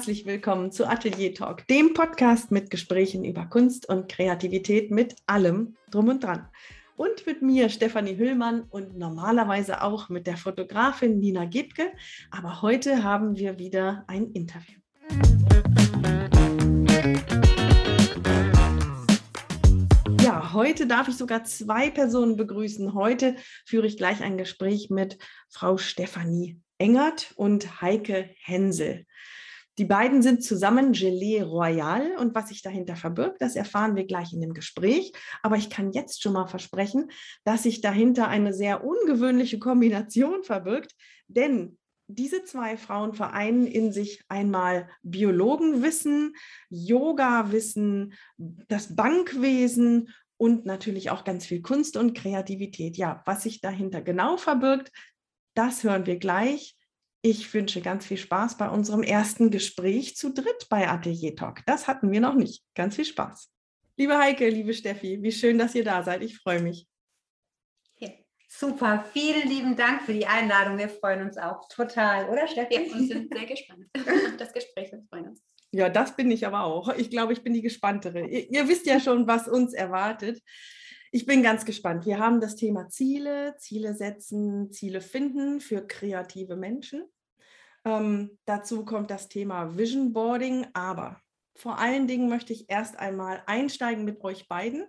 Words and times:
herzlich 0.00 0.24
willkommen 0.24 0.72
zu 0.72 0.88
Atelier 0.88 1.34
Talk, 1.34 1.66
dem 1.66 1.92
Podcast 1.92 2.50
mit 2.50 2.70
Gesprächen 2.70 3.22
über 3.22 3.44
Kunst 3.44 3.86
und 3.86 4.08
Kreativität 4.08 4.90
mit 4.90 5.14
allem 5.26 5.76
drum 5.90 6.08
und 6.08 6.24
dran. 6.24 6.48
Und 6.96 7.26
mit 7.26 7.42
mir, 7.42 7.68
Stefanie 7.68 8.16
Hüllmann, 8.16 8.62
und 8.70 8.96
normalerweise 8.96 9.82
auch 9.82 10.08
mit 10.08 10.26
der 10.26 10.38
Fotografin 10.38 11.18
Nina 11.18 11.44
Gebke. 11.44 11.92
Aber 12.30 12.62
heute 12.62 13.04
haben 13.04 13.36
wir 13.36 13.58
wieder 13.58 14.04
ein 14.06 14.32
Interview. 14.32 14.78
Ja, 20.22 20.54
heute 20.54 20.86
darf 20.86 21.08
ich 21.08 21.18
sogar 21.18 21.44
zwei 21.44 21.90
Personen 21.90 22.36
begrüßen. 22.36 22.94
Heute 22.94 23.36
führe 23.66 23.86
ich 23.86 23.98
gleich 23.98 24.22
ein 24.22 24.38
Gespräch 24.38 24.88
mit 24.88 25.18
Frau 25.50 25.76
Stefanie 25.76 26.58
Engert 26.78 27.34
und 27.36 27.82
Heike 27.82 28.30
Hensel. 28.40 29.04
Die 29.78 29.84
beiden 29.84 30.22
sind 30.22 30.42
zusammen 30.42 30.92
Gelee 30.92 31.42
Royal 31.42 32.16
und 32.18 32.34
was 32.34 32.48
sich 32.48 32.62
dahinter 32.62 32.96
verbirgt, 32.96 33.40
das 33.40 33.56
erfahren 33.56 33.96
wir 33.96 34.04
gleich 34.04 34.32
in 34.32 34.40
dem 34.40 34.52
Gespräch. 34.52 35.12
Aber 35.42 35.56
ich 35.56 35.70
kann 35.70 35.92
jetzt 35.92 36.22
schon 36.22 36.34
mal 36.34 36.46
versprechen, 36.46 37.10
dass 37.44 37.62
sich 37.62 37.80
dahinter 37.80 38.28
eine 38.28 38.52
sehr 38.52 38.84
ungewöhnliche 38.84 39.58
Kombination 39.58 40.42
verbirgt, 40.42 40.94
denn 41.28 41.78
diese 42.08 42.44
zwei 42.44 42.76
Frauen 42.76 43.14
vereinen 43.14 43.66
in 43.66 43.92
sich 43.92 44.22
einmal 44.28 44.88
Biologenwissen, 45.02 46.34
Yoga-Wissen, 46.68 48.14
das 48.36 48.96
Bankwesen 48.96 50.10
und 50.36 50.66
natürlich 50.66 51.10
auch 51.10 51.24
ganz 51.24 51.46
viel 51.46 51.62
Kunst 51.62 51.96
und 51.96 52.14
Kreativität. 52.14 52.96
Ja, 52.96 53.22
was 53.26 53.44
sich 53.44 53.60
dahinter 53.60 54.02
genau 54.02 54.36
verbirgt, 54.36 54.90
das 55.54 55.84
hören 55.84 56.06
wir 56.06 56.18
gleich. 56.18 56.76
Ich 57.22 57.52
wünsche 57.52 57.82
ganz 57.82 58.06
viel 58.06 58.16
Spaß 58.16 58.56
bei 58.56 58.68
unserem 58.68 59.02
ersten 59.02 59.50
Gespräch 59.50 60.16
zu 60.16 60.32
dritt 60.32 60.68
bei 60.70 60.88
Atelier 60.88 61.36
Talk. 61.36 61.60
Das 61.66 61.86
hatten 61.86 62.10
wir 62.10 62.20
noch 62.20 62.34
nicht. 62.34 62.64
Ganz 62.74 62.96
viel 62.96 63.04
Spaß. 63.04 63.50
Liebe 63.96 64.16
Heike, 64.16 64.48
liebe 64.48 64.72
Steffi, 64.72 65.22
wie 65.22 65.32
schön, 65.32 65.58
dass 65.58 65.74
ihr 65.74 65.84
da 65.84 66.02
seid. 66.02 66.22
Ich 66.22 66.38
freue 66.38 66.62
mich. 66.62 66.86
Super, 68.52 69.04
vielen 69.12 69.48
lieben 69.48 69.76
Dank 69.76 70.02
für 70.02 70.12
die 70.12 70.26
Einladung. 70.26 70.76
Wir 70.76 70.88
freuen 70.88 71.22
uns 71.22 71.38
auch 71.38 71.68
total, 71.68 72.28
oder 72.28 72.48
Steffi? 72.48 72.74
Ja, 72.74 72.92
und 72.92 73.06
sind 73.06 73.32
sehr 73.32 73.46
gespannt 73.46 73.86
das 74.38 74.52
Gespräch. 74.52 74.90
Wir 74.90 75.02
freuen 75.08 75.28
uns. 75.28 75.42
Ja, 75.72 75.88
das 75.88 76.16
bin 76.16 76.32
ich 76.32 76.44
aber 76.44 76.64
auch. 76.64 76.92
Ich 76.96 77.10
glaube, 77.10 77.32
ich 77.32 77.44
bin 77.44 77.52
die 77.52 77.62
gespanntere. 77.62 78.26
Ihr, 78.26 78.50
ihr 78.50 78.68
wisst 78.68 78.86
ja 78.86 78.98
schon, 78.98 79.28
was 79.28 79.46
uns 79.46 79.72
erwartet. 79.72 80.42
Ich 81.12 81.26
bin 81.26 81.42
ganz 81.42 81.64
gespannt. 81.64 82.06
Wir 82.06 82.20
haben 82.20 82.40
das 82.40 82.54
Thema 82.54 82.88
Ziele, 82.88 83.56
Ziele 83.58 83.94
setzen, 83.94 84.70
Ziele 84.70 85.00
finden 85.00 85.60
für 85.60 85.84
kreative 85.84 86.54
Menschen. 86.54 87.04
Ähm, 87.84 88.38
dazu 88.44 88.84
kommt 88.84 89.10
das 89.10 89.28
Thema 89.28 89.76
Vision 89.76 90.12
Boarding, 90.12 90.68
aber 90.72 91.20
vor 91.56 91.78
allen 91.78 92.06
Dingen 92.06 92.28
möchte 92.28 92.52
ich 92.52 92.70
erst 92.70 92.96
einmal 92.96 93.42
einsteigen 93.46 94.04
mit 94.04 94.22
euch 94.22 94.46
beiden, 94.46 94.86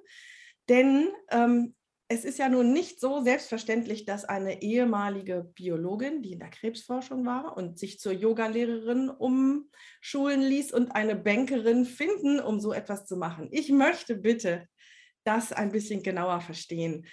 denn 0.69 1.09
ähm, 1.31 1.75
es 2.07 2.25
ist 2.25 2.37
ja 2.37 2.49
nun 2.49 2.73
nicht 2.73 2.99
so 2.99 3.21
selbstverständlich, 3.21 4.05
dass 4.05 4.25
eine 4.25 4.61
ehemalige 4.61 5.49
Biologin, 5.55 6.21
die 6.21 6.33
in 6.33 6.39
der 6.39 6.49
Krebsforschung 6.49 7.25
war 7.25 7.55
und 7.55 7.79
sich 7.79 7.99
zur 7.99 8.11
Yogalehrerin 8.11 9.09
umschulen 9.09 10.41
ließ 10.41 10.73
und 10.73 10.91
eine 10.91 11.15
Bankerin 11.15 11.85
finden, 11.85 12.41
um 12.41 12.59
so 12.59 12.73
etwas 12.73 13.05
zu 13.05 13.15
machen. 13.15 13.47
Ich 13.51 13.71
möchte 13.71 14.15
bitte 14.15 14.67
das 15.23 15.51
ein 15.51 15.71
bisschen 15.71 16.03
genauer 16.03 16.41
verstehen. 16.41 17.05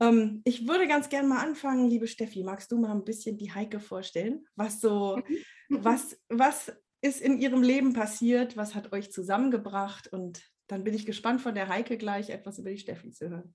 Ähm, 0.00 0.42
ich 0.44 0.66
würde 0.68 0.86
ganz 0.86 1.08
gerne 1.08 1.28
mal 1.28 1.44
anfangen, 1.44 1.88
liebe 1.88 2.06
Steffi, 2.06 2.42
magst 2.42 2.70
du 2.72 2.78
mal 2.78 2.92
ein 2.92 3.04
bisschen 3.04 3.38
die 3.38 3.52
Heike 3.52 3.80
vorstellen? 3.80 4.44
Was 4.54 4.80
so, 4.80 5.20
was, 5.68 6.18
was 6.28 6.72
ist 7.00 7.20
in 7.20 7.38
ihrem 7.40 7.62
Leben 7.62 7.92
passiert? 7.92 8.56
Was 8.56 8.74
hat 8.74 8.92
euch 8.92 9.10
zusammengebracht? 9.12 10.08
Und 10.12 10.42
dann 10.66 10.84
bin 10.84 10.94
ich 10.94 11.06
gespannt 11.06 11.40
von 11.40 11.54
der 11.54 11.68
Heike 11.68 11.96
gleich 11.96 12.30
etwas 12.30 12.58
über 12.58 12.70
die 12.70 12.78
Steffi 12.78 13.10
zu 13.10 13.30
hören. 13.30 13.54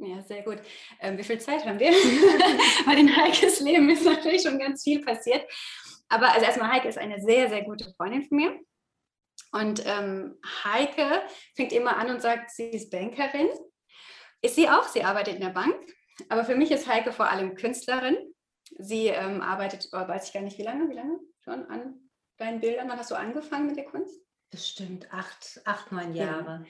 Ja, 0.00 0.22
sehr 0.22 0.42
gut. 0.42 0.58
Ähm, 1.00 1.18
wie 1.18 1.24
viel 1.24 1.40
Zeit 1.40 1.64
haben 1.64 1.80
wir? 1.80 1.90
Bei 2.86 2.94
den 2.94 3.14
Heikes 3.16 3.60
Leben 3.60 3.90
ist 3.90 4.04
natürlich 4.04 4.42
schon 4.42 4.58
ganz 4.58 4.84
viel 4.84 5.04
passiert. 5.04 5.44
Aber 6.08 6.32
also 6.32 6.46
erstmal, 6.46 6.70
Heike 6.70 6.88
ist 6.88 6.98
eine 6.98 7.20
sehr, 7.20 7.48
sehr 7.48 7.64
gute 7.64 7.92
Freundin 7.96 8.22
von 8.22 8.36
mir. 8.36 8.60
Und 9.52 9.84
ähm, 9.86 10.38
Heike 10.64 11.22
fängt 11.54 11.72
immer 11.72 11.96
an 11.96 12.10
und 12.10 12.20
sagt, 12.20 12.50
sie 12.50 12.68
ist 12.68 12.90
Bankerin. 12.90 13.48
Ist 14.42 14.54
sie 14.54 14.68
auch, 14.68 14.84
sie 14.84 15.04
arbeitet 15.04 15.36
in 15.36 15.40
der 15.40 15.50
Bank. 15.50 15.76
Aber 16.28 16.44
für 16.44 16.54
mich 16.54 16.70
ist 16.70 16.86
Heike 16.86 17.12
vor 17.12 17.30
allem 17.30 17.54
Künstlerin. 17.54 18.16
Sie 18.78 19.06
ähm, 19.06 19.40
arbeitet, 19.40 19.88
oh, 19.92 19.96
weiß 20.08 20.26
ich 20.26 20.32
gar 20.32 20.42
nicht, 20.42 20.58
wie 20.58 20.62
lange, 20.62 20.88
wie 20.90 20.94
lange 20.94 21.18
schon 21.42 21.64
an 21.66 22.10
deinen 22.36 22.60
Bildern? 22.60 22.88
Wann 22.88 22.98
hast 22.98 23.10
du 23.10 23.14
angefangen 23.14 23.66
mit 23.66 23.76
der 23.76 23.86
Kunst? 23.86 24.20
Bestimmt 24.50 25.12
acht, 25.12 25.60
acht 25.64 25.92
neun 25.92 26.14
Jahre. 26.14 26.66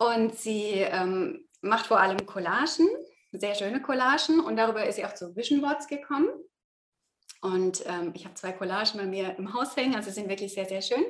Ja. 0.00 0.12
Und 0.14 0.36
sie 0.36 0.72
ähm, 0.74 1.48
macht 1.60 1.86
vor 1.86 2.00
allem 2.00 2.24
Collagen, 2.26 2.88
sehr 3.32 3.54
schöne 3.54 3.82
Collagen 3.82 4.40
und 4.40 4.56
darüber 4.56 4.86
ist 4.86 4.96
sie 4.96 5.04
auch 5.04 5.14
zu 5.14 5.34
Vision 5.36 5.60
Boards 5.60 5.86
gekommen. 5.86 6.28
Und 7.40 7.84
ähm, 7.86 8.12
ich 8.14 8.24
habe 8.24 8.34
zwei 8.34 8.52
Collagen 8.52 8.98
bei 8.98 9.06
mir 9.06 9.36
im 9.38 9.52
Haus 9.54 9.76
hängen, 9.76 9.94
also 9.94 10.10
sind 10.10 10.28
wirklich 10.28 10.54
sehr, 10.54 10.66
sehr 10.66 10.82
schön. 10.82 11.04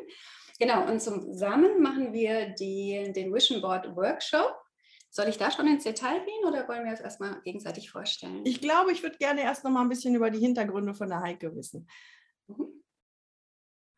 Genau, 0.58 0.90
und 0.90 1.00
zusammen 1.00 1.80
machen 1.80 2.12
wir 2.12 2.50
die, 2.50 3.12
den 3.14 3.32
Vision 3.32 3.60
Board 3.60 3.94
Workshop. 3.94 4.56
Soll 5.10 5.28
ich 5.28 5.38
da 5.38 5.50
schon 5.50 5.66
ins 5.66 5.84
Detail 5.84 6.24
gehen 6.24 6.44
oder 6.46 6.68
wollen 6.68 6.84
wir 6.84 6.92
es 6.92 7.00
erstmal 7.00 7.40
gegenseitig 7.42 7.90
vorstellen? 7.90 8.44
Ich 8.44 8.60
glaube, 8.60 8.92
ich 8.92 9.02
würde 9.02 9.16
gerne 9.18 9.42
erst 9.42 9.64
noch 9.64 9.70
mal 9.70 9.82
ein 9.82 9.88
bisschen 9.88 10.14
über 10.14 10.30
die 10.30 10.40
Hintergründe 10.40 10.94
von 10.94 11.08
der 11.08 11.20
Heike 11.20 11.54
wissen. 11.54 11.88
Mhm. 12.48 12.82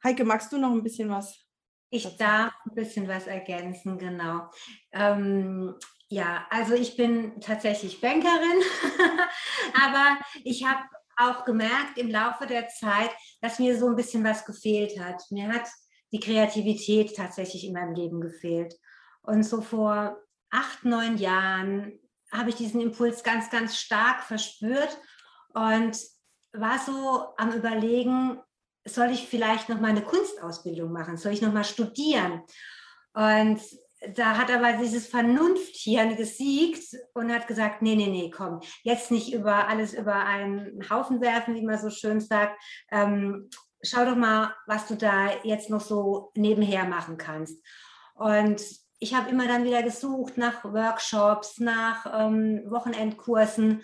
Heike, 0.04 0.25
magst 0.25 0.53
du 0.53 0.59
noch 0.59 0.71
ein 0.71 0.82
bisschen 0.82 1.10
was? 1.10 1.47
Ich 1.91 2.16
darf 2.16 2.53
ein 2.65 2.75
bisschen 2.75 3.09
was 3.09 3.27
ergänzen, 3.27 3.98
genau. 3.98 4.48
Ähm, 4.92 5.75
ja, 6.09 6.47
also 6.50 6.75
ich 6.75 6.97
bin 6.97 7.41
tatsächlich 7.41 8.00
Bankerin, 8.00 8.62
aber 9.82 10.19
ich 10.44 10.65
habe 10.65 10.82
auch 11.16 11.44
gemerkt 11.44 11.98
im 11.98 12.10
Laufe 12.10 12.47
der 12.47 12.69
Zeit, 12.69 13.10
dass 13.41 13.59
mir 13.59 13.78
so 13.78 13.88
ein 13.88 13.97
bisschen 13.97 14.25
was 14.25 14.44
gefehlt 14.44 14.98
hat. 14.98 15.22
Mir 15.31 15.48
hat 15.48 15.69
die 16.12 16.21
Kreativität 16.21 17.16
tatsächlich 17.16 17.66
in 17.66 17.72
meinem 17.72 17.94
Leben 17.94 18.21
gefehlt. 18.21 18.75
Und 19.22 19.44
so 19.44 19.60
vor 19.60 20.19
acht, 20.50 20.84
neun 20.84 21.19
Jahren 21.19 21.98
habe 22.32 22.50
ich 22.50 22.56
diesen 22.56 22.81
Impuls 22.81 23.22
ganz, 23.22 23.50
ganz 23.50 23.76
stark 23.76 24.22
verspürt 24.22 24.98
und 25.54 25.98
war 26.53 26.78
so 26.78 27.34
am 27.37 27.53
Überlegen, 27.53 28.41
soll 28.84 29.10
ich 29.10 29.28
vielleicht 29.28 29.69
noch 29.69 29.81
mal 29.81 29.91
eine 29.91 30.03
Kunstausbildung 30.03 30.93
machen? 30.93 31.16
Soll 31.16 31.32
ich 31.32 31.43
noch 31.43 31.53
mal 31.53 31.65
studieren? 31.65 32.42
Und 33.12 33.60
da 34.15 34.38
hat 34.38 34.50
aber 34.50 34.72
dieses 34.82 35.06
Vernunfthirn 35.09 36.16
gesiegt 36.16 36.97
und 37.12 37.32
hat 37.32 37.47
gesagt, 37.47 37.82
nee, 37.82 37.97
nee, 37.97 38.06
nee, 38.06 38.31
komm, 38.31 38.60
jetzt 38.82 39.10
nicht 39.10 39.32
über 39.32 39.69
alles 39.69 39.92
über 39.92 40.25
einen 40.25 40.88
Haufen 40.88 41.21
werfen, 41.21 41.54
wie 41.54 41.66
man 41.66 41.78
so 41.78 41.91
schön 41.91 42.21
sagt. 42.21 42.59
Ähm, 42.91 43.50
schau 43.82 44.04
doch 44.04 44.16
mal, 44.16 44.54
was 44.66 44.86
du 44.86 44.96
da 44.96 45.30
jetzt 45.42 45.70
noch 45.70 45.80
so 45.80 46.32
nebenher 46.34 46.84
machen 46.84 47.16
kannst. 47.16 47.62
Und 48.14 48.62
ich 48.98 49.14
habe 49.14 49.30
immer 49.30 49.46
dann 49.48 49.64
wieder 49.64 49.82
gesucht 49.82 50.36
nach 50.36 50.62
Workshops, 50.64 51.58
nach 51.58 52.06
ähm, 52.12 52.62
Wochenendkursen 52.70 53.82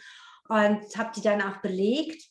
und 0.49 0.97
habe 0.97 1.11
die 1.17 1.23
dann 1.23 1.43
auch 1.43 1.57
belegt 1.59 2.23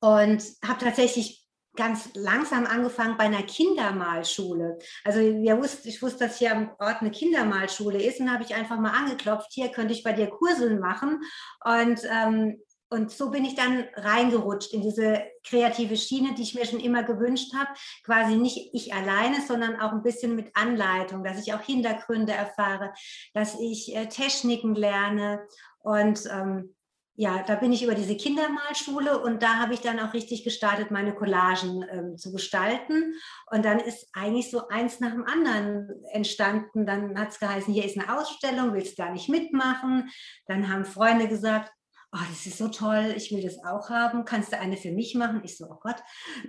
und 0.00 0.42
habe 0.64 0.84
tatsächlich 0.84 1.42
ganz 1.74 2.10
langsam 2.14 2.66
angefangen 2.66 3.16
bei 3.16 3.24
einer 3.24 3.42
Kindermalschule. 3.42 4.78
Also 5.04 5.20
wir 5.20 5.56
wussten, 5.58 5.88
ich 5.88 6.02
wusste, 6.02 6.26
dass 6.26 6.38
hier 6.38 6.52
am 6.52 6.70
Ort 6.78 7.00
eine 7.00 7.10
Kindermalschule 7.10 8.02
ist 8.02 8.20
und 8.20 8.30
habe 8.30 8.44
ich 8.44 8.54
einfach 8.54 8.78
mal 8.78 8.90
angeklopft, 8.90 9.52
hier 9.52 9.70
könnte 9.70 9.94
ich 9.94 10.02
bei 10.02 10.12
dir 10.12 10.28
Kurse 10.28 10.76
machen. 10.76 11.22
Und, 11.64 12.02
ähm, 12.10 12.60
und 12.92 13.10
so 13.10 13.30
bin 13.30 13.44
ich 13.44 13.54
dann 13.54 13.84
reingerutscht 13.94 14.72
in 14.72 14.82
diese 14.82 15.22
kreative 15.44 15.96
Schiene, 15.96 16.34
die 16.34 16.42
ich 16.42 16.54
mir 16.54 16.66
schon 16.66 16.80
immer 16.80 17.02
gewünscht 17.02 17.52
habe. 17.54 17.70
Quasi 18.04 18.36
nicht 18.36 18.70
ich 18.74 18.92
alleine, 18.94 19.40
sondern 19.46 19.80
auch 19.80 19.92
ein 19.92 20.02
bisschen 20.02 20.36
mit 20.36 20.54
Anleitung, 20.54 21.24
dass 21.24 21.40
ich 21.40 21.54
auch 21.54 21.62
Hintergründe 21.62 22.32
erfahre, 22.32 22.92
dass 23.34 23.58
ich 23.58 23.96
äh, 23.96 24.06
Techniken 24.06 24.74
lerne 24.74 25.40
und 25.80 26.24
ähm, 26.30 26.74
ja, 27.14 27.42
da 27.46 27.56
bin 27.56 27.72
ich 27.72 27.82
über 27.82 27.94
diese 27.94 28.16
Kindermalschule 28.16 29.18
und 29.18 29.42
da 29.42 29.56
habe 29.56 29.74
ich 29.74 29.80
dann 29.80 30.00
auch 30.00 30.14
richtig 30.14 30.44
gestartet, 30.44 30.90
meine 30.90 31.14
Collagen 31.14 31.84
ähm, 31.90 32.16
zu 32.16 32.32
gestalten. 32.32 33.14
Und 33.50 33.66
dann 33.66 33.80
ist 33.80 34.08
eigentlich 34.14 34.50
so 34.50 34.68
eins 34.68 34.98
nach 34.98 35.12
dem 35.12 35.24
anderen 35.24 35.90
entstanden. 36.12 36.86
Dann 36.86 37.18
hat 37.18 37.28
es 37.28 37.38
geheißen, 37.38 37.72
hier 37.72 37.84
ist 37.84 37.98
eine 37.98 38.18
Ausstellung, 38.18 38.72
willst 38.72 38.98
du 38.98 39.02
da 39.02 39.10
nicht 39.10 39.28
mitmachen? 39.28 40.10
Dann 40.46 40.72
haben 40.72 40.86
Freunde 40.86 41.28
gesagt, 41.28 41.70
oh, 42.12 42.24
das 42.28 42.46
ist 42.46 42.58
so 42.58 42.68
toll, 42.68 43.14
ich 43.16 43.32
will 43.32 43.42
das 43.42 43.64
auch 43.64 43.88
haben, 43.88 44.24
kannst 44.24 44.52
du 44.52 44.58
eine 44.58 44.76
für 44.76 44.92
mich 44.92 45.14
machen? 45.14 45.40
Ich 45.44 45.56
so, 45.56 45.66
oh 45.66 45.78
Gott. 45.80 45.96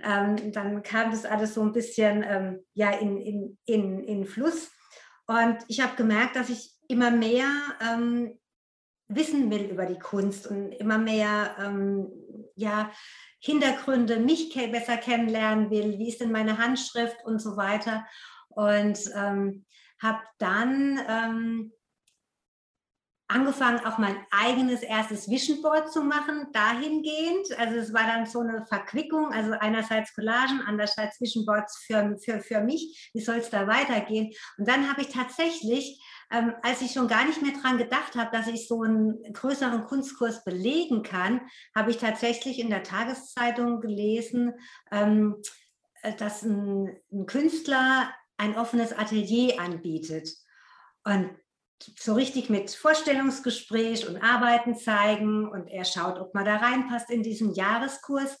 Ähm, 0.02 0.52
dann 0.52 0.82
kam 0.82 1.10
das 1.10 1.24
alles 1.24 1.54
so 1.54 1.62
ein 1.62 1.72
bisschen 1.72 2.22
ähm, 2.26 2.60
ja, 2.74 2.90
in, 2.90 3.18
in, 3.18 3.58
in, 3.64 4.04
in 4.04 4.26
Fluss. 4.26 4.70
Und 5.26 5.58
ich 5.68 5.80
habe 5.80 5.96
gemerkt, 5.96 6.36
dass 6.36 6.50
ich 6.50 6.74
immer 6.88 7.10
mehr 7.10 7.48
ähm, 7.80 8.38
wissen 9.08 9.50
will 9.50 9.64
über 9.64 9.86
die 9.86 9.98
Kunst 9.98 10.46
und 10.46 10.72
immer 10.72 10.98
mehr 10.98 11.56
ähm, 11.58 12.08
ja, 12.56 12.90
Hintergründe, 13.40 14.20
mich 14.20 14.54
besser 14.70 14.98
kennenlernen 14.98 15.70
will, 15.70 15.98
wie 15.98 16.08
ist 16.08 16.20
denn 16.20 16.32
meine 16.32 16.58
Handschrift 16.58 17.24
und 17.24 17.40
so 17.40 17.56
weiter. 17.56 18.06
Und 18.48 18.98
ähm, 19.14 19.64
habe 20.00 20.20
dann 20.38 21.00
ähm, 21.08 21.72
angefangen, 23.34 23.84
auch 23.84 23.98
mein 23.98 24.16
eigenes 24.30 24.82
erstes 24.82 25.28
Vision 25.28 25.60
Board 25.60 25.92
zu 25.92 26.02
machen, 26.02 26.46
dahingehend. 26.52 27.58
Also 27.58 27.76
es 27.76 27.92
war 27.92 28.06
dann 28.06 28.26
so 28.26 28.40
eine 28.40 28.64
Verquickung, 28.66 29.32
also 29.32 29.52
einerseits 29.58 30.14
Collagen, 30.14 30.62
andererseits 30.64 31.20
Vision 31.20 31.44
Boards 31.44 31.76
für, 31.84 32.16
für, 32.18 32.38
für 32.40 32.60
mich. 32.60 33.10
Wie 33.12 33.20
soll 33.20 33.38
es 33.38 33.50
da 33.50 33.66
weitergehen? 33.66 34.32
Und 34.56 34.68
dann 34.68 34.88
habe 34.88 35.00
ich 35.00 35.08
tatsächlich, 35.08 36.00
ähm, 36.30 36.54
als 36.62 36.80
ich 36.80 36.92
schon 36.92 37.08
gar 37.08 37.26
nicht 37.26 37.42
mehr 37.42 37.60
dran 37.60 37.76
gedacht 37.76 38.14
habe, 38.14 38.30
dass 38.30 38.46
ich 38.46 38.68
so 38.68 38.82
einen 38.82 39.20
größeren 39.32 39.84
Kunstkurs 39.84 40.44
belegen 40.44 41.02
kann, 41.02 41.40
habe 41.74 41.90
ich 41.90 41.98
tatsächlich 41.98 42.60
in 42.60 42.70
der 42.70 42.84
Tageszeitung 42.84 43.80
gelesen, 43.80 44.52
ähm, 44.92 45.42
dass 46.18 46.42
ein, 46.42 46.96
ein 47.12 47.26
Künstler 47.26 48.14
ein 48.36 48.56
offenes 48.56 48.92
Atelier 48.92 49.60
anbietet. 49.60 50.28
Und 51.02 51.30
so 51.82 52.14
richtig 52.14 52.50
mit 52.50 52.70
Vorstellungsgespräch 52.70 54.08
und 54.08 54.16
Arbeiten 54.22 54.76
zeigen 54.76 55.48
und 55.48 55.68
er 55.68 55.84
schaut, 55.84 56.18
ob 56.18 56.34
man 56.34 56.44
da 56.44 56.56
reinpasst 56.56 57.10
in 57.10 57.22
diesen 57.22 57.54
Jahreskurs. 57.54 58.40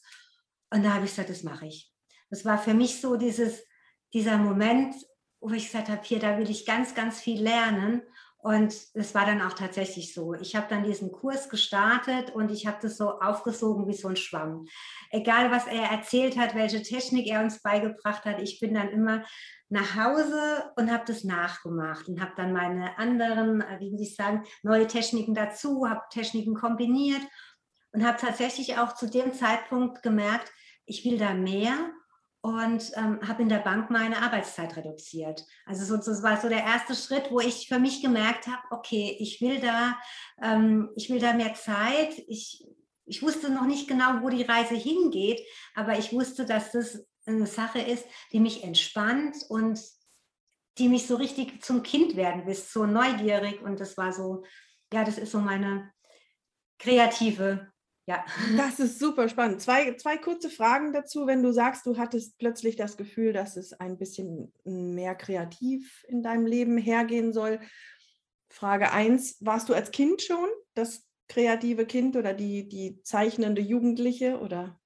Und 0.70 0.84
da 0.84 0.94
habe 0.94 1.04
ich 1.04 1.10
gesagt, 1.10 1.30
das 1.30 1.42
mache 1.42 1.66
ich. 1.66 1.92
Das 2.30 2.44
war 2.44 2.58
für 2.58 2.74
mich 2.74 3.00
so 3.00 3.16
dieses, 3.16 3.64
dieser 4.12 4.38
Moment, 4.38 4.94
wo 5.40 5.50
ich 5.50 5.66
gesagt 5.66 5.88
habe, 5.88 6.02
hier, 6.04 6.20
da 6.20 6.38
will 6.38 6.48
ich 6.48 6.64
ganz, 6.64 6.94
ganz 6.94 7.20
viel 7.20 7.42
lernen. 7.42 8.02
Und 8.44 8.74
es 8.92 9.14
war 9.14 9.24
dann 9.24 9.40
auch 9.40 9.54
tatsächlich 9.54 10.12
so. 10.12 10.34
Ich 10.34 10.54
habe 10.54 10.66
dann 10.68 10.84
diesen 10.84 11.10
Kurs 11.10 11.48
gestartet 11.48 12.30
und 12.34 12.50
ich 12.50 12.66
habe 12.66 12.76
das 12.82 12.98
so 12.98 13.18
aufgesogen 13.18 13.88
wie 13.88 13.94
so 13.94 14.08
ein 14.08 14.16
Schwamm. 14.16 14.66
Egal, 15.10 15.50
was 15.50 15.66
er 15.66 15.84
erzählt 15.84 16.36
hat, 16.36 16.54
welche 16.54 16.82
Technik 16.82 17.26
er 17.26 17.40
uns 17.40 17.62
beigebracht 17.62 18.26
hat, 18.26 18.42
ich 18.42 18.60
bin 18.60 18.74
dann 18.74 18.90
immer 18.90 19.24
nach 19.70 19.96
Hause 19.96 20.70
und 20.76 20.92
habe 20.92 21.04
das 21.06 21.24
nachgemacht 21.24 22.06
und 22.06 22.20
habe 22.20 22.32
dann 22.36 22.52
meine 22.52 22.98
anderen, 22.98 23.62
äh, 23.62 23.80
wie 23.80 23.90
würde 23.92 24.02
ich 24.02 24.14
sagen, 24.14 24.44
neue 24.62 24.86
Techniken 24.86 25.32
dazu, 25.32 25.88
habe 25.88 26.02
Techniken 26.10 26.54
kombiniert 26.54 27.22
und 27.92 28.06
habe 28.06 28.18
tatsächlich 28.18 28.76
auch 28.76 28.94
zu 28.94 29.08
dem 29.08 29.32
Zeitpunkt 29.32 30.02
gemerkt, 30.02 30.52
ich 30.84 31.02
will 31.06 31.16
da 31.16 31.32
mehr 31.32 31.78
und 32.44 32.92
ähm, 32.96 33.26
habe 33.26 33.40
in 33.40 33.48
der 33.48 33.60
Bank 33.60 33.88
meine 33.88 34.20
Arbeitszeit 34.20 34.76
reduziert. 34.76 35.46
Also 35.64 35.86
so, 35.86 35.96
das 35.96 36.22
war 36.22 36.38
so 36.38 36.50
der 36.50 36.62
erste 36.62 36.94
Schritt, 36.94 37.30
wo 37.30 37.40
ich 37.40 37.68
für 37.68 37.78
mich 37.78 38.02
gemerkt 38.02 38.46
habe, 38.46 38.62
okay, 38.70 39.16
ich 39.18 39.40
will 39.40 39.60
da, 39.60 39.96
ähm, 40.42 40.90
ich 40.94 41.08
will 41.08 41.20
da 41.20 41.32
mehr 41.32 41.54
Zeit. 41.54 42.18
Ich, 42.28 42.62
ich 43.06 43.22
wusste 43.22 43.50
noch 43.50 43.64
nicht 43.64 43.88
genau, 43.88 44.20
wo 44.20 44.28
die 44.28 44.42
Reise 44.42 44.74
hingeht, 44.74 45.40
aber 45.74 45.98
ich 45.98 46.12
wusste, 46.12 46.44
dass 46.44 46.70
das 46.72 47.06
eine 47.24 47.46
Sache 47.46 47.78
ist, 47.78 48.04
die 48.30 48.40
mich 48.40 48.62
entspannt 48.62 49.36
und 49.48 49.80
die 50.76 50.90
mich 50.90 51.06
so 51.06 51.16
richtig 51.16 51.64
zum 51.64 51.82
Kind 51.82 52.14
werden 52.14 52.46
lässt, 52.46 52.74
so 52.74 52.84
neugierig. 52.84 53.62
Und 53.62 53.80
das 53.80 53.96
war 53.96 54.12
so, 54.12 54.44
ja, 54.92 55.02
das 55.02 55.16
ist 55.16 55.32
so 55.32 55.38
meine 55.38 55.90
kreative, 56.78 57.72
ja. 58.06 58.24
Das 58.56 58.80
ist 58.80 58.98
super 58.98 59.28
spannend. 59.28 59.60
Zwei, 59.60 59.94
zwei 59.96 60.16
kurze 60.16 60.50
Fragen 60.50 60.92
dazu, 60.92 61.26
wenn 61.26 61.42
du 61.42 61.52
sagst, 61.52 61.86
du 61.86 61.96
hattest 61.96 62.38
plötzlich 62.38 62.76
das 62.76 62.96
Gefühl, 62.96 63.32
dass 63.32 63.56
es 63.56 63.72
ein 63.72 63.98
bisschen 63.98 64.52
mehr 64.64 65.14
kreativ 65.14 66.04
in 66.08 66.22
deinem 66.22 66.46
Leben 66.46 66.78
hergehen 66.78 67.32
soll. 67.32 67.60
Frage 68.50 68.92
eins, 68.92 69.36
warst 69.40 69.68
du 69.68 69.74
als 69.74 69.90
Kind 69.90 70.22
schon 70.22 70.48
das 70.74 71.06
kreative 71.28 71.86
Kind 71.86 72.16
oder 72.16 72.34
die, 72.34 72.68
die 72.68 73.00
zeichnende 73.02 73.62
Jugendliche 73.62 74.38
oder 74.38 74.78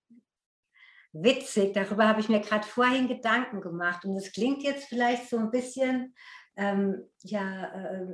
witzig, 1.13 1.73
darüber 1.73 2.07
habe 2.07 2.21
ich 2.21 2.29
mir 2.29 2.41
gerade 2.41 2.67
vorhin 2.67 3.09
Gedanken 3.09 3.61
gemacht. 3.61 4.05
Und 4.05 4.17
es 4.17 4.33
klingt 4.33 4.63
jetzt 4.63 4.87
vielleicht 4.89 5.29
so 5.29 5.39
ein 5.39 5.51
bisschen 5.51 6.15
ähm, 6.57 7.09
ja, 7.23 7.67
äh, 7.73 8.07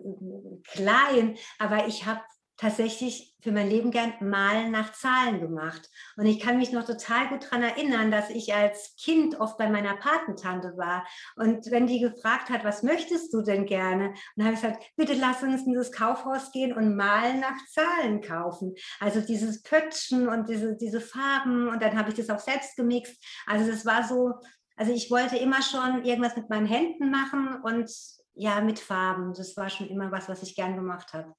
klein, 0.64 1.36
aber 1.58 1.86
ich 1.86 2.04
habe 2.06 2.20
tatsächlich 2.56 3.34
für 3.42 3.52
mein 3.52 3.68
Leben 3.68 3.90
gern 3.90 4.14
Malen 4.20 4.70
nach 4.70 4.92
Zahlen 4.92 5.40
gemacht. 5.40 5.90
Und 6.16 6.26
ich 6.26 6.40
kann 6.40 6.56
mich 6.56 6.72
noch 6.72 6.86
total 6.86 7.28
gut 7.28 7.44
daran 7.44 7.62
erinnern, 7.62 8.10
dass 8.10 8.30
ich 8.30 8.54
als 8.54 8.94
Kind 8.96 9.38
oft 9.38 9.58
bei 9.58 9.68
meiner 9.68 9.96
Patentante 9.96 10.76
war. 10.76 11.06
Und 11.36 11.70
wenn 11.70 11.86
die 11.86 12.00
gefragt 12.00 12.48
hat, 12.50 12.64
was 12.64 12.82
möchtest 12.82 13.34
du 13.34 13.42
denn 13.42 13.66
gerne? 13.66 14.14
Und 14.36 14.44
habe 14.44 14.54
ich 14.54 14.60
gesagt, 14.60 14.84
bitte 14.96 15.14
lass 15.14 15.42
uns 15.42 15.66
in 15.66 15.74
das 15.74 15.92
Kaufhaus 15.92 16.52
gehen 16.52 16.72
und 16.72 16.96
Malen 16.96 17.40
nach 17.40 17.56
Zahlen 17.70 18.22
kaufen. 18.22 18.74
Also 19.00 19.20
dieses 19.20 19.62
Pöttchen 19.62 20.28
und 20.28 20.48
diese, 20.48 20.76
diese 20.76 21.00
Farben. 21.00 21.68
Und 21.68 21.82
dann 21.82 21.98
habe 21.98 22.10
ich 22.10 22.14
das 22.14 22.30
auch 22.30 22.40
selbst 22.40 22.76
gemixt. 22.76 23.22
Also 23.46 23.70
das 23.70 23.84
war 23.84 24.06
so, 24.06 24.32
also 24.76 24.92
ich 24.92 25.10
wollte 25.10 25.36
immer 25.36 25.60
schon 25.60 26.04
irgendwas 26.04 26.36
mit 26.36 26.48
meinen 26.48 26.66
Händen 26.66 27.10
machen 27.10 27.60
und 27.62 27.90
ja, 28.34 28.60
mit 28.60 28.78
Farben. 28.78 29.34
Das 29.34 29.56
war 29.56 29.68
schon 29.68 29.88
immer 29.88 30.10
was, 30.10 30.28
was 30.28 30.42
ich 30.42 30.56
gern 30.56 30.76
gemacht 30.76 31.12
habe. 31.12 31.34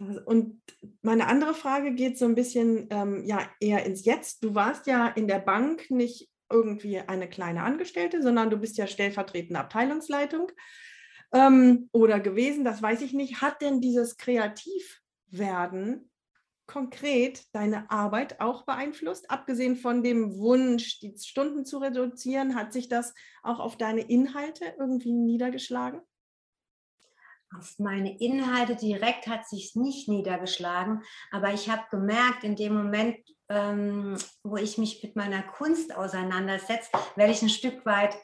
Und 0.00 0.60
meine 1.02 1.28
andere 1.28 1.54
Frage 1.54 1.94
geht 1.94 2.18
so 2.18 2.24
ein 2.24 2.34
bisschen 2.34 2.88
ähm, 2.90 3.24
ja 3.24 3.48
eher 3.60 3.84
ins 3.84 4.04
Jetzt. 4.04 4.42
Du 4.42 4.54
warst 4.54 4.86
ja 4.86 5.08
in 5.08 5.28
der 5.28 5.38
Bank 5.38 5.90
nicht 5.90 6.28
irgendwie 6.50 6.98
eine 6.98 7.28
kleine 7.28 7.62
Angestellte, 7.62 8.22
sondern 8.22 8.50
du 8.50 8.56
bist 8.56 8.76
ja 8.76 8.86
stellvertretende 8.86 9.60
Abteilungsleitung 9.60 10.50
ähm, 11.32 11.88
oder 11.92 12.20
gewesen, 12.20 12.64
das 12.64 12.82
weiß 12.82 13.02
ich 13.02 13.12
nicht. 13.12 13.40
Hat 13.40 13.60
denn 13.60 13.80
dieses 13.80 14.16
Kreativwerden 14.16 16.10
konkret 16.66 17.44
deine 17.52 17.90
Arbeit 17.90 18.40
auch 18.40 18.64
beeinflusst? 18.64 19.30
Abgesehen 19.30 19.76
von 19.76 20.02
dem 20.02 20.36
Wunsch, 20.38 21.00
die 21.00 21.14
Stunden 21.18 21.64
zu 21.64 21.78
reduzieren, 21.78 22.54
hat 22.54 22.72
sich 22.72 22.88
das 22.88 23.14
auch 23.42 23.60
auf 23.60 23.76
deine 23.76 24.02
Inhalte 24.02 24.74
irgendwie 24.78 25.12
niedergeschlagen? 25.12 26.00
Auf 27.58 27.78
meine 27.78 28.18
Inhalte 28.18 28.76
direkt 28.76 29.26
hat 29.26 29.46
sich 29.46 29.76
nicht 29.76 30.08
niedergeschlagen, 30.08 31.02
aber 31.30 31.52
ich 31.52 31.70
habe 31.70 31.82
gemerkt, 31.90 32.42
in 32.42 32.56
dem 32.56 32.74
Moment, 32.74 33.16
ähm, 33.48 34.16
wo 34.42 34.56
ich 34.56 34.78
mich 34.78 35.02
mit 35.02 35.16
meiner 35.16 35.42
Kunst 35.42 35.94
auseinandersetze, 35.94 36.90
werde 37.16 37.32
ich 37.32 37.42
ein 37.42 37.48
Stück 37.48 37.84
weit 37.86 38.16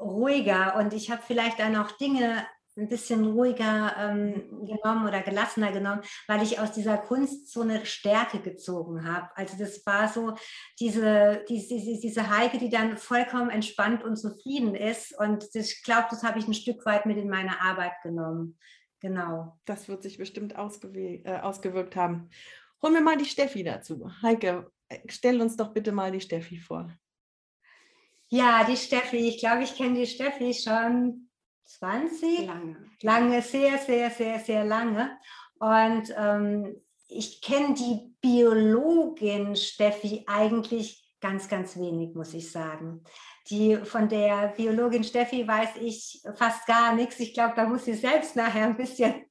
ruhiger 0.00 0.76
und 0.76 0.92
ich 0.92 1.10
habe 1.10 1.22
vielleicht 1.26 1.58
dann 1.58 1.76
auch 1.76 1.92
Dinge 1.92 2.46
ein 2.78 2.88
bisschen 2.88 3.26
ruhiger 3.26 3.94
ähm, 3.98 4.66
genommen 4.66 5.06
oder 5.06 5.22
gelassener 5.22 5.72
genommen, 5.72 6.02
weil 6.26 6.42
ich 6.42 6.60
aus 6.60 6.72
dieser 6.72 6.96
Kunst 6.96 7.52
so 7.52 7.62
eine 7.62 7.84
Stärke 7.84 8.38
gezogen 8.40 9.06
habe. 9.06 9.28
Also 9.34 9.58
das 9.58 9.84
war 9.84 10.08
so 10.08 10.34
diese, 10.78 11.44
diese, 11.48 11.76
diese 11.76 12.30
Heike, 12.30 12.58
die 12.58 12.70
dann 12.70 12.96
vollkommen 12.96 13.50
entspannt 13.50 14.04
und 14.04 14.16
zufrieden 14.16 14.74
ist. 14.74 15.18
Und 15.18 15.48
ich 15.54 15.82
glaube, 15.82 16.06
das 16.10 16.22
habe 16.22 16.38
ich 16.38 16.46
ein 16.46 16.54
Stück 16.54 16.84
weit 16.86 17.06
mit 17.06 17.18
in 17.18 17.28
meine 17.28 17.60
Arbeit 17.60 17.94
genommen. 18.02 18.58
Genau. 19.00 19.58
Das 19.64 19.88
wird 19.88 20.02
sich 20.02 20.18
bestimmt 20.18 20.52
äh, 20.54 21.38
ausgewirkt 21.40 21.96
haben. 21.96 22.30
Holen 22.82 22.94
wir 22.94 23.00
mal 23.00 23.16
die 23.16 23.24
Steffi 23.24 23.64
dazu. 23.64 24.10
Heike, 24.22 24.70
äh, 24.88 24.98
stell 25.08 25.40
uns 25.40 25.56
doch 25.56 25.72
bitte 25.72 25.92
mal 25.92 26.12
die 26.12 26.20
Steffi 26.20 26.58
vor. 26.58 26.90
Ja, 28.30 28.64
die 28.64 28.76
Steffi. 28.76 29.28
Ich 29.28 29.38
glaube, 29.38 29.62
ich 29.62 29.74
kenne 29.74 29.98
die 29.98 30.06
Steffi 30.06 30.52
schon 30.52 31.27
20? 31.68 32.46
Lange. 32.46 32.76
Lange, 33.02 33.42
sehr, 33.42 33.78
sehr, 33.78 34.10
sehr, 34.10 34.40
sehr 34.40 34.64
lange. 34.64 35.18
Und 35.58 36.14
ähm, 36.16 36.76
ich 37.08 37.40
kenne 37.40 37.74
die 37.74 38.14
Biologin 38.20 39.54
Steffi 39.56 40.24
eigentlich 40.26 41.04
ganz, 41.20 41.48
ganz 41.48 41.76
wenig, 41.76 42.14
muss 42.14 42.34
ich 42.34 42.50
sagen. 42.50 43.02
Die, 43.50 43.76
von 43.76 44.08
der 44.08 44.48
Biologin 44.48 45.04
Steffi 45.04 45.46
weiß 45.46 45.76
ich 45.80 46.22
fast 46.36 46.66
gar 46.66 46.94
nichts. 46.94 47.18
Ich 47.18 47.34
glaube, 47.34 47.54
da 47.56 47.66
muss 47.66 47.84
sie 47.84 47.94
selbst 47.94 48.36
nachher 48.36 48.64
ein 48.64 48.76
bisschen 48.76 49.24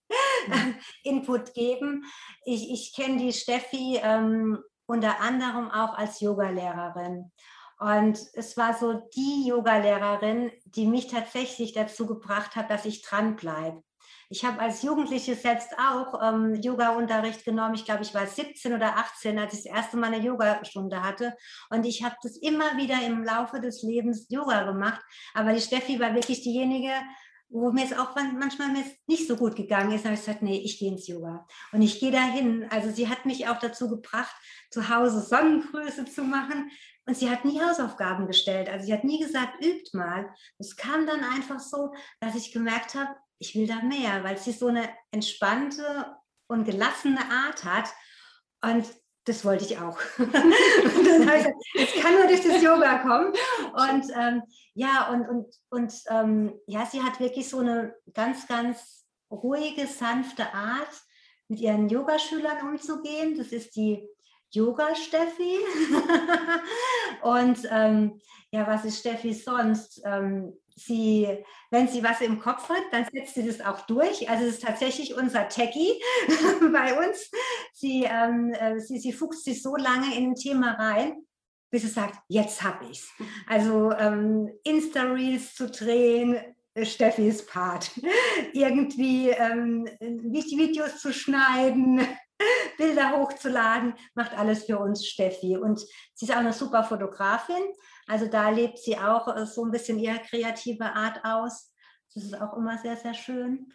Input 1.04 1.54
geben. 1.54 2.04
Ich, 2.46 2.72
ich 2.72 2.96
kenne 2.96 3.18
die 3.18 3.34
Steffi 3.34 4.00
ähm, 4.02 4.60
unter 4.86 5.20
anderem 5.22 5.70
auch 5.70 5.98
als 5.98 6.20
Yogalehrerin. 6.20 7.32
Und 7.80 8.20
es 8.34 8.58
war 8.58 8.74
so 8.74 8.94
die 9.16 9.48
Yogalehrerin, 9.48 10.52
die 10.66 10.88
mich 10.88 11.08
tatsächlich 11.08 11.74
dazu 11.74 12.08
gebracht 12.08 12.56
hat, 12.56 12.70
dass 12.72 12.86
ich 12.86 13.02
dranbleibe. 13.04 13.84
Ich 14.30 14.44
habe 14.44 14.60
als 14.60 14.82
Jugendliche 14.82 15.36
selbst 15.36 15.70
auch 15.80 16.22
ähm, 16.22 16.56
Yoga-Unterricht 16.56 17.46
genommen. 17.46 17.76
Ich 17.76 17.86
glaube, 17.86 18.04
ich 18.04 18.14
war 18.14 18.28
17 18.28 18.74
oder 18.74 18.98
18, 18.98 19.40
als 19.40 19.54
ich 19.54 19.64
das 19.64 19.74
erste 19.74 19.96
Mal 19.96 20.14
eine 20.14 20.24
Yogastunde 20.24 21.02
hatte. 21.02 21.34
Und 21.70 21.86
ich 21.86 22.04
habe 22.04 22.16
das 22.22 22.36
immer 22.38 22.76
wieder 22.76 23.02
im 23.06 23.24
Laufe 23.24 23.62
des 23.62 23.84
Lebens 23.84 24.28
Yoga 24.30 24.64
gemacht. 24.64 25.02
Aber 25.34 25.54
die 25.54 25.62
Steffi 25.62 26.00
war 26.00 26.14
wirklich 26.14 26.42
diejenige, 26.42 26.92
wo 27.50 27.72
mir 27.72 27.86
es 27.86 27.98
auch 27.98 28.14
manchmal 28.16 28.70
nicht 29.08 29.28
so 29.28 29.38
gut 29.38 29.56
gegangen 29.56 29.94
ist, 29.94 30.04
habe 30.04 30.16
ich 30.16 30.20
gesagt, 30.20 30.42
nee, 30.42 30.58
ich 30.58 30.80
gehe 30.80 30.92
ins 30.92 31.08
Yoga. 31.08 31.46
Und 31.72 31.82
ich 31.82 32.00
gehe 32.02 32.12
dahin. 32.12 32.68
Also 32.70 32.92
sie 32.92 33.08
hat 33.08 33.26
mich 33.26 33.48
auch 33.48 33.60
dazu 33.60 33.90
gebracht, 33.90 34.36
zu 34.70 34.90
Hause 34.90 35.22
Sonnengröße 35.22 36.04
zu 36.06 36.24
machen. 36.24 36.70
Und 37.08 37.16
sie 37.16 37.30
hat 37.30 37.46
nie 37.46 37.62
Hausaufgaben 37.62 38.28
gestellt. 38.28 38.70
Also 38.70 38.86
sie 38.86 38.94
hat 38.94 39.06
nie 39.06 39.20
gesagt, 39.20 39.64
übt 39.64 39.98
mal. 39.98 40.30
Es 40.60 40.76
kam 40.76 41.08
dann 41.08 41.24
einfach 41.24 41.60
so, 41.60 41.94
dass 42.20 42.36
ich 42.36 42.52
gemerkt 42.52 42.96
habe, 42.96 43.16
ich 43.40 43.56
will 43.56 43.66
da 43.66 43.82
mehr, 43.82 44.24
weil 44.24 44.38
sie 44.38 44.52
so 44.52 44.68
eine 44.68 44.90
entspannte 45.12 46.18
und 46.48 46.66
gelassene 46.66 47.22
Art 47.32 47.64
hat. 47.64 47.86
Und 48.62 48.86
das 49.24 49.46
wollte 49.46 49.64
ich 49.64 49.78
auch. 49.78 50.00
es 50.18 52.02
kann 52.02 52.16
nur 52.16 52.28
durch 52.28 52.44
das 52.44 52.62
Yoga 52.62 53.00
kommen. 53.00 53.34
Und 53.74 54.06
ähm, 54.14 54.44
ja, 54.74 55.10
und, 55.10 55.28
und, 55.30 55.56
und 55.70 55.94
ähm, 56.10 56.60
ja, 56.68 56.86
sie 56.86 57.02
hat 57.02 57.20
wirklich 57.22 57.50
so 57.50 57.60
eine 57.60 57.96
ganz, 58.14 58.48
ganz 58.48 59.06
ruhige, 59.32 59.88
sanfte 59.88 60.54
Art, 60.54 60.92
mit 61.48 61.60
ihren 61.60 61.88
Yogaschülern 61.88 62.68
umzugehen. 62.68 63.38
Das 63.38 63.48
ist 63.48 63.76
die 63.76 64.08
Yoga-Steffi. 64.52 65.58
und 67.22 67.60
ähm, 67.70 68.20
ja, 68.52 68.66
was 68.68 68.86
ist 68.86 69.00
Steffi 69.00 69.34
sonst? 69.34 70.02
Ähm, 70.06 70.54
sie, 70.76 71.28
wenn 71.72 71.88
sie 71.88 72.04
was 72.04 72.22
im 72.22 72.40
Kopf 72.40 72.70
hat, 72.70 72.84
dann 72.92 73.06
setzt 73.12 73.36
sie 73.36 73.46
das 73.46 73.62
auch 73.62 73.82
durch. 73.82 74.30
Also 74.30 74.46
es 74.46 74.56
ist 74.56 74.64
tatsächlich 74.64 75.16
unser 75.16 75.50
Techie 75.50 75.94
bei 76.72 76.98
uns. 76.98 77.30
Sie, 77.74 78.04
ähm, 78.04 78.54
äh, 78.54 78.80
sie, 78.80 79.00
sie 79.00 79.14
fuchst 79.14 79.44
sich 79.44 79.62
so 79.62 79.76
lange 79.76 80.16
in 80.16 80.32
ein 80.32 80.36
Thema 80.36 80.74
rein, 80.74 81.26
bis 81.70 81.82
sie 81.82 81.90
sagt, 81.90 82.20
jetzt 82.28 82.64
habe 82.64 82.86
ich 82.86 83.00
es. 83.00 83.10
Also 83.48 83.92
ähm, 83.92 84.50
Insta-Reels 84.64 85.56
zu 85.56 85.70
drehen, 85.70 86.38
äh, 86.74 86.86
Steffis 86.86 87.46
Part. 87.46 87.92
Irgendwie 88.54 89.30
ähm, 89.30 89.88
Videos 90.00 91.00
zu 91.00 91.12
schneiden, 91.12 92.02
Bilder 92.78 93.18
hochzuladen, 93.18 93.94
macht 94.16 94.38
alles 94.38 94.66
für 94.66 94.80
uns 94.80 95.06
Steffi. 95.06 95.58
Und 95.58 95.80
sie 96.14 96.26
ist 96.26 96.32
auch 96.32 96.38
eine 96.38 96.54
super 96.54 96.84
Fotografin. 96.84 97.64
Also 98.08 98.28
da 98.28 98.50
lebt 98.50 98.78
sie 98.78 98.98
auch 98.98 99.36
äh, 99.36 99.46
so 99.46 99.66
ein 99.66 99.72
bisschen 99.72 100.00
ihre 100.00 100.20
kreative 100.20 100.94
Art 100.94 101.24
aus. 101.24 101.74
Das 102.14 102.24
ist 102.24 102.40
auch 102.40 102.56
immer 102.58 102.78
sehr, 102.78 102.96
sehr 102.98 103.14
schön. 103.14 103.72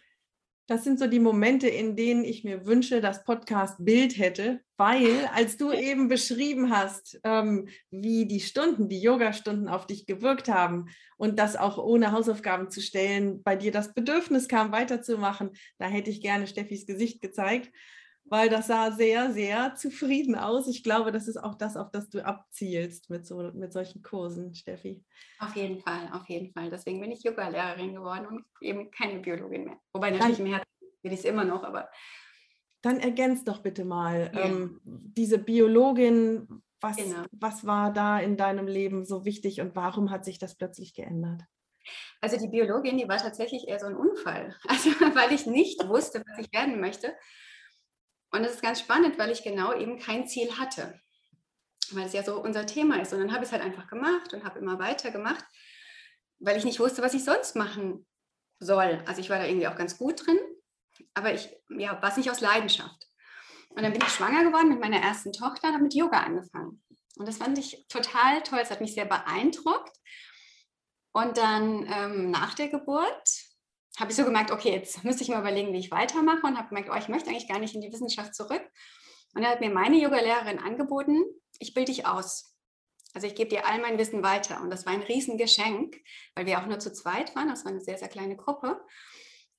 Das 0.67 0.85
sind 0.85 0.97
so 0.97 1.07
die 1.07 1.19
Momente, 1.19 1.67
in 1.67 1.97
denen 1.97 2.23
ich 2.23 2.45
mir 2.45 2.65
wünsche, 2.65 3.01
dass 3.01 3.25
Podcast 3.25 3.83
Bild 3.83 4.17
hätte, 4.17 4.61
weil 4.77 5.29
als 5.33 5.57
du 5.57 5.71
eben 5.73 6.07
beschrieben 6.07 6.69
hast, 6.69 7.19
ähm, 7.25 7.67
wie 7.91 8.25
die 8.25 8.39
Stunden, 8.39 8.87
die 8.87 9.01
Yoga-Stunden 9.01 9.67
auf 9.67 9.87
dich 9.87 10.05
gewirkt 10.05 10.47
haben 10.47 10.85
und 11.17 11.37
das 11.37 11.57
auch 11.57 11.77
ohne 11.77 12.13
Hausaufgaben 12.13 12.69
zu 12.69 12.79
stellen, 12.79 13.43
bei 13.43 13.57
dir 13.57 13.73
das 13.73 13.93
Bedürfnis 13.93 14.47
kam, 14.47 14.71
weiterzumachen, 14.71 15.51
da 15.79 15.87
hätte 15.87 16.09
ich 16.09 16.21
gerne 16.21 16.47
Steffis 16.47 16.85
Gesicht 16.85 17.21
gezeigt 17.21 17.69
weil 18.25 18.49
das 18.49 18.67
sah 18.67 18.91
sehr, 18.91 19.31
sehr 19.31 19.75
zufrieden 19.75 20.35
aus. 20.35 20.67
Ich 20.67 20.83
glaube, 20.83 21.11
das 21.11 21.27
ist 21.27 21.37
auch 21.37 21.55
das, 21.55 21.77
auf 21.77 21.91
das 21.91 22.09
du 22.09 22.25
abzielst 22.25 23.09
mit, 23.09 23.25
so, 23.25 23.51
mit 23.53 23.73
solchen 23.73 24.01
Kursen, 24.01 24.55
Steffi. 24.55 25.03
Auf 25.39 25.55
jeden 25.55 25.79
Fall, 25.79 26.09
auf 26.13 26.27
jeden 26.27 26.51
Fall. 26.53 26.69
Deswegen 26.69 27.01
bin 27.01 27.11
ich 27.11 27.23
Yoga-Lehrerin 27.23 27.93
geworden 27.93 28.27
und 28.27 28.45
eben 28.61 28.91
keine 28.91 29.19
Biologin 29.19 29.65
mehr. 29.65 29.77
Wobei 29.91 30.11
natürlich 30.11 30.39
im 30.39 30.47
Herzen 30.47 30.67
bin 31.01 31.11
ich 31.11 31.19
es 31.19 31.25
immer 31.25 31.43
noch, 31.43 31.63
aber. 31.63 31.89
Dann 32.81 32.99
ergänzt 32.99 33.47
doch 33.47 33.59
bitte 33.59 33.85
mal 33.85 34.31
ja. 34.33 34.45
ähm, 34.45 34.81
diese 34.83 35.37
Biologin. 35.37 36.63
Was, 36.81 36.97
genau. 36.97 37.23
was 37.31 37.65
war 37.65 37.93
da 37.93 38.19
in 38.19 38.35
deinem 38.35 38.67
Leben 38.67 39.05
so 39.05 39.23
wichtig 39.23 39.61
und 39.61 39.73
warum 39.73 40.11
hat 40.11 40.25
sich 40.25 40.37
das 40.37 40.57
plötzlich 40.57 40.93
geändert? 40.93 41.41
Also 42.19 42.37
die 42.37 42.49
Biologin, 42.49 42.97
die 42.97 43.07
war 43.07 43.17
tatsächlich 43.17 43.69
eher 43.69 43.79
so 43.79 43.85
ein 43.85 43.95
Unfall. 43.95 44.55
Also 44.67 44.89
weil 45.15 45.31
ich 45.31 45.45
nicht 45.45 45.87
wusste, 45.87 46.23
was 46.25 46.45
ich 46.45 46.51
werden 46.51 46.81
möchte 46.81 47.13
und 48.33 48.43
es 48.43 48.55
ist 48.55 48.63
ganz 48.63 48.79
spannend, 48.79 49.19
weil 49.19 49.31
ich 49.31 49.43
genau 49.43 49.73
eben 49.73 49.99
kein 49.99 50.27
Ziel 50.27 50.57
hatte, 50.57 50.99
weil 51.91 52.07
es 52.07 52.13
ja 52.13 52.23
so 52.23 52.41
unser 52.41 52.65
Thema 52.65 52.99
ist. 52.99 53.13
Und 53.13 53.19
dann 53.19 53.31
habe 53.31 53.43
ich 53.43 53.49
es 53.49 53.51
halt 53.51 53.63
einfach 53.63 53.87
gemacht 53.87 54.33
und 54.33 54.43
habe 54.43 54.57
immer 54.57 54.79
weiter 54.79 55.11
gemacht, 55.11 55.45
weil 56.39 56.57
ich 56.57 56.65
nicht 56.65 56.79
wusste, 56.79 57.03
was 57.03 57.13
ich 57.13 57.23
sonst 57.23 57.55
machen 57.55 58.07
soll. 58.59 59.03
Also 59.05 59.21
ich 59.21 59.29
war 59.29 59.37
da 59.37 59.45
irgendwie 59.45 59.67
auch 59.67 59.75
ganz 59.75 59.99
gut 59.99 60.25
drin, 60.25 60.39
aber 61.13 61.31
ich 61.31 61.55
ja, 61.69 62.01
war 62.01 62.09
es 62.09 62.17
nicht 62.17 62.31
aus 62.31 62.41
Leidenschaft. 62.41 63.07
Und 63.69 63.83
dann 63.83 63.93
bin 63.93 64.01
ich 64.01 64.09
schwanger 64.09 64.43
geworden 64.43 64.69
mit 64.69 64.79
meiner 64.79 64.97
ersten 64.99 65.31
Tochter 65.31 65.67
und 65.67 65.73
habe 65.75 65.83
mit 65.83 65.93
Yoga 65.93 66.21
angefangen. 66.21 66.83
Und 67.17 67.27
das 67.27 67.37
fand 67.37 67.59
ich 67.59 67.85
total 67.87 68.41
toll. 68.41 68.59
Es 68.61 68.71
hat 68.71 68.81
mich 68.81 68.95
sehr 68.95 69.05
beeindruckt. 69.05 69.95
Und 71.11 71.37
dann 71.37 71.85
ähm, 71.87 72.31
nach 72.31 72.55
der 72.55 72.69
Geburt 72.69 73.29
habe 73.99 74.11
ich 74.11 74.17
so 74.17 74.25
gemerkt, 74.25 74.51
okay, 74.51 74.71
jetzt 74.71 75.03
müsste 75.03 75.23
ich 75.23 75.29
mal 75.29 75.39
überlegen, 75.39 75.73
wie 75.73 75.79
ich 75.79 75.91
weitermache 75.91 76.45
und 76.45 76.57
habe 76.57 76.69
gemerkt, 76.69 76.89
oh, 76.91 76.97
ich 76.97 77.09
möchte 77.09 77.29
eigentlich 77.29 77.47
gar 77.47 77.59
nicht 77.59 77.75
in 77.75 77.81
die 77.81 77.91
Wissenschaft 77.91 78.33
zurück. 78.33 78.63
Und 79.35 79.41
dann 79.41 79.51
hat 79.51 79.61
mir 79.61 79.69
meine 79.69 79.97
Yoga-Lehrerin 79.97 80.59
angeboten, 80.59 81.23
ich 81.59 81.73
bilde 81.73 81.91
dich 81.91 82.05
aus. 82.05 82.55
Also 83.13 83.27
ich 83.27 83.35
gebe 83.35 83.49
dir 83.49 83.67
all 83.67 83.79
mein 83.79 83.97
Wissen 83.97 84.23
weiter. 84.23 84.61
Und 84.61 84.71
das 84.71 84.85
war 84.85 84.93
ein 84.93 85.03
Riesengeschenk, 85.03 85.97
weil 86.35 86.45
wir 86.45 86.59
auch 86.59 86.65
nur 86.65 86.79
zu 86.79 86.91
zweit 86.91 87.35
waren. 87.35 87.47
Das 87.47 87.63
war 87.63 87.71
eine 87.71 87.81
sehr, 87.81 87.97
sehr 87.97 88.07
kleine 88.07 88.35
Gruppe. 88.35 88.81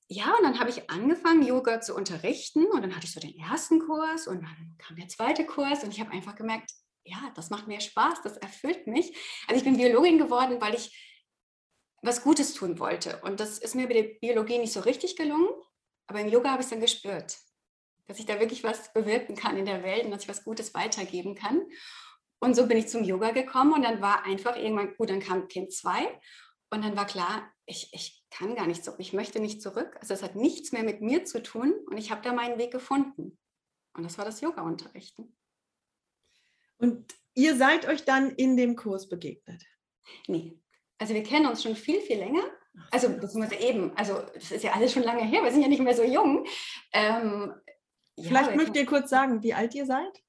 Ja, 0.07 0.35
und 0.37 0.43
dann 0.43 0.59
habe 0.59 0.69
ich 0.69 0.89
angefangen, 0.89 1.41
Yoga 1.41 1.79
zu 1.79 1.95
unterrichten. 1.95 2.65
Und 2.65 2.81
dann 2.81 2.95
hatte 2.95 3.05
ich 3.05 3.13
so 3.13 3.19
den 3.19 3.37
ersten 3.37 3.79
Kurs 3.79 4.27
und 4.27 4.43
dann 4.43 4.75
kam 4.77 4.97
der 4.97 5.07
zweite 5.07 5.45
Kurs. 5.45 5.83
Und 5.83 5.91
ich 5.91 6.01
habe 6.01 6.11
einfach 6.11 6.35
gemerkt, 6.35 6.71
ja, 7.05 7.17
das 7.35 7.49
macht 7.49 7.67
mir 7.67 7.79
Spaß, 7.79 8.21
das 8.23 8.37
erfüllt 8.37 8.87
mich. 8.87 9.15
Also 9.47 9.57
ich 9.57 9.63
bin 9.63 9.77
Biologin 9.77 10.17
geworden, 10.17 10.59
weil 10.59 10.75
ich 10.75 11.14
was 12.05 12.23
Gutes 12.23 12.53
tun 12.53 12.79
wollte. 12.79 13.19
Und 13.23 13.39
das 13.39 13.57
ist 13.59 13.75
mir 13.75 13.87
bei 13.87 13.93
der 13.93 14.03
Biologie 14.03 14.57
nicht 14.57 14.73
so 14.73 14.81
richtig 14.81 15.15
gelungen, 15.15 15.49
aber 16.07 16.19
im 16.19 16.29
Yoga 16.29 16.51
habe 16.51 16.61
ich 16.61 16.65
es 16.65 16.69
dann 16.69 16.81
gespürt, 16.81 17.37
dass 18.07 18.19
ich 18.19 18.25
da 18.25 18.39
wirklich 18.39 18.63
was 18.63 18.93
bewirken 18.93 19.35
kann 19.35 19.57
in 19.57 19.65
der 19.65 19.83
Welt 19.83 20.05
und 20.05 20.11
dass 20.11 20.23
ich 20.23 20.29
was 20.29 20.43
Gutes 20.43 20.73
weitergeben 20.73 21.35
kann. 21.35 21.65
Und 22.39 22.55
so 22.55 22.67
bin 22.67 22.77
ich 22.77 22.87
zum 22.87 23.03
Yoga 23.03 23.31
gekommen 23.31 23.73
und 23.73 23.83
dann 23.83 24.01
war 24.01 24.23
einfach 24.23 24.55
irgendwann, 24.55 24.95
gut, 24.95 25.09
dann 25.09 25.19
kam 25.19 25.47
Kind 25.47 25.73
2 25.73 26.05
und 26.69 26.83
dann 26.83 26.95
war 26.95 27.07
klar, 27.07 27.51
ich, 27.65 27.89
ich 27.93 28.23
kann 28.29 28.55
gar 28.55 28.67
nicht 28.67 28.83
zurück, 28.83 28.99
ich 28.99 29.13
möchte 29.13 29.39
nicht 29.39 29.61
zurück. 29.61 29.95
Also 29.99 30.13
es 30.13 30.21
hat 30.21 30.35
nichts 30.35 30.71
mehr 30.71 30.83
mit 30.83 31.01
mir 31.01 31.25
zu 31.25 31.41
tun 31.41 31.73
und 31.87 31.97
ich 31.97 32.11
habe 32.11 32.21
da 32.21 32.33
meinen 32.33 32.59
Weg 32.59 32.71
gefunden. 32.71 33.39
Und 33.93 34.03
das 34.03 34.17
war 34.17 34.25
das 34.25 34.41
Yoga-Unterrichten. 34.41 35.35
Und 36.77 37.15
ihr 37.33 37.55
seid 37.55 37.87
euch 37.87 38.03
dann 38.03 38.31
in 38.31 38.57
dem 38.57 38.75
Kurs 38.75 39.07
begegnet? 39.07 39.63
Nee, 40.27 40.59
also 40.97 41.13
wir 41.13 41.23
kennen 41.23 41.47
uns 41.47 41.63
schon 41.63 41.75
viel, 41.75 41.99
viel 42.01 42.17
länger. 42.17 42.43
Also 42.91 43.09
beziehungsweise 43.09 43.61
eben, 43.61 43.95
also 43.95 44.21
das 44.33 44.51
ist 44.51 44.63
ja 44.63 44.73
alles 44.73 44.91
schon 44.91 45.03
lange 45.03 45.23
her, 45.23 45.43
wir 45.43 45.51
sind 45.51 45.61
ja 45.61 45.67
nicht 45.67 45.81
mehr 45.81 45.95
so 45.95 46.03
jung. 46.03 46.45
Ähm, 46.91 47.53
Vielleicht 48.19 48.51
ja, 48.51 48.55
möchtet 48.55 48.77
ihr 48.77 48.85
kurz 48.85 49.09
sagen, 49.09 49.43
wie 49.43 49.53
alt 49.53 49.75
ihr 49.75 49.85
seid? 49.85 50.21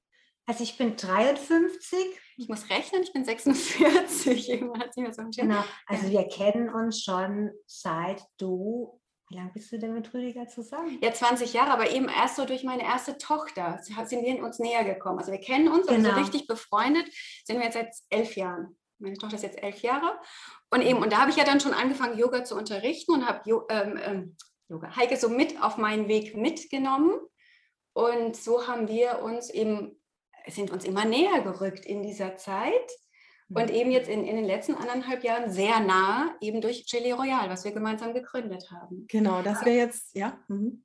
Also 0.47 0.63
ich 0.63 0.77
bin 0.77 0.97
53. 0.97 1.99
Ich 2.37 2.49
muss 2.49 2.71
rechnen, 2.71 3.03
ich 3.03 3.13
bin 3.13 3.25
46. 3.25 4.47
genau, 5.37 5.65
also 5.87 6.11
wir 6.11 6.29
kennen 6.29 6.69
uns 6.69 7.03
schon 7.03 7.51
seit 7.67 8.23
du, 8.39 9.01
wie 9.29 9.37
lange 9.37 9.51
bist 9.53 9.73
du 9.73 9.79
denn 9.79 9.95
mit 9.95 10.13
Rüdiger 10.15 10.47
zusammen? 10.47 10.99
Ja, 11.03 11.13
20 11.13 11.53
Jahre, 11.53 11.71
aber 11.73 11.91
eben 11.91 12.09
erst 12.09 12.37
so 12.37 12.45
durch 12.45 12.63
meine 12.63 12.85
erste 12.85 13.19
Tochter 13.19 13.81
sind 13.83 14.25
wir 14.25 14.45
uns 14.45 14.61
näher 14.61 14.85
gekommen. 14.85 15.19
Also 15.19 15.33
wir 15.33 15.41
kennen 15.41 15.69
uns, 15.69 15.87
genau. 15.87 16.09
aber 16.09 16.19
so 16.19 16.23
richtig 16.23 16.47
befreundet 16.47 17.09
sind 17.45 17.59
wir 17.59 17.65
jetzt 17.65 17.75
seit 17.75 17.93
elf 18.11 18.37
Jahren 18.37 18.77
meine 18.99 19.17
Tochter 19.17 19.37
ist 19.37 19.43
jetzt 19.43 19.63
elf 19.63 19.83
Jahre. 19.83 20.19
Und 20.71 20.83
eben, 20.83 21.03
und 21.03 21.13
da 21.13 21.19
habe 21.19 21.31
ich 21.31 21.37
ja 21.37 21.45
dann 21.45 21.61
schon 21.61 21.75
angefangen, 21.75 22.19
Yoga 22.19 22.45
zu 22.45 22.57
unterrichten 22.57 23.13
und 23.13 23.27
habe 23.27 23.67
ähm, 23.69 23.99
ähm, 24.03 24.37
Yoga, 24.69 24.97
Heike 24.97 25.17
so 25.17 25.29
mit 25.29 25.63
auf 25.63 25.77
meinen 25.77 26.09
Weg 26.09 26.37
mitgenommen. 26.37 27.15
Und 27.93 28.37
so 28.37 28.67
haben 28.67 28.89
wir 28.89 29.23
uns 29.23 29.51
eben, 29.51 30.01
sind 30.49 30.71
uns 30.71 30.85
immer 30.85 31.05
näher 31.05 31.41
gerückt 31.43 31.87
in 31.87 32.03
dieser 32.03 32.37
Zeit. 32.37 32.91
Und 33.49 33.71
eben 33.71 33.93
jetzt 33.93 34.09
in, 34.09 34.27
in 34.27 34.35
den 34.35 34.45
letzten 34.45 34.75
anderthalb 34.75 35.23
Jahren 35.23 35.53
sehr 35.53 35.79
nah, 35.79 36.35
eben 36.41 36.61
durch 36.61 36.85
Chili 36.85 37.13
Royal, 37.13 37.49
was 37.49 37.65
wir 37.65 37.71
gemeinsam 37.71 38.13
gegründet 38.13 38.73
haben. 38.73 39.07
Genau, 39.07 39.41
das 39.41 39.65
wäre 39.65 39.77
jetzt, 39.77 40.17
ja. 40.17 40.37
Mhm. 40.49 40.85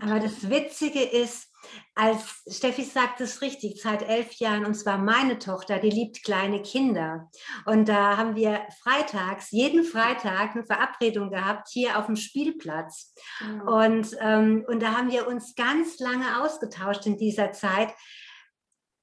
Aber 0.00 0.20
das 0.20 0.48
Witzige 0.48 1.02
ist, 1.02 1.48
als 1.94 2.42
Steffi 2.48 2.82
sagt 2.82 3.20
es 3.20 3.40
richtig, 3.40 3.80
seit 3.80 4.02
elf 4.02 4.34
Jahren, 4.34 4.64
und 4.64 4.74
zwar 4.74 4.98
meine 4.98 5.38
Tochter, 5.38 5.78
die 5.78 5.90
liebt 5.90 6.24
kleine 6.24 6.62
Kinder. 6.62 7.30
Und 7.66 7.88
da 7.88 8.16
haben 8.16 8.34
wir 8.34 8.66
freitags, 8.82 9.50
jeden 9.50 9.84
Freitag 9.84 10.54
eine 10.54 10.64
Verabredung 10.64 11.30
gehabt, 11.30 11.68
hier 11.70 11.98
auf 11.98 12.06
dem 12.06 12.16
Spielplatz. 12.16 13.14
Mhm. 13.40 13.60
Und, 13.62 14.16
ähm, 14.20 14.64
und 14.66 14.82
da 14.82 14.96
haben 14.96 15.10
wir 15.10 15.28
uns 15.28 15.54
ganz 15.54 15.98
lange 16.00 16.42
ausgetauscht 16.42 17.06
in 17.06 17.16
dieser 17.16 17.52
Zeit, 17.52 17.94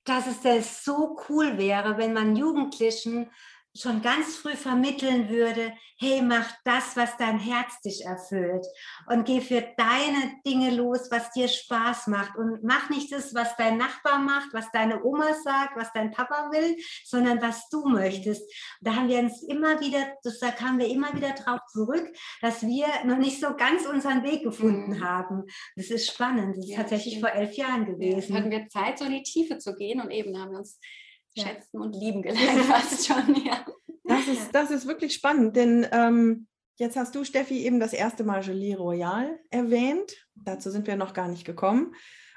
dass 0.04 0.28
es 0.28 0.42
das 0.42 0.84
so 0.84 1.18
cool 1.30 1.58
wäre, 1.58 1.98
wenn 1.98 2.14
man 2.14 2.36
Jugendlichen 2.36 3.30
schon 3.76 4.02
ganz 4.02 4.36
früh 4.38 4.56
vermitteln 4.56 5.30
würde, 5.30 5.74
hey, 6.00 6.22
mach 6.22 6.50
das, 6.64 6.96
was 6.96 7.18
dein 7.18 7.40
Herz 7.40 7.82
dich 7.82 8.06
erfüllt 8.06 8.66
und 9.08 9.26
geh 9.26 9.42
für 9.42 9.62
deine 9.78 10.40
Dinge 10.46 10.72
los, 10.72 11.10
was 11.12 11.32
dir 11.32 11.48
Spaß 11.48 12.08
macht 12.08 12.36
und 12.38 12.64
mach 12.64 12.90
nicht 12.90 13.12
das, 13.12 13.34
was 13.34 13.56
dein 13.58 13.78
Nachbar 13.78 14.20
macht, 14.20 14.54
was 14.54 14.72
deine 14.72 15.04
Oma 15.04 15.34
sagt, 15.44 15.76
was 15.76 15.92
dein 15.94 16.12
Papa 16.12 16.52
will, 16.52 16.78
sondern 17.06 17.42
was 17.42 17.70
du 17.70 17.88
möchtest. 17.88 18.42
Da 18.82 18.96
haben 18.96 19.10
wir 19.10 19.20
uns 19.20 19.44
immer 19.44 19.80
wieder, 19.80 20.14
das, 20.24 20.40
da 20.40 20.52
kamen 20.52 20.80
wir 20.80 20.88
immer 20.88 21.14
wieder 21.14 21.32
drauf 21.32 21.60
zurück, 21.72 22.08
dass 22.42 22.66
wir 22.66 22.88
noch 23.06 23.18
nicht 23.18 23.40
so 23.40 23.56
ganz 23.56 23.86
unseren 23.86 24.24
Weg 24.24 24.44
gefunden 24.44 24.98
mhm. 24.98 25.04
haben. 25.04 25.44
Das 25.76 25.90
ist 25.90 26.08
spannend. 26.08 26.58
Das 26.58 26.66
ist 26.66 26.72
ja, 26.72 26.78
tatsächlich 26.78 27.18
stimmt. 27.18 27.30
vor 27.30 27.40
elf 27.40 27.54
Jahren 27.56 27.86
gewesen. 27.86 28.34
Ja, 28.34 28.40
hatten 28.40 28.52
wir 28.52 28.68
Zeit, 28.70 29.00
so 29.00 29.06
in 29.06 29.12
die 29.12 29.24
Tiefe 29.24 29.58
zu 29.58 29.76
gehen 29.76 30.02
und 30.02 30.12
eben 30.12 30.38
haben 30.40 30.52
wir 30.52 30.60
uns 30.60 30.80
schätzen 31.40 31.80
und 31.80 31.96
lieben 31.96 32.22
gelernt 32.22 32.66
fast 32.66 33.06
schon, 33.06 33.36
ja. 33.44 33.66
Das 34.04 34.28
ist, 34.28 34.52
das 34.54 34.72
ist 34.72 34.88
wirklich 34.88 35.14
spannend, 35.14 35.56
denn 35.56 35.86
ähm, 35.92 36.48
jetzt 36.78 36.98
hast 36.98 37.14
du, 37.14 37.24
Steffi, 37.24 37.66
eben 37.66 37.80
das 37.80 37.94
erste 37.94 38.24
Mal 38.24 38.42
Gelee 38.42 38.74
Royal 38.74 39.40
erwähnt. 39.52 40.28
Dazu 40.36 40.72
sind 40.72 40.88
wir 40.88 40.96
noch 40.96 41.14
gar 41.14 41.28
nicht 41.28 41.46
gekommen. 41.46 41.94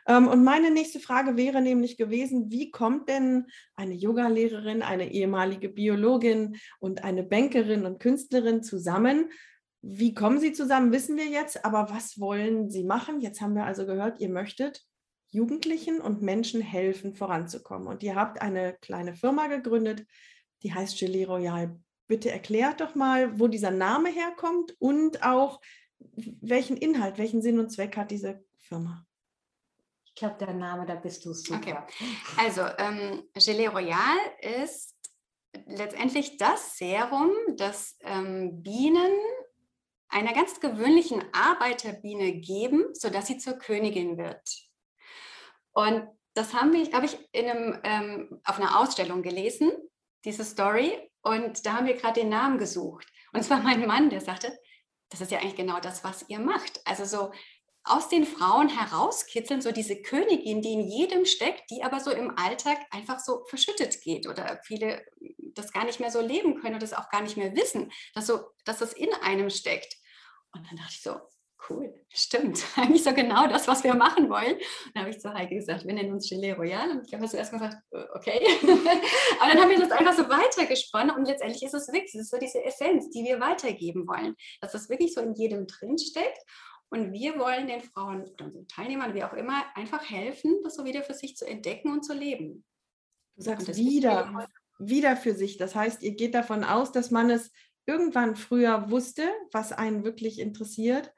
Ähm, 0.06 0.28
und 0.28 0.44
meine 0.44 0.70
nächste 0.70 1.00
Frage 1.00 1.36
wäre 1.36 1.62
nämlich 1.62 1.96
gewesen, 1.96 2.50
wie 2.50 2.70
kommt 2.70 3.08
denn 3.08 3.46
eine 3.74 3.94
Yogalehrerin, 3.94 4.82
eine 4.82 5.12
ehemalige 5.12 5.68
Biologin 5.68 6.56
und 6.80 7.04
eine 7.04 7.22
Bankerin 7.22 7.86
und 7.86 8.00
Künstlerin 8.00 8.62
zusammen? 8.62 9.30
Wie 9.80 10.14
kommen 10.14 10.38
sie 10.38 10.52
zusammen, 10.52 10.92
wissen 10.92 11.16
wir 11.16 11.26
jetzt, 11.26 11.64
aber 11.64 11.90
was 11.90 12.20
wollen 12.20 12.70
sie 12.70 12.84
machen? 12.84 13.20
Jetzt 13.20 13.40
haben 13.40 13.54
wir 13.54 13.64
also 13.64 13.86
gehört, 13.86 14.20
ihr 14.20 14.28
möchtet 14.28 14.84
Jugendlichen 15.32 16.00
und 16.00 16.20
Menschen 16.20 16.60
helfen, 16.60 17.14
voranzukommen. 17.14 17.88
Und 17.88 18.02
ihr 18.02 18.14
habt 18.14 18.40
eine 18.42 18.74
kleine 18.74 19.14
Firma 19.14 19.46
gegründet, 19.46 20.06
die 20.62 20.74
heißt 20.74 20.98
Gelee 20.98 21.24
Royal. 21.24 21.80
Bitte 22.06 22.30
erklärt 22.30 22.82
doch 22.82 22.94
mal, 22.94 23.40
wo 23.40 23.48
dieser 23.48 23.70
Name 23.70 24.10
herkommt 24.10 24.76
und 24.78 25.22
auch 25.22 25.60
welchen 25.98 26.76
Inhalt, 26.76 27.16
welchen 27.16 27.40
Sinn 27.40 27.58
und 27.58 27.70
Zweck 27.70 27.96
hat 27.96 28.10
diese 28.10 28.44
Firma. 28.58 29.06
Ich 30.04 30.14
glaube, 30.14 30.36
der 30.38 30.52
Name, 30.52 30.84
da 30.84 30.96
bist 30.96 31.24
du 31.24 31.32
super. 31.32 31.56
Okay. 31.56 31.76
Also, 32.36 32.62
ähm, 32.76 33.24
Gelee 33.34 33.68
Royal 33.68 34.18
ist 34.60 34.94
letztendlich 35.66 36.36
das 36.36 36.76
Serum, 36.76 37.30
das 37.56 37.96
ähm, 38.02 38.62
Bienen 38.62 39.12
einer 40.08 40.34
ganz 40.34 40.60
gewöhnlichen 40.60 41.24
Arbeiterbiene 41.32 42.34
geben, 42.34 42.84
sodass 42.92 43.28
sie 43.28 43.38
zur 43.38 43.54
Königin 43.54 44.18
wird. 44.18 44.71
Und 45.72 46.06
das 46.34 46.54
haben 46.54 46.72
wir, 46.72 46.90
habe 46.92 47.06
ich, 47.06 47.18
in 47.32 47.48
einem, 47.48 47.80
ähm, 47.84 48.40
auf 48.44 48.58
einer 48.58 48.78
Ausstellung 48.78 49.22
gelesen, 49.22 49.72
diese 50.24 50.44
Story. 50.44 51.10
Und 51.22 51.66
da 51.66 51.74
haben 51.74 51.86
wir 51.86 51.96
gerade 51.96 52.20
den 52.20 52.30
Namen 52.30 52.58
gesucht. 52.58 53.06
Und 53.32 53.40
es 53.40 53.50
war 53.50 53.60
mein 53.60 53.86
Mann, 53.86 54.10
der 54.10 54.20
sagte, 54.20 54.56
das 55.10 55.20
ist 55.20 55.30
ja 55.30 55.38
eigentlich 55.38 55.56
genau 55.56 55.78
das, 55.80 56.04
was 56.04 56.28
ihr 56.28 56.38
macht. 56.38 56.80
Also 56.84 57.04
so 57.04 57.32
aus 57.84 58.08
den 58.08 58.24
Frauen 58.24 58.68
herauskitzeln, 58.68 59.60
so 59.60 59.72
diese 59.72 60.00
Königin, 60.00 60.62
die 60.62 60.72
in 60.72 60.88
jedem 60.88 61.26
steckt, 61.26 61.70
die 61.70 61.82
aber 61.82 62.00
so 62.00 62.10
im 62.10 62.36
Alltag 62.38 62.78
einfach 62.90 63.18
so 63.18 63.44
verschüttet 63.46 64.00
geht 64.02 64.28
oder 64.28 64.60
viele 64.64 65.04
das 65.54 65.72
gar 65.72 65.84
nicht 65.84 66.00
mehr 66.00 66.10
so 66.10 66.20
leben 66.20 66.60
können 66.60 66.74
und 66.74 66.82
das 66.82 66.94
auch 66.94 67.10
gar 67.10 67.22
nicht 67.22 67.36
mehr 67.36 67.54
wissen, 67.54 67.92
dass, 68.14 68.26
so, 68.26 68.40
dass 68.64 68.78
das 68.78 68.92
in 68.92 69.12
einem 69.22 69.50
steckt. 69.50 69.96
Und 70.52 70.66
dann 70.68 70.76
dachte 70.76 70.92
ich 70.92 71.02
so, 71.02 71.16
cool, 71.68 71.94
stimmt, 72.08 72.64
eigentlich 72.76 73.04
so 73.04 73.12
genau 73.12 73.46
das, 73.46 73.68
was 73.68 73.84
wir 73.84 73.94
machen 73.94 74.28
wollen. 74.28 74.54
Und 74.54 74.92
dann 74.94 75.04
habe 75.04 75.10
ich 75.10 75.20
zu 75.20 75.32
Heike 75.32 75.54
gesagt, 75.54 75.86
wir 75.86 75.94
nennen 75.94 76.12
uns 76.12 76.28
Gelee 76.28 76.52
Royal. 76.52 76.90
Und 76.90 77.06
ich 77.06 77.14
habe 77.14 77.26
zuerst 77.26 77.52
gesagt, 77.52 77.76
äh, 77.92 78.04
okay. 78.14 78.40
Aber 79.40 79.52
dann 79.52 79.60
haben 79.60 79.70
wir 79.70 79.78
das 79.78 79.90
einfach 79.90 80.14
so 80.14 80.28
weitergesponnen 80.28 81.14
und 81.16 81.26
letztendlich 81.26 81.62
ist 81.62 81.74
es 81.74 81.88
wirklich, 81.88 82.14
es 82.14 82.22
ist 82.22 82.30
so 82.30 82.38
diese 82.38 82.64
Essenz, 82.64 83.10
die 83.10 83.24
wir 83.24 83.40
weitergeben 83.40 84.06
wollen, 84.06 84.34
dass 84.60 84.72
das 84.72 84.88
wirklich 84.88 85.14
so 85.14 85.20
in 85.20 85.34
jedem 85.34 85.66
drin 85.66 85.98
steckt 85.98 86.42
und 86.92 87.14
wir 87.14 87.38
wollen 87.38 87.68
den 87.68 87.80
Frauen 87.80 88.28
oder 88.28 88.44
unseren 88.44 88.68
Teilnehmern, 88.68 89.14
wie 89.14 89.24
auch 89.24 89.32
immer, 89.32 89.64
einfach 89.74 90.10
helfen, 90.10 90.60
das 90.62 90.76
so 90.76 90.84
wieder 90.84 91.02
für 91.02 91.14
sich 91.14 91.36
zu 91.36 91.46
entdecken 91.46 91.90
und 91.90 92.04
zu 92.04 92.12
leben. 92.12 92.64
Du 93.34 93.42
sagst 93.42 93.74
wieder, 93.76 94.46
wieder 94.78 95.16
für 95.16 95.34
sich. 95.34 95.56
Das 95.56 95.74
heißt, 95.74 96.02
ihr 96.02 96.14
geht 96.16 96.34
davon 96.34 96.64
aus, 96.64 96.92
dass 96.92 97.10
man 97.10 97.30
es 97.30 97.50
irgendwann 97.86 98.36
früher 98.36 98.90
wusste, 98.90 99.26
was 99.52 99.72
einen 99.72 100.04
wirklich 100.04 100.38
interessiert. 100.38 101.14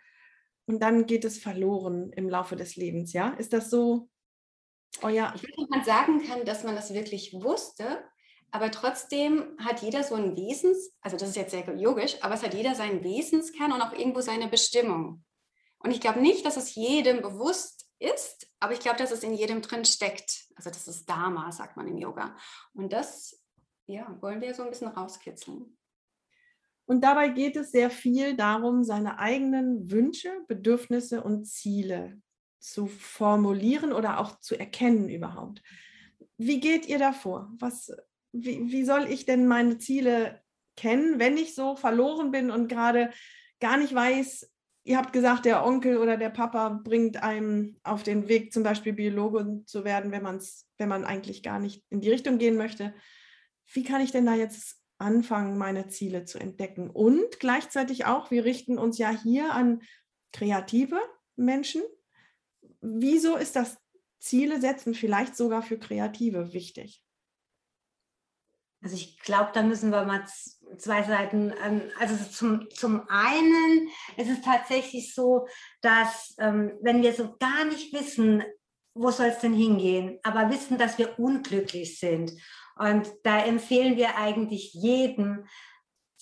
Und 0.67 0.81
dann 0.81 1.07
geht 1.07 1.25
es 1.25 1.39
verloren 1.39 2.13
im 2.13 2.29
Laufe 2.29 2.57
des 2.57 2.77
Lebens, 2.77 3.13
ja? 3.13 3.31
Ist 3.35 3.53
das 3.53 3.71
so 3.71 4.09
euer? 5.03 5.33
Ich 5.35 5.43
würde 5.43 5.61
nicht 5.61 5.71
mal 5.71 5.85
sagen 5.85 6.23
kann, 6.27 6.45
dass 6.45 6.65
man 6.65 6.75
das 6.75 6.95
wirklich 6.95 7.35
wusste, 7.35 8.03
aber 8.51 8.71
trotzdem 8.71 9.57
hat 9.59 9.83
jeder 9.83 10.05
so 10.05 10.15
ein 10.15 10.37
Wesens, 10.37 10.97
also 11.01 11.17
das 11.17 11.31
ist 11.31 11.37
jetzt 11.37 11.51
sehr 11.51 11.69
yogisch, 11.77 12.17
aber 12.23 12.35
es 12.35 12.43
hat 12.43 12.55
jeder 12.55 12.75
seinen 12.75 13.03
Wesenskern 13.03 13.73
und 13.73 13.83
auch 13.83 13.93
irgendwo 13.93 14.21
seine 14.21 14.49
Bestimmung. 14.49 15.25
Und 15.79 15.91
ich 15.91 16.01
glaube 16.01 16.21
nicht, 16.21 16.47
dass 16.47 16.57
es 16.57 16.75
jedem 16.75 17.21
bewusst 17.21 17.87
ist, 17.99 18.47
aber 18.61 18.73
ich 18.73 18.81
glaube, 18.81 18.99
dass 18.99 19.11
es 19.11 19.23
in 19.23 19.35
jedem 19.35 19.61
drin 19.61 19.85
steckt. 19.85 20.47
Also 20.55 20.71
das 20.71 20.89
ist 20.89 21.09
Dharma, 21.09 21.53
sagt 21.53 21.77
man 21.77 21.87
im 21.89 21.99
Yoga. 21.99 22.37
Und 22.73 22.93
das 22.93 23.45
ja, 23.87 24.17
wollen 24.21 24.41
wir 24.41 24.55
so 24.55 24.63
ein 24.63 24.71
bisschen 24.71 24.89
rauskitzeln. 24.89 25.77
Und 26.87 27.03
dabei 27.03 27.29
geht 27.29 27.57
es 27.57 27.71
sehr 27.71 27.91
viel 27.91 28.37
darum, 28.37 28.85
seine 28.85 29.19
eigenen 29.19 29.91
Wünsche, 29.91 30.31
Bedürfnisse 30.49 31.23
und 31.23 31.47
Ziele 31.47 32.21
zu 32.59 32.87
formulieren 32.87 33.93
oder 33.93 34.21
auch 34.21 34.41
zu 34.41 34.59
erkennen 34.59 35.09
überhaupt. 35.09 35.63
Wie 36.37 36.61
geht 36.61 36.87
ihr 36.87 36.99
davor? 36.99 37.53
Was, 37.59 37.91
wie, 38.33 38.71
wie 38.71 38.85
soll 38.85 39.07
ich 39.09 39.25
denn 39.25 39.47
meine 39.47 39.79
Ziele 39.79 40.43
kennen, 40.77 41.19
wenn 41.19 41.37
ich 41.37 41.55
so 41.55 41.77
verloren 41.77 42.31
bin 42.31 42.51
und 42.51 42.69
gerade 42.69 43.11
gar 43.61 43.77
nicht 43.77 43.95
weiß, 43.95 44.51
ihr 44.85 44.99
habt 44.99 45.13
gesagt, 45.13 45.47
der 45.47 45.65
Onkel 45.65 45.97
oder 45.97 46.17
der 46.17 46.31
Papa 46.31 46.69
bringt 46.69 47.23
einem 47.23 47.79
auf 47.83 48.03
den 48.03 48.29
Weg, 48.29 48.53
zum 48.53 48.63
Beispiel 48.63 48.93
Biologe 48.93 49.63
zu 49.65 49.85
werden, 49.85 50.11
wenn, 50.11 50.23
man's, 50.23 50.69
wenn 50.79 50.89
man 50.89 51.05
eigentlich 51.05 51.43
gar 51.43 51.59
nicht 51.59 51.83
in 51.91 52.01
die 52.01 52.11
Richtung 52.11 52.39
gehen 52.39 52.57
möchte. 52.57 52.95
Wie 53.73 53.85
kann 53.85 54.03
ich 54.03 54.13
denn 54.13 54.27
da 54.27 54.35
jetzt 54.35 54.84
anfangen, 55.05 55.59
meine 55.59 55.89
Ziele 55.89 56.25
zu 56.25 56.39
entdecken? 56.39 56.91
Und 56.91 57.39
gleichzeitig 57.39 58.07
auch, 58.07 58.31
wir 58.31 58.45
richten 58.45 58.79
uns 58.79 58.99
ja 58.99 59.11
hier 59.11 59.53
an 59.53 59.83
kreative 60.33 60.99
Menschen. 61.37 61.83
Wieso 62.81 63.37
ist 63.37 63.55
das 63.57 63.77
Ziele 64.19 64.61
setzen 64.61 64.95
vielleicht 64.95 65.37
sogar 65.37 65.63
für 65.63 65.79
Kreative 65.79 66.53
wichtig? 66.53 67.05
Also 68.83 68.97
ich 68.97 69.19
glaube, 69.21 69.51
da 69.55 69.63
müssen 69.63 69.91
wir 69.91 70.05
mal 70.05 70.25
zwei 70.77 71.03
Seiten, 71.03 71.55
ähm, 71.65 71.83
also 71.99 72.17
zum, 72.31 72.69
zum 72.71 73.03
einen 73.09 73.89
ist 74.19 74.29
es 74.29 74.43
tatsächlich 74.43 75.15
so, 75.15 75.49
dass 75.81 76.35
ähm, 76.39 76.73
wenn 76.83 77.03
wir 77.03 77.15
so 77.15 77.35
gar 77.39 77.65
nicht 77.65 77.95
wissen, 77.95 78.43
wo 78.95 79.11
soll 79.11 79.27
es 79.27 79.39
denn 79.39 79.55
hingehen, 79.55 80.19
aber 80.23 80.51
wissen, 80.51 80.77
dass 80.77 80.99
wir 80.99 81.19
unglücklich 81.19 81.99
sind. 81.99 82.33
Und 82.77 83.11
da 83.23 83.45
empfehlen 83.45 83.97
wir 83.97 84.17
eigentlich 84.17 84.75
jedem, 84.75 85.47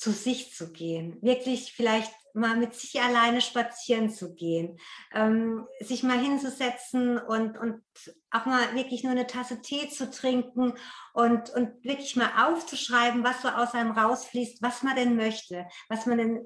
zu 0.03 0.11
sich 0.11 0.53
zu 0.53 0.73
gehen, 0.73 1.17
wirklich 1.23 1.75
vielleicht 1.75 2.13
mal 2.35 2.57
mit 2.57 2.75
sich 2.75 3.01
alleine 3.01 3.41
spazieren 3.41 4.11
zu 4.11 4.35
gehen, 4.35 4.79
ähm, 5.13 5.67
sich 5.79 6.03
mal 6.03 6.19
hinzusetzen 6.19 7.19
und, 7.19 7.57
und 7.57 7.83
auch 8.33 8.47
mal 8.47 8.75
wirklich 8.75 9.05
nur 9.05 9.13
eine 9.13 9.29
Tasse 9.29 9.61
Tee 9.61 9.89
zu 9.91 10.11
trinken 10.11 10.73
und, 11.13 11.51
und 11.51 11.85
wirklich 11.85 12.17
mal 12.17 12.49
aufzuschreiben, 12.49 13.23
was 13.23 13.43
so 13.43 13.49
aus 13.49 13.75
einem 13.75 13.93
rausfließt, 13.93 14.61
was 14.61 14.83
man 14.83 14.97
denn 14.97 15.15
möchte, 15.15 15.67
was 15.89 16.07
man 16.07 16.19
denn 16.19 16.45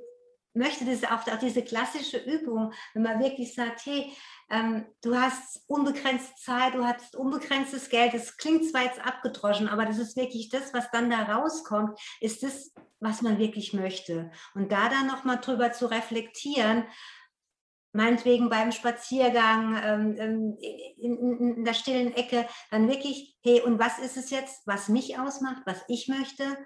möchte, 0.57 0.85
das 0.85 1.05
auch, 1.05 1.27
auch 1.27 1.38
diese 1.38 1.62
klassische 1.62 2.19
Übung, 2.19 2.73
wenn 2.95 3.03
man 3.03 3.21
wirklich 3.21 3.55
sagt, 3.55 3.87
hey, 3.87 4.12
ähm, 4.51 4.87
du 5.03 5.16
hast 5.16 5.62
unbegrenzt 5.66 6.42
Zeit, 6.42 6.75
du 6.75 6.85
hast 6.85 7.16
unbegrenztes 7.16 7.88
Geld. 7.88 8.14
Das 8.14 8.37
klingt 8.37 8.69
zwar 8.69 8.85
jetzt 8.85 9.05
abgedroschen, 9.05 9.69
aber 9.69 9.85
das 9.85 9.99
ist 9.99 10.16
wirklich 10.16 10.49
das, 10.49 10.73
was 10.73 10.90
dann 10.90 11.11
da 11.11 11.23
rauskommt, 11.23 11.99
ist 12.21 12.42
das, 12.42 12.73
was 13.01 13.23
man 13.23 13.38
wirklich 13.38 13.73
möchte. 13.73 14.31
Und 14.55 14.73
da 14.73 14.88
dann 14.88 15.07
nochmal 15.07 15.40
drüber 15.40 15.73
zu 15.73 15.87
reflektieren, 15.87 16.85
meinetwegen 17.92 18.51
beim 18.51 18.73
Spaziergang 18.73 19.81
ähm, 19.83 20.16
ähm 20.19 20.59
in, 20.99 21.16
in, 21.19 21.57
in 21.57 21.64
der 21.64 21.75
stillen 21.75 22.14
Ecke, 22.14 22.47
dann 22.71 22.88
wirklich, 22.88 23.37
hey, 23.42 23.62
und 23.62 23.79
was 23.79 23.99
ist 23.99 24.16
es 24.16 24.31
jetzt, 24.31 24.66
was 24.66 24.88
mich 24.88 25.19
ausmacht, 25.19 25.62
was 25.66 25.83
ich 25.88 26.09
möchte? 26.09 26.57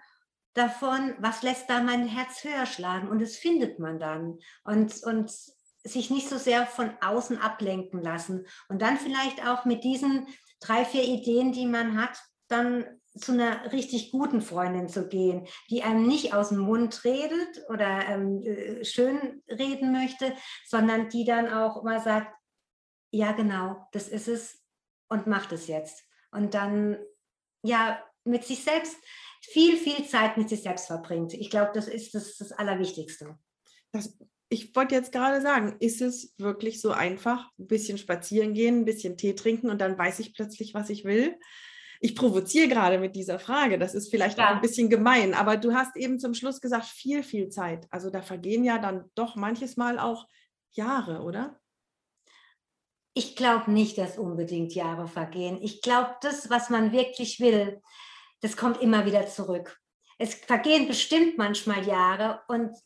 Davon, 0.55 1.15
was 1.19 1.43
lässt 1.43 1.71
da 1.71 1.81
mein 1.81 2.07
Herz 2.07 2.45
höher 2.45 2.67
schlagen 2.67 3.09
und 3.09 3.21
das 3.21 3.37
findet 3.37 3.79
man 3.79 3.99
dann. 3.99 4.39
Und, 4.65 5.03
und 5.05 5.33
sich 5.85 6.11
nicht 6.11 6.29
so 6.29 6.37
sehr 6.37 6.67
von 6.67 6.91
außen 7.01 7.39
ablenken 7.39 8.03
lassen 8.03 8.47
und 8.69 8.83
dann 8.83 8.99
vielleicht 8.99 9.47
auch 9.47 9.65
mit 9.65 9.83
diesen 9.83 10.27
drei, 10.61 10.85
vier 10.85 11.05
Ideen, 11.05 11.53
die 11.53 11.67
man 11.67 12.01
hat, 12.01 12.19
dann 12.49 12.85
zu 13.19 13.33
einer 13.33 13.73
richtig 13.73 14.13
guten 14.13 14.41
Freundin 14.41 14.89
zu 14.89 15.09
gehen, 15.09 15.47
die 15.69 15.83
einem 15.83 16.07
nicht 16.07 16.33
aus 16.33 16.51
dem 16.51 16.59
Mund 16.59 17.05
redet 17.05 17.65
oder 17.69 18.07
ähm, 18.09 18.43
äh, 18.43 18.85
schön 18.85 19.43
reden 19.49 19.93
möchte, 19.93 20.35
sondern 20.67 21.09
die 21.09 21.25
dann 21.25 21.53
auch 21.53 21.83
mal 21.83 22.01
sagt, 22.01 22.33
ja 23.11 23.33
genau, 23.33 23.89
das 23.93 24.09
ist 24.09 24.29
es 24.29 24.63
und 25.09 25.27
macht 25.27 25.51
es 25.53 25.67
jetzt. 25.67 26.05
Und 26.31 26.55
dann 26.55 26.99
ja 27.63 28.01
mit 28.25 28.45
sich 28.45 28.63
selbst 28.63 28.97
viel, 29.41 29.77
viel 29.77 30.07
Zeit 30.07 30.37
mit 30.37 30.49
sich 30.49 30.63
selbst 30.63 30.87
verbringt. 30.87 31.35
Ich 31.35 31.51
glaube, 31.51 31.73
das 31.75 31.89
ist 31.89 32.15
das, 32.15 32.37
das 32.37 32.53
Allerwichtigste. 32.53 33.39
Das 33.93 34.17
ich 34.53 34.75
wollte 34.75 34.97
jetzt 34.97 35.13
gerade 35.13 35.41
sagen, 35.41 35.77
ist 35.79 36.03
es 36.03 36.35
wirklich 36.37 36.81
so 36.81 36.91
einfach? 36.91 37.49
Ein 37.59 37.69
bisschen 37.69 37.99
spazieren 37.99 38.53
gehen, 38.53 38.81
ein 38.81 38.85
bisschen 38.85 39.17
Tee 39.17 39.35
trinken 39.35 39.71
und 39.71 39.81
dann 39.81 39.97
weiß 39.97 40.19
ich 40.19 40.35
plötzlich, 40.35 40.75
was 40.75 40.91
ich 40.91 41.05
will? 41.05 41.39
Ich 42.01 42.17
provoziere 42.17 42.67
gerade 42.67 42.99
mit 42.99 43.15
dieser 43.15 43.39
Frage. 43.39 43.79
Das 43.79 43.95
ist 43.95 44.11
vielleicht 44.11 44.39
ja. 44.39 44.47
auch 44.47 44.55
ein 44.57 44.61
bisschen 44.61 44.91
gemein, 44.91 45.35
aber 45.35 45.57
du 45.57 45.73
hast 45.73 45.97
eben 45.97 46.19
zum 46.19 46.35
Schluss 46.35 46.61
gesagt, 46.61 46.87
viel, 46.87 47.23
viel 47.23 47.49
Zeit. 47.49 47.87
Also 47.91 48.11
da 48.11 48.23
vergehen 48.23 48.65
ja 48.65 48.79
dann 48.79 49.05
doch 49.15 49.37
manches 49.37 49.77
Mal 49.77 50.01
auch 50.01 50.27
Jahre, 50.73 51.21
oder? 51.21 51.61
Ich 53.15 53.37
glaube 53.37 53.71
nicht, 53.71 53.99
dass 53.99 54.19
unbedingt 54.19 54.75
Jahre 54.75 55.07
vergehen. 55.07 55.59
Ich 55.63 55.81
glaube, 55.81 56.17
das, 56.23 56.51
was 56.51 56.71
man 56.71 56.91
wirklich 56.91 57.39
will, 57.39 57.81
das 58.41 58.57
kommt 58.57 58.81
immer 58.81 59.07
wieder 59.07 59.27
zurück. 59.27 59.79
Es 60.19 60.35
vergehen 60.35 60.87
bestimmt 60.87 61.39
manchmal 61.39 61.87
Jahre 61.87 62.41
und 62.49 62.77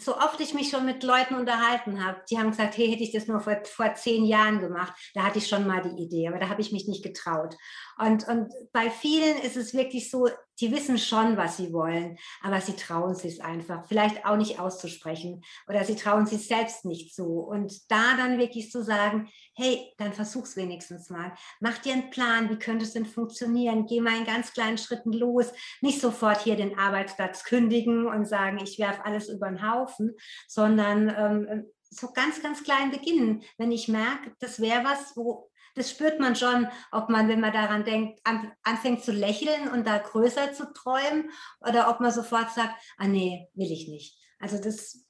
so 0.00 0.16
oft 0.16 0.40
ich 0.40 0.54
mich 0.54 0.70
schon 0.70 0.86
mit 0.86 1.02
Leuten 1.02 1.34
unterhalten 1.34 2.04
habe, 2.04 2.22
die 2.30 2.38
haben 2.38 2.50
gesagt, 2.50 2.76
hey, 2.76 2.88
hätte 2.88 3.02
ich 3.02 3.12
das 3.12 3.26
nur 3.26 3.40
vor, 3.40 3.60
vor 3.64 3.94
zehn 3.94 4.24
Jahren 4.24 4.60
gemacht, 4.60 4.92
da 5.14 5.24
hatte 5.24 5.38
ich 5.38 5.48
schon 5.48 5.66
mal 5.66 5.82
die 5.82 6.02
Idee, 6.02 6.28
aber 6.28 6.38
da 6.38 6.48
habe 6.48 6.60
ich 6.60 6.70
mich 6.70 6.86
nicht 6.86 7.02
getraut. 7.02 7.56
Und, 7.98 8.28
und 8.28 8.52
bei 8.72 8.90
vielen 8.90 9.38
ist 9.38 9.56
es 9.56 9.74
wirklich 9.74 10.10
so, 10.10 10.28
die 10.60 10.72
wissen 10.72 10.98
schon, 10.98 11.36
was 11.36 11.56
sie 11.56 11.72
wollen, 11.72 12.18
aber 12.42 12.60
sie 12.60 12.74
trauen 12.74 13.14
sich 13.14 13.42
einfach, 13.44 13.86
vielleicht 13.86 14.24
auch 14.24 14.36
nicht 14.36 14.58
auszusprechen 14.58 15.42
oder 15.68 15.84
sie 15.84 15.96
trauen 15.96 16.26
sich 16.26 16.46
selbst 16.46 16.84
nicht 16.84 17.14
so. 17.14 17.24
Und 17.24 17.90
da 17.90 18.16
dann 18.16 18.38
wirklich 18.38 18.70
zu 18.70 18.82
sagen, 18.82 19.28
hey, 19.54 19.92
dann 19.98 20.12
versuch's 20.12 20.56
wenigstens 20.56 21.10
mal. 21.10 21.32
Mach 21.60 21.78
dir 21.78 21.92
einen 21.92 22.10
Plan, 22.10 22.50
wie 22.50 22.58
könnte 22.58 22.84
es 22.84 22.92
denn 22.92 23.06
funktionieren? 23.06 23.86
Geh 23.86 24.00
mal 24.00 24.16
in 24.16 24.24
ganz 24.24 24.52
kleinen 24.52 24.78
Schritten 24.78 25.12
los. 25.12 25.52
Nicht 25.80 26.00
sofort 26.00 26.42
hier 26.42 26.56
den 26.56 26.78
Arbeitsplatz 26.78 27.44
kündigen 27.44 28.06
und 28.06 28.26
sagen, 28.26 28.58
ich 28.62 28.78
werfe 28.78 29.04
alles 29.04 29.28
über 29.28 29.48
den 29.48 29.68
Haufen, 29.68 30.16
sondern 30.48 31.08
ähm, 31.16 31.66
so 31.90 32.12
ganz, 32.12 32.42
ganz 32.42 32.62
klein 32.62 32.90
beginnen. 32.90 33.42
Wenn 33.56 33.72
ich 33.72 33.88
merke, 33.88 34.32
das 34.40 34.60
wäre 34.60 34.84
was, 34.84 35.16
wo 35.16 35.47
das 35.78 35.90
spürt 35.90 36.20
man 36.20 36.36
schon, 36.36 36.68
ob 36.92 37.08
man, 37.08 37.28
wenn 37.28 37.40
man 37.40 37.52
daran 37.52 37.84
denkt, 37.84 38.20
an, 38.24 38.52
anfängt 38.62 39.02
zu 39.02 39.12
lächeln 39.12 39.68
und 39.68 39.86
da 39.86 39.98
größer 39.98 40.52
zu 40.52 40.72
träumen 40.72 41.30
oder 41.60 41.88
ob 41.88 42.00
man 42.00 42.10
sofort 42.10 42.50
sagt, 42.50 42.74
ah 42.98 43.06
nee, 43.06 43.48
will 43.54 43.70
ich 43.70 43.88
nicht. 43.88 44.18
Also 44.38 44.60
das 44.60 45.04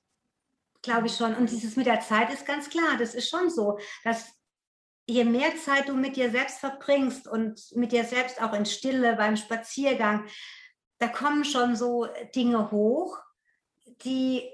glaube 0.82 1.06
ich 1.06 1.16
schon. 1.16 1.34
Und 1.34 1.50
dieses 1.50 1.76
mit 1.76 1.86
der 1.86 2.00
Zeit 2.00 2.32
ist 2.32 2.46
ganz 2.46 2.70
klar, 2.70 2.96
das 2.98 3.14
ist 3.14 3.28
schon 3.28 3.50
so, 3.50 3.78
dass 4.04 4.32
je 5.06 5.24
mehr 5.24 5.56
Zeit 5.56 5.88
du 5.88 5.94
mit 5.94 6.16
dir 6.16 6.30
selbst 6.30 6.58
verbringst 6.58 7.26
und 7.26 7.60
mit 7.74 7.92
dir 7.92 8.04
selbst 8.04 8.42
auch 8.42 8.52
in 8.52 8.66
Stille 8.66 9.16
beim 9.16 9.36
Spaziergang, 9.36 10.26
da 10.98 11.08
kommen 11.08 11.44
schon 11.44 11.76
so 11.76 12.06
Dinge 12.34 12.70
hoch, 12.70 13.18
die 14.02 14.50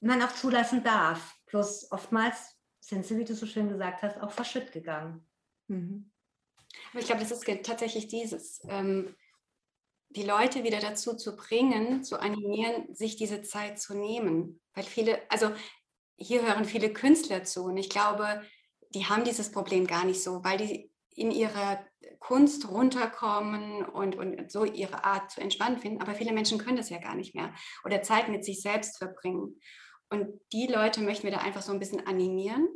man 0.00 0.22
auch 0.22 0.32
zulassen 0.32 0.82
darf. 0.82 1.34
Plus 1.46 1.90
oftmals 1.90 2.56
sind 2.80 3.04
sie, 3.04 3.18
wie 3.18 3.24
du 3.24 3.34
so 3.34 3.46
schön 3.46 3.68
gesagt 3.68 4.02
hast, 4.02 4.20
auch 4.20 4.30
verschütt 4.30 4.72
gegangen. 4.72 5.27
Mhm. 5.68 6.10
Aber 6.90 7.00
ich 7.00 7.06
glaube, 7.06 7.20
das 7.20 7.30
ist 7.30 7.44
tatsächlich 7.64 8.08
dieses, 8.08 8.60
ähm, 8.68 9.14
die 10.10 10.22
Leute 10.22 10.64
wieder 10.64 10.80
dazu 10.80 11.16
zu 11.16 11.36
bringen, 11.36 12.02
zu 12.02 12.20
animieren, 12.20 12.94
sich 12.94 13.16
diese 13.16 13.42
Zeit 13.42 13.78
zu 13.78 13.94
nehmen. 13.94 14.60
Weil 14.74 14.84
viele, 14.84 15.20
also 15.30 15.50
hier 16.16 16.42
hören 16.42 16.64
viele 16.64 16.92
Künstler 16.92 17.44
zu 17.44 17.64
und 17.64 17.76
ich 17.76 17.90
glaube, 17.90 18.42
die 18.94 19.04
haben 19.04 19.24
dieses 19.24 19.52
Problem 19.52 19.86
gar 19.86 20.04
nicht 20.04 20.22
so, 20.22 20.42
weil 20.44 20.58
die 20.58 20.90
in 21.14 21.30
ihrer 21.30 21.84
Kunst 22.20 22.70
runterkommen 22.70 23.84
und, 23.84 24.16
und 24.16 24.50
so 24.50 24.64
ihre 24.64 25.04
Art 25.04 25.30
zu 25.30 25.40
entspannen 25.40 25.78
finden. 25.78 26.00
Aber 26.00 26.14
viele 26.14 26.32
Menschen 26.32 26.58
können 26.58 26.76
das 26.76 26.90
ja 26.90 26.98
gar 26.98 27.14
nicht 27.14 27.34
mehr 27.34 27.52
oder 27.84 28.02
Zeit 28.02 28.28
mit 28.28 28.44
sich 28.44 28.62
selbst 28.62 28.98
verbringen. 28.98 29.60
Und 30.10 30.40
die 30.52 30.68
Leute 30.68 31.02
möchten 31.02 31.24
wir 31.24 31.32
da 31.32 31.38
einfach 31.38 31.60
so 31.60 31.72
ein 31.72 31.80
bisschen 31.80 32.06
animieren 32.06 32.68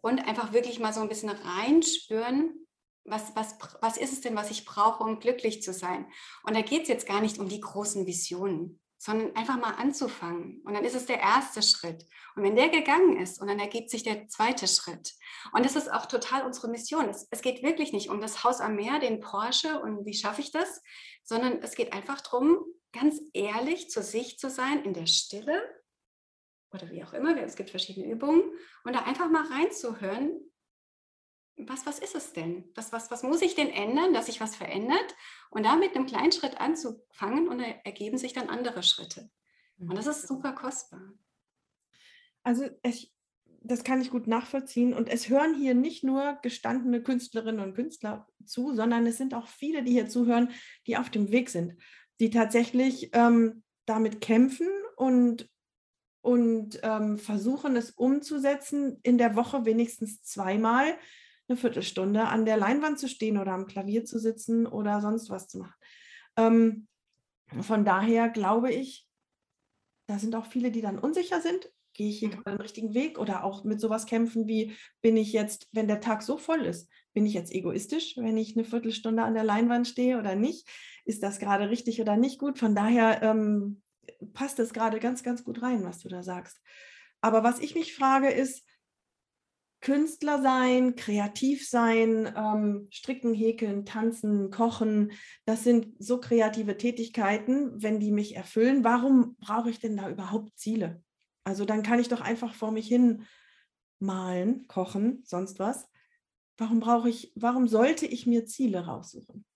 und 0.00 0.20
einfach 0.20 0.52
wirklich 0.52 0.78
mal 0.78 0.92
so 0.92 1.00
ein 1.00 1.08
bisschen 1.08 1.30
reinspüren, 1.30 2.66
was, 3.04 3.34
was, 3.34 3.56
was 3.80 3.96
ist 3.96 4.12
es 4.12 4.20
denn, 4.20 4.36
was 4.36 4.50
ich 4.50 4.64
brauche, 4.64 5.02
um 5.02 5.20
glücklich 5.20 5.62
zu 5.62 5.72
sein. 5.72 6.06
Und 6.44 6.54
da 6.54 6.62
geht 6.62 6.82
es 6.82 6.88
jetzt 6.88 7.06
gar 7.06 7.20
nicht 7.20 7.38
um 7.38 7.48
die 7.48 7.60
großen 7.60 8.06
Visionen, 8.06 8.80
sondern 8.98 9.34
einfach 9.34 9.58
mal 9.58 9.74
anzufangen. 9.74 10.60
Und 10.64 10.74
dann 10.74 10.84
ist 10.84 10.94
es 10.94 11.06
der 11.06 11.20
erste 11.20 11.62
Schritt. 11.62 12.04
Und 12.36 12.42
wenn 12.42 12.56
der 12.56 12.68
gegangen 12.68 13.16
ist, 13.16 13.40
und 13.40 13.48
dann 13.48 13.58
ergibt 13.58 13.90
sich 13.90 14.02
der 14.02 14.28
zweite 14.28 14.68
Schritt. 14.68 15.14
Und 15.52 15.64
das 15.64 15.76
ist 15.76 15.90
auch 15.90 16.06
total 16.06 16.44
unsere 16.44 16.68
Mission. 16.68 17.08
Es, 17.08 17.26
es 17.30 17.40
geht 17.40 17.62
wirklich 17.62 17.92
nicht 17.92 18.10
um 18.10 18.20
das 18.20 18.44
Haus 18.44 18.60
am 18.60 18.76
Meer, 18.76 18.98
den 18.98 19.20
Porsche 19.20 19.80
und 19.80 20.04
wie 20.04 20.14
schaffe 20.14 20.42
ich 20.42 20.52
das, 20.52 20.82
sondern 21.24 21.62
es 21.62 21.74
geht 21.74 21.92
einfach 21.92 22.20
darum, 22.20 22.58
ganz 22.92 23.20
ehrlich 23.32 23.88
zu 23.88 24.02
sich 24.02 24.38
zu 24.38 24.50
sein 24.50 24.84
in 24.84 24.94
der 24.94 25.06
Stille 25.06 25.62
oder 26.72 26.90
wie 26.90 27.02
auch 27.04 27.12
immer, 27.12 27.36
es 27.38 27.56
gibt 27.56 27.70
verschiedene 27.70 28.10
Übungen, 28.10 28.42
und 28.84 28.94
da 28.94 29.04
einfach 29.04 29.30
mal 29.30 29.46
reinzuhören, 29.46 30.40
was, 31.56 31.84
was 31.84 31.98
ist 31.98 32.14
es 32.14 32.32
denn? 32.32 32.64
Was, 32.74 32.92
was, 32.92 33.10
was 33.10 33.22
muss 33.22 33.42
ich 33.42 33.54
denn 33.54 33.68
ändern, 33.68 34.14
dass 34.14 34.26
sich 34.26 34.40
was 34.40 34.56
verändert? 34.56 35.14
Und 35.50 35.64
da 35.64 35.76
mit 35.76 35.94
einem 35.94 36.06
kleinen 36.06 36.32
Schritt 36.32 36.60
anzufangen 36.60 37.48
und 37.48 37.58
da 37.58 37.64
ergeben 37.84 38.16
sich 38.16 38.32
dann 38.32 38.48
andere 38.48 38.82
Schritte. 38.82 39.30
Und 39.78 39.96
das 39.96 40.06
ist 40.06 40.28
super 40.28 40.52
kostbar. 40.52 41.12
Also 42.42 42.68
ich, 42.82 43.12
das 43.62 43.84
kann 43.84 44.00
ich 44.00 44.10
gut 44.10 44.26
nachvollziehen. 44.26 44.94
Und 44.94 45.08
es 45.08 45.28
hören 45.28 45.54
hier 45.54 45.74
nicht 45.74 46.04
nur 46.04 46.38
gestandene 46.42 47.02
Künstlerinnen 47.02 47.60
und 47.60 47.74
Künstler 47.74 48.26
zu, 48.44 48.74
sondern 48.74 49.06
es 49.06 49.16
sind 49.16 49.34
auch 49.34 49.46
viele, 49.46 49.82
die 49.82 49.92
hier 49.92 50.08
zuhören, 50.08 50.50
die 50.86 50.96
auf 50.96 51.10
dem 51.10 51.30
Weg 51.30 51.50
sind, 51.50 51.76
die 52.20 52.30
tatsächlich 52.30 53.10
ähm, 53.12 53.62
damit 53.86 54.20
kämpfen 54.20 54.68
und 54.96 55.48
und 56.22 56.80
ähm, 56.82 57.18
versuchen 57.18 57.76
es 57.76 57.90
umzusetzen, 57.90 58.98
in 59.02 59.18
der 59.18 59.36
Woche 59.36 59.64
wenigstens 59.64 60.22
zweimal 60.22 60.94
eine 61.48 61.56
Viertelstunde 61.56 62.24
an 62.24 62.44
der 62.44 62.56
Leinwand 62.56 62.98
zu 62.98 63.08
stehen 63.08 63.38
oder 63.38 63.52
am 63.52 63.66
Klavier 63.66 64.04
zu 64.04 64.18
sitzen 64.18 64.66
oder 64.66 65.00
sonst 65.00 65.30
was 65.30 65.48
zu 65.48 65.58
machen. 65.58 65.74
Ähm, 66.36 66.88
von 67.62 67.84
daher 67.84 68.28
glaube 68.28 68.72
ich, 68.72 69.08
da 70.06 70.18
sind 70.18 70.34
auch 70.34 70.46
viele, 70.46 70.70
die 70.70 70.80
dann 70.80 70.98
unsicher 70.98 71.40
sind. 71.40 71.70
Gehe 71.92 72.08
ich 72.08 72.20
hier 72.20 72.28
mhm. 72.28 72.32
gerade 72.32 72.56
den 72.56 72.62
richtigen 72.62 72.94
Weg 72.94 73.18
oder 73.18 73.44
auch 73.44 73.64
mit 73.64 73.80
sowas 73.80 74.06
kämpfen 74.06 74.46
wie, 74.46 74.76
bin 75.00 75.16
ich 75.16 75.32
jetzt, 75.32 75.68
wenn 75.72 75.88
der 75.88 76.00
Tag 76.00 76.22
so 76.22 76.36
voll 76.36 76.64
ist, 76.64 76.88
bin 77.12 77.26
ich 77.26 77.34
jetzt 77.34 77.52
egoistisch, 77.52 78.16
wenn 78.16 78.36
ich 78.36 78.56
eine 78.56 78.64
Viertelstunde 78.64 79.22
an 79.22 79.34
der 79.34 79.44
Leinwand 79.44 79.88
stehe 79.88 80.18
oder 80.18 80.36
nicht? 80.36 80.68
Ist 81.04 81.22
das 81.22 81.38
gerade 81.40 81.70
richtig 81.70 82.00
oder 82.00 82.16
nicht 82.16 82.38
gut? 82.38 82.58
Von 82.58 82.74
daher 82.74 83.22
ähm, 83.22 83.82
passt 84.32 84.58
es 84.58 84.72
gerade 84.72 85.00
ganz, 85.00 85.22
ganz 85.22 85.44
gut 85.44 85.62
rein, 85.62 85.84
was 85.84 85.98
du 85.98 86.08
da 86.08 86.22
sagst. 86.22 86.60
Aber 87.20 87.42
was 87.42 87.58
ich 87.60 87.74
mich 87.74 87.94
frage, 87.94 88.30
ist, 88.30 88.64
Künstler 89.80 90.42
sein, 90.42 90.94
kreativ 90.94 91.66
sein, 91.66 92.30
ähm, 92.36 92.88
stricken, 92.90 93.32
häkeln, 93.32 93.86
tanzen, 93.86 94.50
kochen, 94.50 95.12
das 95.46 95.64
sind 95.64 95.94
so 95.98 96.20
kreative 96.20 96.76
Tätigkeiten, 96.76 97.82
wenn 97.82 97.98
die 97.98 98.12
mich 98.12 98.36
erfüllen. 98.36 98.84
Warum 98.84 99.36
brauche 99.36 99.70
ich 99.70 99.80
denn 99.80 99.96
da 99.96 100.10
überhaupt 100.10 100.58
Ziele? 100.58 101.02
Also 101.44 101.64
dann 101.64 101.82
kann 101.82 101.98
ich 101.98 102.08
doch 102.08 102.20
einfach 102.20 102.52
vor 102.54 102.72
mich 102.72 102.88
hin 102.88 103.24
malen, 104.00 104.66
kochen, 104.68 105.22
sonst 105.24 105.58
was. 105.58 105.88
Warum 106.58 106.80
brauche 106.80 107.08
ich, 107.08 107.32
warum 107.34 107.66
sollte 107.66 108.04
ich 108.04 108.26
mir 108.26 108.44
Ziele 108.44 108.84
raussuchen? 108.84 109.46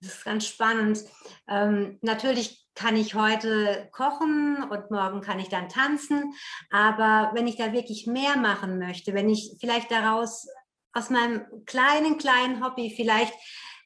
Das 0.00 0.14
ist 0.14 0.24
ganz 0.24 0.46
spannend. 0.46 1.04
Ähm, 1.48 1.98
natürlich 2.02 2.66
kann 2.74 2.96
ich 2.96 3.14
heute 3.14 3.88
kochen 3.92 4.62
und 4.68 4.90
morgen 4.90 5.20
kann 5.20 5.38
ich 5.38 5.48
dann 5.48 5.68
tanzen. 5.68 6.34
Aber 6.70 7.30
wenn 7.34 7.46
ich 7.46 7.56
da 7.56 7.72
wirklich 7.72 8.06
mehr 8.06 8.36
machen 8.36 8.78
möchte, 8.78 9.14
wenn 9.14 9.30
ich 9.30 9.56
vielleicht 9.60 9.90
daraus 9.90 10.46
aus 10.92 11.10
meinem 11.10 11.44
kleinen, 11.66 12.18
kleinen 12.18 12.64
Hobby 12.64 12.92
vielleicht 12.94 13.34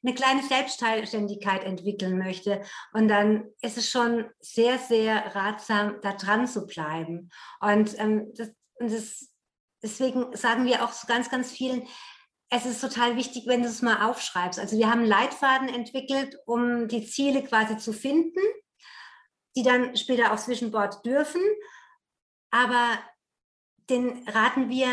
eine 0.02 0.14
kleine 0.14 0.42
Selbstständigkeit 0.42 1.64
entwickeln 1.64 2.18
möchte. 2.18 2.62
Und 2.92 3.08
dann 3.08 3.46
ist 3.60 3.78
es 3.78 3.90
schon 3.90 4.26
sehr, 4.40 4.78
sehr 4.78 5.34
ratsam, 5.34 5.96
da 6.02 6.12
dran 6.12 6.46
zu 6.46 6.66
bleiben. 6.66 7.30
Und, 7.60 7.98
ähm, 7.98 8.32
das, 8.36 8.50
und 8.78 8.92
das, 8.92 9.28
deswegen 9.82 10.36
sagen 10.36 10.66
wir 10.66 10.84
auch 10.84 10.92
so 10.92 11.06
ganz, 11.06 11.30
ganz 11.30 11.50
vielen, 11.50 11.82
es 12.50 12.64
ist 12.66 12.80
total 12.80 13.16
wichtig, 13.16 13.46
wenn 13.46 13.62
du 13.62 13.68
es 13.68 13.82
mal 13.82 14.08
aufschreibst. 14.08 14.58
Also 14.58 14.78
wir 14.78 14.90
haben 14.90 15.04
Leitfaden 15.04 15.68
entwickelt, 15.68 16.36
um 16.46 16.88
die 16.88 17.06
Ziele 17.06 17.42
quasi 17.44 17.76
zu 17.76 17.92
finden 17.92 18.40
die 19.58 19.64
dann 19.64 19.96
später 19.96 20.32
aufs 20.32 20.44
Zwischenboard 20.44 21.04
dürfen. 21.04 21.42
Aber 22.50 22.98
den 23.90 24.26
raten 24.28 24.68
wir 24.68 24.88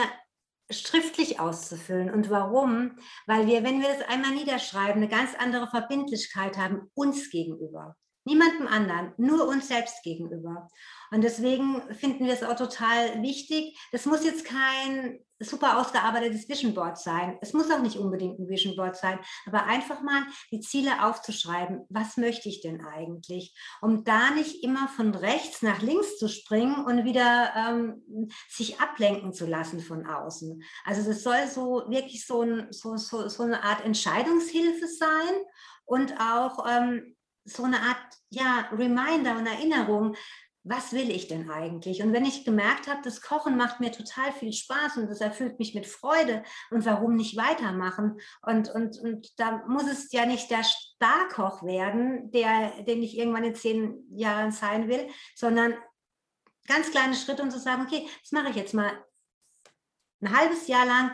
schriftlich 0.71 1.39
auszufüllen. 1.39 2.11
Und 2.11 2.31
warum? 2.31 2.97
Weil 3.27 3.45
wir, 3.45 3.63
wenn 3.63 3.81
wir 3.81 3.89
das 3.89 4.07
einmal 4.07 4.31
niederschreiben, 4.31 5.03
eine 5.03 5.07
ganz 5.07 5.35
andere 5.35 5.67
Verbindlichkeit 5.69 6.57
haben 6.57 6.89
uns 6.95 7.29
gegenüber. 7.29 7.95
Niemandem 8.25 8.67
anderen, 8.67 9.13
nur 9.17 9.47
uns 9.47 9.67
selbst 9.67 10.03
gegenüber. 10.03 10.67
Und 11.11 11.23
deswegen 11.23 11.81
finden 11.93 12.25
wir 12.25 12.33
es 12.33 12.43
auch 12.43 12.55
total 12.55 13.21
wichtig. 13.21 13.77
Das 13.91 14.05
muss 14.05 14.25
jetzt 14.25 14.45
kein 14.45 15.19
super 15.39 15.79
ausgearbeitetes 15.79 16.47
Vision 16.47 16.73
Board 16.73 16.97
sein. 16.97 17.37
Es 17.41 17.53
muss 17.53 17.69
auch 17.69 17.81
nicht 17.81 17.97
unbedingt 17.97 18.39
ein 18.39 18.47
Vision 18.47 18.75
Board 18.75 18.95
sein, 18.95 19.19
aber 19.45 19.65
einfach 19.65 20.01
mal 20.01 20.23
die 20.51 20.61
Ziele 20.61 21.05
aufzuschreiben. 21.05 21.85
Was 21.89 22.17
möchte 22.17 22.49
ich 22.49 22.61
denn 22.61 22.85
eigentlich? 22.85 23.53
Um 23.81 24.03
da 24.03 24.31
nicht 24.31 24.63
immer 24.63 24.87
von 24.87 25.13
rechts 25.13 25.61
nach 25.61 25.81
links 25.81 26.17
zu 26.17 26.29
springen 26.29 26.85
und 26.85 27.03
wieder 27.03 27.53
ähm, 27.55 28.31
sich 28.49 28.79
ablenken 28.79 29.33
zu 29.33 29.45
lassen 29.45 29.81
von 29.81 30.05
außen. 30.05 30.63
Also 30.85 31.07
das 31.07 31.23
soll 31.23 31.47
so 31.47 31.83
wirklich 31.89 32.25
so, 32.25 32.41
ein, 32.41 32.67
so, 32.71 32.95
so, 32.97 33.27
so 33.27 33.43
eine 33.43 33.63
Art 33.63 33.83
Entscheidungshilfe 33.83 34.87
sein 34.87 35.35
und 35.85 36.15
auch 36.19 36.65
ähm, 36.67 37.14
so 37.45 37.63
eine 37.63 37.79
Art 37.79 37.97
ja, 38.29 38.67
Reminder 38.71 39.37
und 39.37 39.47
Erinnerung, 39.47 40.15
was 40.67 40.93
will 40.93 41.11
ich 41.11 41.27
denn 41.27 41.49
eigentlich? 41.51 42.01
Und 42.01 42.11
wenn 42.11 42.25
ich 42.25 42.43
gemerkt 42.43 42.87
habe, 42.87 42.99
das 43.03 43.21
Kochen 43.21 43.55
macht 43.55 43.79
mir 43.79 43.91
total 43.91 44.31
viel 44.31 44.51
Spaß 44.51 44.97
und 44.97 45.07
das 45.07 45.21
erfüllt 45.21 45.59
mich 45.59 45.75
mit 45.75 45.85
Freude 45.85 46.43
und 46.71 46.85
warum 46.85 47.15
nicht 47.15 47.37
weitermachen? 47.37 48.19
Und, 48.41 48.69
und, 48.69 48.97
und 48.99 49.39
da 49.39 49.63
muss 49.67 49.87
es 49.87 50.11
ja 50.11 50.25
nicht 50.25 50.49
der 50.49 50.63
Starkoch 50.63 51.61
werden, 51.63 52.31
der, 52.31 52.81
den 52.81 53.03
ich 53.03 53.15
irgendwann 53.15 53.43
in 53.43 53.53
zehn 53.53 54.03
Jahren 54.17 54.51
sein 54.51 54.87
will, 54.87 55.07
sondern 55.35 55.75
ganz 56.67 56.89
kleine 56.89 57.13
Schritte 57.13 57.43
und 57.43 57.51
zu 57.51 57.59
sagen, 57.59 57.83
okay, 57.83 58.07
das 58.23 58.31
mache 58.31 58.49
ich 58.49 58.55
jetzt 58.55 58.73
mal 58.73 58.91
ein 60.21 60.35
halbes 60.35 60.67
Jahr 60.67 60.87
lang, 60.87 61.11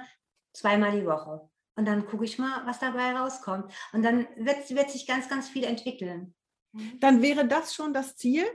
zweimal 0.53 0.93
die 0.93 1.05
Woche. 1.05 1.50
Und 1.75 1.85
dann 1.85 2.05
gucke 2.05 2.25
ich 2.25 2.37
mal, 2.37 2.65
was 2.65 2.79
dabei 2.79 3.13
rauskommt. 3.13 3.71
Und 3.93 4.03
dann 4.03 4.27
wird, 4.35 4.69
wird 4.69 4.91
sich 4.91 5.07
ganz, 5.07 5.29
ganz 5.29 5.49
viel 5.49 5.63
entwickeln. 5.63 6.35
Dann 6.99 7.21
wäre 7.21 7.47
das 7.47 7.73
schon 7.73 7.93
das 7.93 8.15
Ziel. 8.15 8.45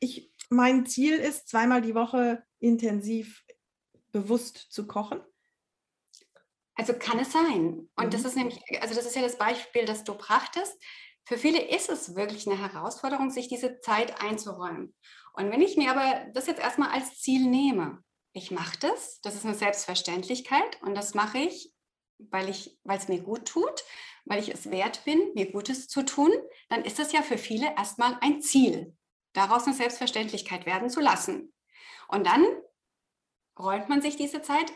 Ich, 0.00 0.32
mein 0.48 0.86
Ziel 0.86 1.14
ist, 1.14 1.48
zweimal 1.48 1.82
die 1.82 1.94
Woche 1.94 2.44
intensiv 2.60 3.44
bewusst 4.12 4.56
zu 4.70 4.86
kochen. 4.86 5.20
Also 6.74 6.94
kann 6.94 7.18
es 7.18 7.32
sein. 7.32 7.88
Und 7.96 8.06
mhm. 8.06 8.10
das 8.10 8.24
ist 8.24 8.36
nämlich, 8.36 8.60
also 8.80 8.94
das 8.94 9.06
ist 9.06 9.16
ja 9.16 9.22
das 9.22 9.36
Beispiel, 9.36 9.84
das 9.84 10.04
du 10.04 10.14
brachtest. 10.14 10.80
Für 11.24 11.36
viele 11.36 11.60
ist 11.60 11.90
es 11.90 12.14
wirklich 12.14 12.46
eine 12.46 12.58
Herausforderung, 12.58 13.30
sich 13.30 13.48
diese 13.48 13.80
Zeit 13.80 14.22
einzuräumen. 14.22 14.94
Und 15.34 15.50
wenn 15.50 15.60
ich 15.60 15.76
mir 15.76 15.90
aber 15.90 16.26
das 16.32 16.46
jetzt 16.46 16.60
erstmal 16.60 16.90
als 16.90 17.20
Ziel 17.20 17.46
nehme, 17.46 18.02
ich 18.32 18.50
mache 18.50 18.78
das, 18.78 19.20
das 19.20 19.34
ist 19.34 19.44
eine 19.44 19.54
Selbstverständlichkeit 19.54 20.80
und 20.82 20.94
das 20.94 21.14
mache 21.14 21.38
ich, 21.38 21.74
weil 22.18 22.48
ich, 22.48 22.78
weil 22.84 22.98
es 22.98 23.08
mir 23.08 23.20
gut 23.20 23.46
tut, 23.46 23.84
weil 24.24 24.40
ich 24.40 24.48
es 24.48 24.70
wert 24.70 25.04
bin, 25.04 25.32
mir 25.34 25.50
Gutes 25.50 25.88
zu 25.88 26.04
tun, 26.04 26.32
dann 26.68 26.84
ist 26.84 26.98
das 26.98 27.12
ja 27.12 27.22
für 27.22 27.38
viele 27.38 27.74
erstmal 27.76 28.16
ein 28.20 28.42
Ziel, 28.42 28.96
daraus 29.32 29.64
eine 29.64 29.74
Selbstverständlichkeit 29.74 30.66
werden 30.66 30.90
zu 30.90 31.00
lassen. 31.00 31.52
Und 32.08 32.26
dann 32.26 32.44
räumt 33.58 33.88
man 33.88 34.02
sich 34.02 34.16
diese 34.16 34.42
Zeit 34.42 34.72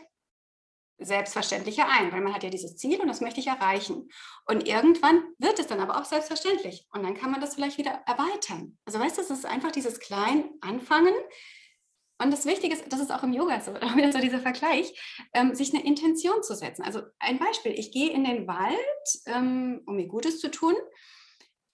selbstverständlicher 0.99 1.87
ein, 1.89 2.11
weil 2.11 2.21
man 2.21 2.33
hat 2.33 2.43
ja 2.43 2.49
dieses 2.49 2.77
Ziel 2.77 2.99
und 3.01 3.07
das 3.07 3.21
möchte 3.21 3.39
ich 3.39 3.47
erreichen. 3.47 4.09
Und 4.45 4.67
irgendwann 4.67 5.23
wird 5.37 5.59
es 5.59 5.67
dann 5.67 5.79
aber 5.79 5.99
auch 5.99 6.05
selbstverständlich 6.05 6.87
und 6.91 7.03
dann 7.03 7.15
kann 7.15 7.31
man 7.31 7.41
das 7.41 7.55
vielleicht 7.55 7.77
wieder 7.77 8.03
erweitern. 8.05 8.77
Also 8.85 8.99
weißt 8.99 9.17
du, 9.17 9.21
es 9.21 9.29
ist 9.29 9.45
einfach 9.45 9.71
dieses 9.71 9.99
klein 9.99 10.49
Anfangen. 10.61 11.13
Und 12.23 12.31
das 12.31 12.45
Wichtige 12.45 12.73
ist, 12.73 12.85
das 12.91 12.99
ist 12.99 13.11
auch 13.11 13.23
im 13.23 13.33
Yoga 13.33 13.59
so, 13.59 13.73
wieder 13.95 14.11
so 14.11 14.19
dieser 14.19 14.39
Vergleich, 14.39 14.93
ähm, 15.33 15.53
sich 15.53 15.73
eine 15.73 15.85
Intention 15.85 16.41
zu 16.41 16.55
setzen. 16.55 16.83
Also 16.83 17.01
ein 17.19 17.37
Beispiel, 17.37 17.73
ich 17.73 17.91
gehe 17.91 18.11
in 18.11 18.23
den 18.23 18.47
Wald, 18.47 18.77
ähm, 19.25 19.81
um 19.85 19.95
mir 19.95 20.07
Gutes 20.07 20.39
zu 20.39 20.49
tun. 20.49 20.75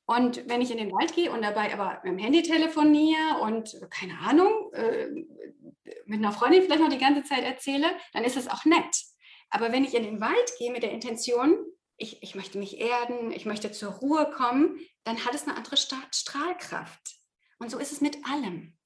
Und 0.05 0.49
wenn 0.49 0.61
ich 0.61 0.71
in 0.71 0.77
den 0.77 0.91
Wald 0.91 1.13
gehe 1.13 1.31
und 1.31 1.43
dabei 1.43 1.71
aber 1.71 2.01
mit 2.03 2.13
dem 2.13 2.17
Handy 2.17 2.41
telefoniere 2.41 3.41
und 3.41 3.79
keine 3.91 4.17
Ahnung, 4.19 4.73
äh, 4.73 5.07
mit 6.05 6.17
einer 6.17 6.31
Freundin 6.31 6.63
vielleicht 6.63 6.81
noch 6.81 6.89
die 6.89 6.97
ganze 6.97 7.23
Zeit 7.23 7.43
erzähle, 7.43 7.87
dann 8.13 8.23
ist 8.23 8.35
es 8.35 8.47
auch 8.47 8.65
nett. 8.65 9.03
Aber 9.51 9.71
wenn 9.71 9.83
ich 9.83 9.93
in 9.93 10.03
den 10.03 10.19
Wald 10.19 10.51
gehe 10.57 10.71
mit 10.71 10.81
der 10.81 10.91
Intention, 10.91 11.57
ich, 11.97 12.23
ich 12.23 12.33
möchte 12.33 12.57
mich 12.57 12.79
erden, 12.79 13.31
ich 13.31 13.45
möchte 13.45 13.71
zur 13.71 13.91
Ruhe 13.91 14.31
kommen, 14.31 14.79
dann 15.03 15.25
hat 15.25 15.35
es 15.35 15.47
eine 15.47 15.55
andere 15.55 15.77
Strahlkraft. 15.77 17.19
Und 17.59 17.69
so 17.69 17.77
ist 17.77 17.91
es 17.91 18.01
mit 18.01 18.17
allem. 18.25 18.78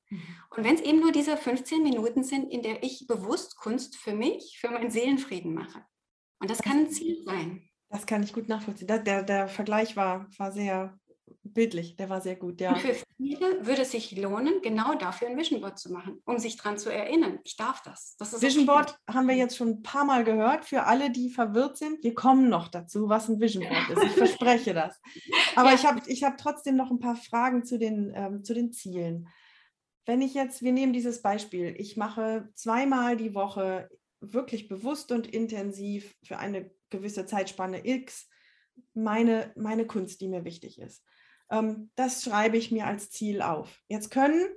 Und 0.56 0.63
wenn 0.63 0.76
es 0.76 0.82
eben 0.82 0.99
nur 0.99 1.12
diese 1.12 1.38
15 1.38 1.84
Minuten 1.84 2.23
sind, 2.23 2.52
in 2.52 2.62
der 2.62 2.84
ich 2.84 3.06
bewusst 3.08 3.56
Kunst 3.58 3.95
für 3.95 4.13
mich, 4.13 4.58
für 4.60 4.69
meinen 4.69 4.91
Seelenfrieden 4.91 5.54
mache. 5.54 5.84
Und 6.39 6.49
das 6.49 6.60
kann 6.60 6.80
ein 6.80 6.89
Ziel 6.89 7.23
sein. 7.23 7.69
Das 7.89 8.06
kann 8.06 8.23
ich 8.23 8.34
gut 8.34 8.49
nachvollziehen. 8.49 8.88
Der, 8.88 9.23
der 9.23 9.47
Vergleich 9.47 9.95
war, 9.95 10.28
war 10.38 10.52
sehr 10.52 10.97
bildlich, 11.43 11.95
der 11.95 12.10
war 12.10 12.21
sehr 12.21 12.36
gut, 12.36 12.62
ja. 12.62 12.71
Und 12.71 12.80
für 12.80 12.95
viele 13.17 13.65
würde 13.65 13.84
es 13.84 13.91
sich 13.91 14.15
lohnen, 14.17 14.62
genau 14.62 14.95
dafür 14.95 15.28
ein 15.28 15.38
Vision 15.38 15.62
Board 15.62 15.78
zu 15.78 15.91
machen, 15.91 16.21
um 16.26 16.39
sich 16.39 16.58
daran 16.58 16.78
zu 16.78 16.91
erinnern. 16.91 17.39
Ich 17.43 17.56
darf 17.56 17.82
das. 17.84 18.15
das 18.17 18.41
Vision 18.41 18.65
Board 18.65 18.97
haben 19.08 19.28
wir 19.28 19.36
jetzt 19.36 19.58
schon 19.58 19.69
ein 19.69 19.84
paar 19.84 20.06
Mal 20.06 20.23
gehört. 20.23 20.65
Für 20.65 20.84
alle, 20.84 21.12
die 21.12 21.30
verwirrt 21.30 21.78
sind, 21.78 22.04
wir 22.04 22.13
kommen 22.13 22.49
noch 22.49 22.67
dazu, 22.67 23.10
was 23.10 23.30
ein 23.30 23.39
Vision 23.39 23.67
Board 23.67 23.89
ist. 23.89 24.04
Ich 24.04 24.12
verspreche 24.17 24.73
das. 24.73 24.99
Aber 25.56 25.69
ja. 25.69 25.76
ich 25.76 25.86
habe 25.86 26.02
ich 26.08 26.23
hab 26.23 26.38
trotzdem 26.38 26.76
noch 26.76 26.91
ein 26.91 26.99
paar 26.99 27.15
Fragen 27.15 27.63
zu 27.63 27.78
den, 27.78 28.12
ähm, 28.15 28.43
zu 28.43 28.54
den 28.54 28.71
Zielen. 28.71 29.28
Wenn 30.06 30.22
ich 30.22 30.34
jetzt, 30.34 30.62
wir 30.62 30.72
nehmen 30.72 30.94
dieses 30.94 31.22
Beispiel, 31.22 31.76
ich 31.78 31.98
mache 31.98 32.50
zweimal 32.56 33.18
die 33.18 33.34
Woche 33.34 33.89
wirklich 34.20 34.68
bewusst 34.68 35.12
und 35.12 35.28
intensiv 35.28 36.16
für 36.24 36.38
eine 36.38 36.72
gewisse 36.89 37.26
Zeitspanne 37.26 37.86
X 37.86 38.30
meine, 38.94 39.52
meine 39.56 39.86
Kunst, 39.86 40.22
die 40.22 40.28
mir 40.28 40.46
wichtig 40.46 40.80
ist. 40.80 41.04
Ähm, 41.50 41.92
das 41.96 42.24
schreibe 42.24 42.58
ich 42.58 42.72
mir 42.72 42.88
als 42.88 43.10
Ziel 43.10 43.42
auf. 43.42 43.82
Jetzt 43.88 44.10
können 44.10 44.48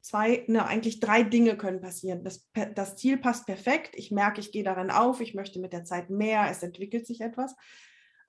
zwei, 0.00 0.44
ne, 0.46 0.64
eigentlich 0.64 1.00
drei 1.00 1.22
Dinge 1.22 1.56
können 1.56 1.80
passieren. 1.80 2.24
Das, 2.24 2.48
das 2.74 2.96
Ziel 2.96 3.18
passt 3.18 3.46
perfekt. 3.46 3.94
Ich 3.94 4.10
merke, 4.10 4.40
ich 4.40 4.52
gehe 4.52 4.64
daran 4.64 4.90
auf. 4.90 5.20
Ich 5.20 5.34
möchte 5.34 5.58
mit 5.58 5.72
der 5.72 5.84
Zeit 5.84 6.10
mehr. 6.10 6.48
Es 6.50 6.62
entwickelt 6.62 7.06
sich 7.06 7.20
etwas. 7.20 7.54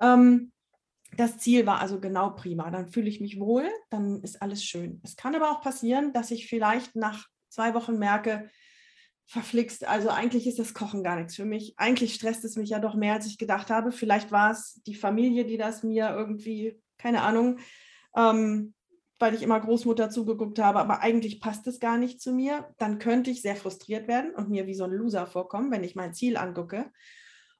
Ähm, 0.01 0.51
das 1.17 1.37
Ziel 1.37 1.65
war 1.65 1.79
also 1.79 1.99
genau 1.99 2.31
prima. 2.31 2.69
Dann 2.71 2.91
fühle 2.91 3.09
ich 3.09 3.21
mich 3.21 3.39
wohl. 3.39 3.69
Dann 3.89 4.21
ist 4.21 4.41
alles 4.41 4.63
schön. 4.63 5.01
Es 5.03 5.15
kann 5.15 5.35
aber 5.35 5.51
auch 5.51 5.61
passieren, 5.61 6.13
dass 6.13 6.31
ich 6.31 6.47
vielleicht 6.47 6.95
nach 6.95 7.27
zwei 7.49 7.73
Wochen 7.73 7.97
merke, 7.97 8.49
verflixt. 9.25 9.87
Also 9.87 10.09
eigentlich 10.09 10.47
ist 10.47 10.57
das 10.59 10.73
Kochen 10.73 11.03
gar 11.03 11.15
nichts 11.15 11.35
für 11.35 11.45
mich. 11.45 11.75
Eigentlich 11.77 12.15
stresst 12.15 12.43
es 12.45 12.55
mich 12.55 12.71
ja 12.71 12.79
doch 12.79 12.95
mehr, 12.95 13.13
als 13.13 13.27
ich 13.27 13.37
gedacht 13.37 13.69
habe. 13.69 13.91
Vielleicht 13.91 14.31
war 14.31 14.51
es 14.51 14.81
die 14.87 14.95
Familie, 14.95 15.45
die 15.45 15.57
das 15.57 15.83
mir 15.83 16.09
irgendwie, 16.09 16.81
keine 16.97 17.21
Ahnung, 17.21 17.59
ähm, 18.15 18.73
weil 19.19 19.35
ich 19.35 19.43
immer 19.43 19.59
Großmutter 19.59 20.09
zugeguckt 20.09 20.59
habe, 20.59 20.79
aber 20.79 21.01
eigentlich 21.01 21.41
passt 21.41 21.67
es 21.67 21.79
gar 21.79 21.97
nicht 21.97 22.21
zu 22.21 22.31
mir, 22.31 22.73
dann 22.77 22.99
könnte 22.99 23.29
ich 23.29 23.41
sehr 23.41 23.55
frustriert 23.55 24.07
werden 24.07 24.33
und 24.33 24.49
mir 24.49 24.65
wie 24.65 24.73
so 24.73 24.85
ein 24.85 24.91
Loser 24.91 25.27
vorkommen, 25.27 25.71
wenn 25.71 25.83
ich 25.83 25.95
mein 25.95 26.13
Ziel 26.13 26.37
angucke. 26.37 26.89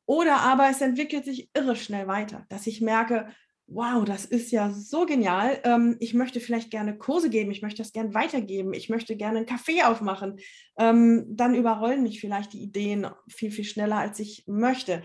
Oder 0.09 0.37
aber 0.37 0.71
es 0.71 0.81
entwickelt 0.81 1.25
sich 1.25 1.51
irre 1.53 1.75
schnell 1.75 2.07
weiter, 2.07 2.43
dass 2.49 2.65
ich 2.65 2.81
merke, 2.81 3.27
wow, 3.67 4.03
das 4.03 4.25
ist 4.25 4.49
ja 4.49 4.71
so 4.71 5.05
genial. 5.05 5.59
Ähm, 5.63 5.97
ich 5.99 6.15
möchte 6.15 6.39
vielleicht 6.39 6.71
gerne 6.71 6.97
Kurse 6.97 7.29
geben, 7.29 7.51
ich 7.51 7.61
möchte 7.61 7.83
das 7.83 7.91
gerne 7.91 8.15
weitergeben, 8.15 8.73
ich 8.73 8.89
möchte 8.89 9.15
gerne 9.15 9.37
einen 9.37 9.45
Kaffee 9.45 9.83
aufmachen. 9.83 10.39
Ähm, 10.79 11.27
dann 11.29 11.53
überrollen 11.53 12.01
mich 12.01 12.19
vielleicht 12.19 12.53
die 12.53 12.63
Ideen 12.63 13.05
viel, 13.27 13.51
viel 13.51 13.65
schneller, 13.65 13.97
als 13.97 14.19
ich 14.19 14.45
möchte 14.47 15.03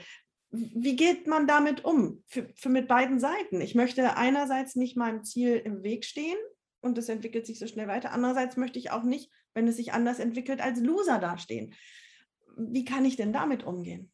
wie 0.57 0.97
geht 0.97 1.27
man 1.27 1.47
damit 1.49 1.85
um? 1.85 2.23
Für, 2.29 2.49
für 2.55 2.69
mit 2.71 2.89
beiden 2.89 3.19
Seiten. 3.19 3.61
Ich 3.61 3.75
möchte 3.75 4.17
einerseits 4.17 4.75
nicht 4.75 4.97
meinem 4.97 5.25
Ziel 5.25 5.57
im 5.57 5.83
Weg 5.83 6.07
stehen 6.07 6.39
und 6.81 6.97
es 6.97 7.11
entwickelt 7.11 7.45
sich 7.45 7.59
so 7.59 7.67
schnell 7.67 7.89
weiter. 7.89 8.13
Andererseits 8.13 8.57
möchte 8.57 8.79
ich 8.79 8.91
auch 8.91 9.03
nicht, 9.03 9.31
wenn 9.53 9.69
es 9.69 9.77
sich 9.77 9.93
anders 9.93 10.19
entwickelt, 10.19 10.63
als 10.63 10.81
Loser 10.81 11.19
dastehen. 11.19 11.75
Wie 12.57 12.85
kann 12.87 13.05
ich 13.05 13.17
denn 13.17 13.33
damit 13.33 13.65
umgehen? 13.65 14.13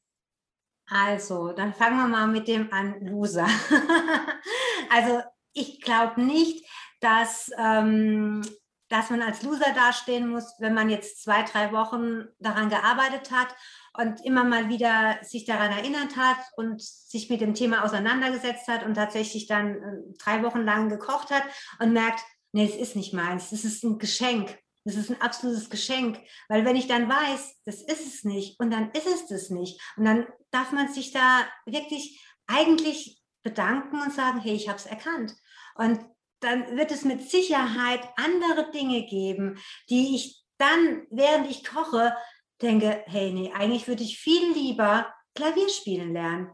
Also, 0.90 1.52
dann 1.52 1.72
fangen 1.72 1.98
wir 1.98 2.08
mal 2.08 2.26
mit 2.26 2.48
dem 2.48 2.72
an, 2.72 3.00
Loser. 3.00 3.46
also, 4.90 5.22
ich 5.52 5.80
glaube 5.80 6.20
nicht, 6.20 6.66
dass, 7.00 7.50
ähm, 7.56 8.42
dass 8.88 9.08
man 9.08 9.22
als 9.22 9.42
Loser 9.42 9.72
dastehen 9.74 10.28
muss, 10.28 10.54
wenn 10.58 10.74
man 10.74 10.90
jetzt 10.90 11.22
zwei, 11.22 11.44
drei 11.44 11.72
Wochen 11.72 12.24
daran 12.40 12.70
gearbeitet 12.70 13.30
hat 13.30 13.54
und 13.94 14.24
immer 14.24 14.42
mal 14.42 14.68
wieder 14.68 15.18
sich 15.22 15.44
daran 15.44 15.70
erinnert 15.70 16.16
hat 16.16 16.38
und 16.56 16.82
sich 16.82 17.30
mit 17.30 17.40
dem 17.40 17.54
Thema 17.54 17.84
auseinandergesetzt 17.84 18.66
hat 18.66 18.84
und 18.84 18.94
tatsächlich 18.94 19.46
dann 19.46 19.76
äh, 19.76 20.14
drei 20.18 20.42
Wochen 20.42 20.62
lang 20.62 20.88
gekocht 20.88 21.30
hat 21.30 21.44
und 21.78 21.92
merkt, 21.92 22.20
nee, 22.52 22.64
es 22.64 22.76
ist 22.76 22.96
nicht 22.96 23.14
meins, 23.14 23.50
das 23.50 23.64
ist 23.64 23.84
ein 23.84 23.98
Geschenk. 23.98 24.58
Das 24.84 24.96
ist 24.96 25.10
ein 25.10 25.20
absolutes 25.20 25.68
Geschenk, 25.68 26.18
weil 26.48 26.64
wenn 26.64 26.76
ich 26.76 26.86
dann 26.86 27.08
weiß, 27.08 27.60
das 27.64 27.82
ist 27.82 28.06
es 28.06 28.24
nicht 28.24 28.58
und 28.60 28.70
dann 28.70 28.90
ist 28.92 29.06
es 29.06 29.26
das 29.26 29.50
nicht 29.50 29.80
und 29.96 30.04
dann 30.04 30.26
darf 30.50 30.72
man 30.72 30.92
sich 30.92 31.12
da 31.12 31.46
wirklich 31.66 32.24
eigentlich 32.46 33.20
bedanken 33.42 34.00
und 34.00 34.12
sagen, 34.12 34.40
hey, 34.40 34.54
ich 34.54 34.68
habe 34.68 34.78
es 34.78 34.86
erkannt. 34.86 35.34
Und 35.76 36.04
dann 36.40 36.76
wird 36.76 36.90
es 36.90 37.04
mit 37.04 37.30
Sicherheit 37.30 38.00
andere 38.16 38.70
Dinge 38.70 39.06
geben, 39.06 39.58
die 39.88 40.14
ich 40.16 40.42
dann, 40.58 41.06
während 41.10 41.50
ich 41.50 41.64
koche, 41.64 42.14
denke, 42.60 43.02
hey, 43.06 43.32
nee, 43.32 43.52
eigentlich 43.52 43.88
würde 43.88 44.02
ich 44.02 44.18
viel 44.18 44.52
lieber 44.52 45.12
Klavier 45.34 45.68
spielen 45.68 46.12
lernen. 46.12 46.50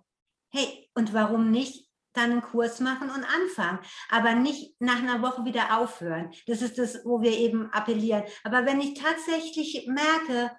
Hey, 0.53 0.91
und 0.95 1.13
warum 1.13 1.51
nicht 1.51 1.86
dann 2.17 2.33
einen 2.33 2.43
Kurs 2.43 2.81
machen 2.81 3.11
und 3.11 3.25
anfangen, 3.25 3.79
aber 4.11 4.35
nicht 4.35 4.75
nach 4.81 4.99
einer 4.99 5.23
Woche 5.23 5.45
wieder 5.45 5.79
aufhören. 5.79 6.33
Das 6.47 6.63
ist 6.63 6.79
das, 6.79 7.05
wo 7.05 7.23
wir 7.23 7.33
eben 7.33 7.71
appellieren. 7.73 8.25
Aber 8.45 8.67
wenn 8.67 8.81
ich 8.81 8.95
tatsächlich 8.95 9.87
merke, 9.87 10.57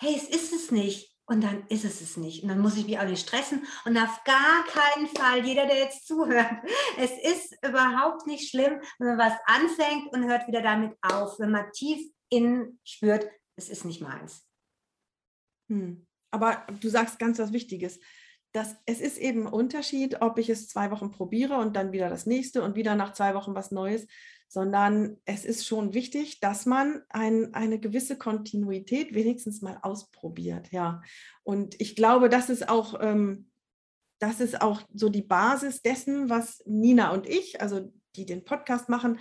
hey, 0.00 0.14
es 0.16 0.28
ist 0.28 0.52
es 0.52 0.70
nicht, 0.70 1.18
und 1.30 1.42
dann 1.42 1.66
ist 1.68 1.84
es 1.84 2.00
es 2.00 2.16
nicht. 2.16 2.42
Und 2.42 2.48
dann 2.48 2.58
muss 2.58 2.76
ich 2.78 2.86
mich 2.86 2.98
auch 2.98 3.04
nicht 3.04 3.26
stressen. 3.26 3.66
Und 3.84 3.98
auf 3.98 4.24
gar 4.24 4.64
keinen 4.64 5.08
Fall, 5.08 5.44
jeder, 5.44 5.66
der 5.66 5.76
jetzt 5.76 6.06
zuhört, 6.06 6.50
es 6.98 7.10
ist 7.10 7.54
überhaupt 7.62 8.26
nicht 8.26 8.48
schlimm, 8.48 8.80
wenn 8.98 9.16
man 9.16 9.18
was 9.18 9.38
anfängt 9.44 10.10
und 10.12 10.24
hört 10.24 10.48
wieder 10.48 10.62
damit 10.62 10.96
auf, 11.02 11.38
wenn 11.38 11.50
man 11.50 11.70
tief 11.72 12.00
innen 12.30 12.80
spürt, 12.82 13.30
es 13.56 13.68
ist 13.68 13.84
nicht 13.84 14.00
meins. 14.00 14.46
Hm. 15.68 16.06
Aber 16.30 16.66
du 16.80 16.88
sagst 16.88 17.18
ganz 17.18 17.38
was 17.38 17.52
Wichtiges. 17.52 18.00
Das, 18.52 18.76
es 18.86 19.00
ist 19.00 19.18
eben 19.18 19.46
ein 19.46 19.52
Unterschied, 19.52 20.22
ob 20.22 20.38
ich 20.38 20.48
es 20.48 20.68
zwei 20.68 20.90
Wochen 20.90 21.10
probiere 21.10 21.58
und 21.58 21.76
dann 21.76 21.92
wieder 21.92 22.08
das 22.08 22.26
nächste 22.26 22.62
und 22.62 22.76
wieder 22.76 22.94
nach 22.94 23.12
zwei 23.12 23.34
Wochen 23.34 23.54
was 23.54 23.70
Neues, 23.70 24.06
sondern 24.48 25.18
es 25.26 25.44
ist 25.44 25.66
schon 25.66 25.92
wichtig, 25.92 26.40
dass 26.40 26.64
man 26.64 27.02
ein, 27.10 27.52
eine 27.54 27.78
gewisse 27.78 28.16
Kontinuität 28.16 29.14
wenigstens 29.14 29.60
mal 29.60 29.78
ausprobiert. 29.82 30.72
Ja. 30.72 31.02
Und 31.42 31.78
ich 31.80 31.94
glaube, 31.94 32.30
das 32.30 32.48
ist 32.48 32.68
auch, 32.68 32.98
ähm, 33.00 33.50
das 34.18 34.40
ist 34.40 34.60
auch 34.62 34.80
so 34.92 35.10
die 35.10 35.22
Basis 35.22 35.82
dessen, 35.82 36.30
was 36.30 36.62
Nina 36.66 37.12
und 37.12 37.26
ich, 37.28 37.60
also 37.60 37.92
die 38.16 38.24
den 38.24 38.44
Podcast 38.44 38.88
machen, 38.88 39.18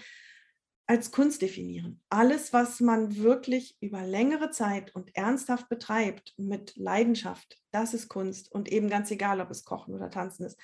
als 0.88 1.12
Kunst 1.12 1.42
definieren. 1.42 2.02
Alles, 2.10 2.54
was 2.54 2.80
man 2.80 3.18
wirklich 3.18 3.76
über 3.82 4.04
längere 4.04 4.52
Zeit 4.52 4.96
und 4.96 5.14
ernsthaft 5.16 5.68
betreibt, 5.68 6.34
mit 6.38 6.78
Leidenschaft, 6.78 7.60
das 7.72 7.94
ist 7.94 8.08
Kunst. 8.08 8.50
Und 8.52 8.72
eben 8.72 8.90
ganz 8.90 9.12
egal, 9.12 9.42
ob 9.42 9.52
es 9.52 9.66
Kochen 9.66 9.94
oder 9.94 10.10
Tanzen 10.10 10.46
ist. 10.46 10.58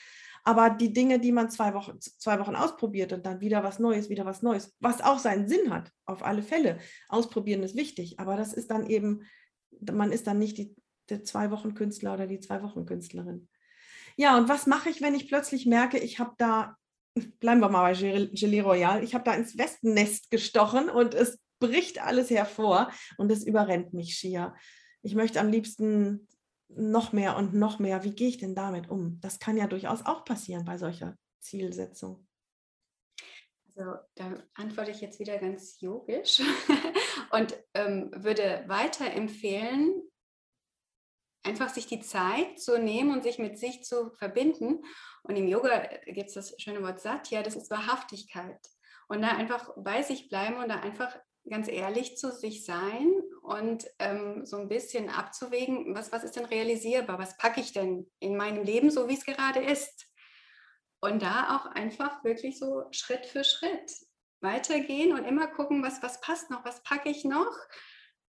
Aber 0.46 0.70
die 0.70 0.94
Dinge, 0.94 1.20
die 1.20 1.34
man 1.34 1.50
zwei 1.50 1.74
Wochen, 1.74 2.00
zwei 2.00 2.40
Wochen 2.40 2.56
ausprobiert 2.56 3.12
und 3.12 3.26
dann 3.26 3.42
wieder 3.42 3.64
was 3.64 3.80
Neues, 3.80 4.10
wieder 4.10 4.26
was 4.26 4.42
Neues, 4.42 4.74
was 4.80 5.02
auch 5.02 5.20
seinen 5.20 5.50
Sinn 5.50 5.70
hat, 5.70 5.92
auf 6.06 6.24
alle 6.24 6.42
Fälle. 6.42 6.80
Ausprobieren 7.10 7.64
ist 7.64 7.76
wichtig, 7.76 8.20
aber 8.20 8.38
das 8.38 8.54
ist 8.54 8.72
dann 8.72 8.88
eben, 8.88 9.24
man 9.92 10.12
ist 10.14 10.28
dann 10.28 10.40
nicht 10.40 10.58
die, 10.58 10.76
der 11.10 11.24
zwei 11.26 11.52
Wochen 11.52 11.74
Künstler 11.74 12.14
oder 12.14 12.28
die 12.28 12.40
zwei 12.40 12.64
Wochen 12.64 12.86
Künstlerin. 12.86 13.50
Ja, 14.16 14.38
und 14.38 14.48
was 14.48 14.68
mache 14.68 14.90
ich, 14.90 15.02
wenn 15.02 15.16
ich 15.16 15.28
plötzlich 15.28 15.66
merke, 15.66 15.98
ich 15.98 16.20
habe 16.20 16.34
da 16.38 16.78
bleiben 17.39 17.62
wir 17.62 17.69
mal 17.69 17.93
bei 17.93 18.28
Gelee 18.34 18.62
Royal, 18.62 19.04
ich 19.04 19.13
habe 19.13 19.23
da 19.23 19.34
ins 19.34 19.58
Wespennest 19.58 20.32
gestochen 20.32 20.89
und 20.89 21.13
es 21.13 21.39
bricht 21.60 22.02
alles 22.02 22.30
hervor 22.30 22.91
und 23.17 23.32
es 23.32 23.45
überrennt 23.45 23.93
mich 23.93 24.15
schier. 24.15 24.54
Ich 25.02 25.15
möchte 25.15 25.39
am 25.39 25.49
liebsten 25.49 26.28
noch 26.69 27.13
mehr 27.13 27.38
und 27.38 27.54
noch 27.54 27.80
mehr. 27.80 28.04
Wie 28.04 28.15
gehe 28.15 28.30
ich 28.30 28.38
denn 28.38 28.56
damit 28.56 28.89
um? 28.89 29.19
Das 29.21 29.39
kann 29.39 29.58
ja 29.58 29.67
durchaus 29.67 30.06
auch 30.06 30.26
passieren 30.26 30.65
bei 30.65 30.78
solcher 30.78 31.17
Zielsetzung. 31.39 32.28
Also 33.76 33.95
da 34.15 34.34
antworte 34.54 34.91
ich 34.91 35.02
jetzt 35.02 35.19
wieder 35.19 35.38
ganz 35.39 35.80
yogisch 35.82 36.41
und 37.32 37.58
ähm, 37.73 38.12
würde 38.15 38.63
weiterempfehlen, 38.67 40.04
einfach 41.43 41.69
sich 41.69 41.88
die 41.88 42.02
Zeit 42.02 42.60
zu 42.60 42.80
nehmen 42.80 43.12
und 43.12 43.23
sich 43.23 43.39
mit 43.39 43.58
sich 43.58 43.84
zu 43.84 44.12
verbinden. 44.12 44.84
Und 45.24 45.36
im 45.38 45.48
Yoga 45.48 45.88
gibt 46.06 46.30
es 46.30 46.34
das 46.34 46.56
schöne 46.62 46.82
Wort 46.84 47.00
Satya, 47.00 47.44
das 47.44 47.56
ist 47.56 47.72
Wahrhaftigkeit. 47.72 48.60
Und 49.08 49.22
da 49.22 49.30
einfach 49.30 49.72
bei 49.78 50.02
sich 50.02 50.30
bleiben 50.30 50.58
und 50.58 50.70
da 50.70 50.80
einfach 50.80 51.18
ganz 51.50 51.68
ehrlich 51.68 52.18
zu 52.18 52.32
sich 52.32 52.66
sein 52.66 53.12
und 53.42 53.86
ähm, 54.00 54.46
so 54.46 54.58
ein 54.58 54.70
bisschen 54.70 55.10
abzuwägen, 55.10 55.94
was, 55.94 56.12
was 56.12 56.24
ist 56.24 56.36
denn 56.36 56.46
realisierbar, 56.46 57.20
was 57.20 57.38
packe 57.38 57.60
ich 57.60 57.74
denn 57.74 58.10
in 58.20 58.38
meinem 58.38 58.64
Leben 58.64 58.92
so, 58.92 59.10
wie 59.10 59.16
es 59.16 59.26
gerade 59.26 59.60
ist. 59.60 60.08
Und 61.02 61.22
da 61.22 61.58
auch 61.58 61.66
einfach 61.66 62.24
wirklich 62.24 62.58
so 62.58 62.86
Schritt 62.92 63.26
für 63.26 63.44
Schritt 63.44 63.92
weitergehen 64.40 65.14
und 65.14 65.26
immer 65.26 65.48
gucken, 65.48 65.84
was, 65.84 66.02
was 66.02 66.22
passt 66.22 66.50
noch, 66.50 66.64
was 66.64 66.82
packe 66.84 67.10
ich 67.10 67.26
noch. 67.26 67.58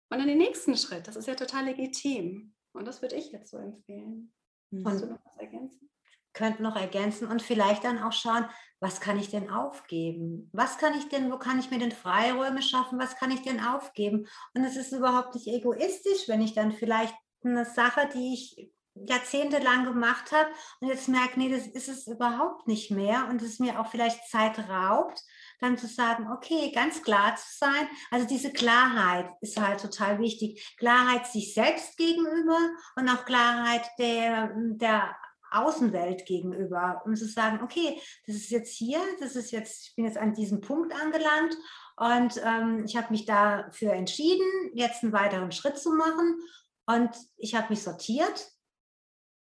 Und 0.10 0.20
dann 0.20 0.28
den 0.28 0.38
nächsten 0.38 0.78
Schritt, 0.78 1.08
das 1.08 1.16
ist 1.16 1.28
ja 1.28 1.36
total 1.36 1.66
legitim. 1.66 2.54
Und 2.74 2.86
das 2.86 3.02
würde 3.02 3.16
ich 3.16 3.32
jetzt 3.32 3.52
so 3.52 3.58
empfehlen. 3.58 4.34
Mhm. 4.72 4.86
Und 4.86 5.02
du 5.02 5.08
noch 5.08 5.26
was 5.26 5.38
ergänzen? 5.38 5.90
Könnt 6.34 6.60
noch 6.60 6.76
ergänzen 6.76 7.28
und 7.28 7.42
vielleicht 7.42 7.84
dann 7.84 8.02
auch 8.02 8.12
schauen, 8.12 8.46
was 8.80 9.00
kann 9.00 9.18
ich 9.18 9.30
denn 9.30 9.50
aufgeben? 9.50 10.50
Was 10.52 10.78
kann 10.78 10.94
ich 10.98 11.08
denn, 11.08 11.32
wo 11.32 11.38
kann 11.38 11.60
ich 11.60 11.72
mir 11.72 11.80
denn 11.80 11.92
Freiräume 11.92 12.62
schaffen? 12.62 13.00
Was 13.00 13.16
kann 13.16 13.32
ich 13.32 13.42
denn 13.42 13.62
aufgeben? 13.62 14.28
Und 14.54 14.66
es 14.66 14.76
ist 14.76 14.92
überhaupt 14.92 15.36
nicht 15.36 15.48
egoistisch, 15.48 16.28
wenn 16.28 16.42
ich 16.42 16.54
dann 16.54 16.74
vielleicht 16.74 17.16
eine 17.46 17.66
Sache, 17.66 18.10
die 18.14 18.34
ich 18.34 18.72
jahrzehntelang 18.96 19.86
gemacht 19.86 20.32
habe 20.32 20.50
und 20.80 20.88
jetzt 20.88 21.08
merke, 21.08 21.40
nee, 21.40 21.50
das 21.50 21.66
ist 21.68 21.88
es 21.88 22.08
überhaupt 22.08 22.68
nicht 22.68 22.92
mehr 22.92 23.28
und 23.30 23.42
es 23.42 23.60
mir 23.60 23.80
auch 23.80 23.88
vielleicht 23.88 24.28
Zeit 24.30 24.60
raubt, 24.70 25.20
dann 25.60 25.78
zu 25.78 25.88
sagen, 25.88 26.32
okay, 26.32 26.72
ganz 26.74 27.02
klar 27.02 27.36
zu 27.36 27.48
sein. 27.58 27.88
Also 28.12 28.28
diese 28.28 28.52
Klarheit 28.52 29.30
ist 29.42 29.60
halt 29.60 29.82
total 29.82 30.20
wichtig. 30.20 30.76
Klarheit 30.78 31.26
sich 31.26 31.54
selbst 31.54 31.98
gegenüber 31.98 32.60
und 32.96 33.10
auch 33.10 33.26
Klarheit 33.26 33.90
der, 33.98 34.52
der 34.56 35.16
Außenwelt 35.54 36.26
gegenüber, 36.26 37.02
um 37.06 37.16
zu 37.16 37.28
sagen, 37.28 37.62
okay, 37.64 38.00
das 38.26 38.36
ist 38.36 38.50
jetzt 38.50 38.76
hier, 38.76 39.00
das 39.20 39.36
ist 39.36 39.52
jetzt, 39.52 39.88
ich 39.88 39.96
bin 39.96 40.06
jetzt 40.06 40.18
an 40.18 40.34
diesem 40.34 40.62
Punkt 40.62 40.94
angelangt 40.94 41.56
und 41.98 42.42
ähm, 42.44 42.84
ich 42.86 42.96
habe 42.96 43.12
mich 43.12 43.26
dafür 43.26 43.94
entschieden, 43.94 44.46
jetzt 44.74 45.04
einen 45.04 45.14
weiteren 45.14 45.52
Schritt 45.52 45.78
zu 45.78 45.94
machen 45.94 46.40
und 46.86 47.12
ich 47.38 47.56
habe 47.56 47.70
mich 47.70 47.84
sortiert 47.84 48.52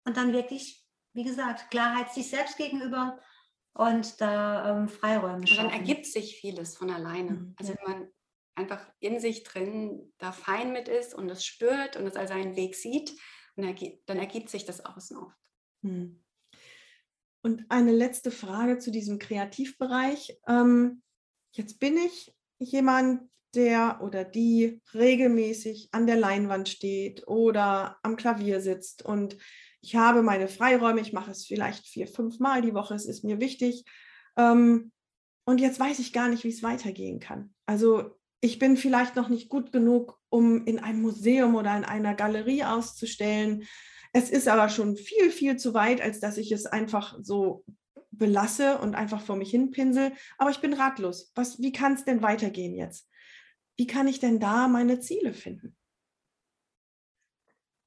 und 0.05 0.17
dann 0.17 0.33
wirklich, 0.33 0.85
wie 1.13 1.23
gesagt, 1.23 1.69
Klarheit 1.71 2.13
sich 2.13 2.29
selbst 2.29 2.57
gegenüber 2.57 3.19
und 3.73 4.21
da 4.21 4.77
ähm, 4.77 4.87
Freiräume 4.87 5.45
schaffen. 5.45 5.65
Und 5.65 5.73
dann 5.73 5.79
ergibt 5.79 6.05
sich 6.05 6.37
vieles 6.39 6.77
von 6.77 6.89
alleine. 6.89 7.31
Mhm. 7.31 7.55
Also 7.57 7.75
wenn 7.75 7.91
man 7.91 8.07
einfach 8.55 8.85
in 8.99 9.19
sich 9.19 9.43
drin 9.43 10.13
da 10.17 10.31
fein 10.31 10.71
mit 10.71 10.87
ist 10.87 11.13
und 11.13 11.29
es 11.29 11.45
spürt 11.45 11.95
und 11.95 12.07
es 12.07 12.15
als 12.15 12.29
seinen 12.29 12.55
Weg 12.55 12.75
sieht, 12.75 13.13
dann 13.55 14.19
ergibt 14.19 14.49
sich 14.49 14.65
das 14.65 14.83
außen 14.83 15.17
oft. 15.17 15.37
Mhm. 15.87 16.19
Und 17.43 17.65
eine 17.69 17.91
letzte 17.91 18.31
Frage 18.31 18.77
zu 18.77 18.91
diesem 18.91 19.19
Kreativbereich. 19.19 20.37
Ähm, 20.47 21.01
jetzt 21.53 21.79
bin 21.79 21.97
ich 21.97 22.35
jemand, 22.59 23.21
der 23.55 24.01
oder 24.01 24.23
die 24.23 24.81
regelmäßig 24.93 25.89
an 25.91 26.05
der 26.05 26.17
Leinwand 26.17 26.67
steht 26.69 27.27
oder 27.27 27.97
am 28.03 28.17
Klavier 28.17 28.59
sitzt 28.61 29.03
und 29.03 29.37
ich 29.81 29.95
habe 29.95 30.21
meine 30.21 30.47
Freiräume, 30.47 31.01
ich 31.01 31.13
mache 31.13 31.31
es 31.31 31.45
vielleicht 31.45 31.87
vier, 31.87 32.07
fünf 32.07 32.39
Mal 32.39 32.61
die 32.61 32.73
Woche, 32.73 32.95
es 32.95 33.05
ist 33.05 33.23
mir 33.23 33.39
wichtig. 33.39 33.85
Ähm, 34.35 34.91
und 35.45 35.61
jetzt 35.61 35.79
weiß 35.79 35.99
ich 35.99 36.11
gar 36.11 36.27
nicht, 36.27 36.43
wie 36.43 36.49
es 36.49 36.63
weitergehen 36.63 37.19
kann. 37.19 37.53
Also 37.65 38.17
ich 38.41 38.59
bin 38.59 38.75
vielleicht 38.75 39.15
noch 39.15 39.29
nicht 39.29 39.49
gut 39.49 39.71
genug, 39.71 40.19
um 40.29 40.65
in 40.65 40.79
einem 40.79 41.01
Museum 41.01 41.55
oder 41.55 41.75
in 41.77 41.85
einer 41.85 42.15
Galerie 42.15 42.63
auszustellen. 42.63 43.63
Es 44.13 44.29
ist 44.29 44.47
aber 44.47 44.69
schon 44.69 44.95
viel, 44.95 45.31
viel 45.31 45.57
zu 45.57 45.73
weit, 45.73 46.01
als 46.01 46.19
dass 46.19 46.37
ich 46.37 46.51
es 46.51 46.65
einfach 46.65 47.17
so 47.21 47.63
belasse 48.11 48.79
und 48.79 48.95
einfach 48.95 49.21
vor 49.21 49.35
mich 49.35 49.51
hin 49.51 49.71
pinsel. 49.71 50.11
Aber 50.37 50.49
ich 50.49 50.59
bin 50.59 50.73
ratlos. 50.73 51.31
Was, 51.35 51.59
wie 51.59 51.71
kann 51.71 51.93
es 51.93 52.05
denn 52.05 52.21
weitergehen 52.21 52.75
jetzt? 52.75 53.09
Wie 53.77 53.87
kann 53.87 54.07
ich 54.07 54.19
denn 54.19 54.39
da 54.39 54.67
meine 54.67 54.99
Ziele 54.99 55.33
finden? 55.33 55.75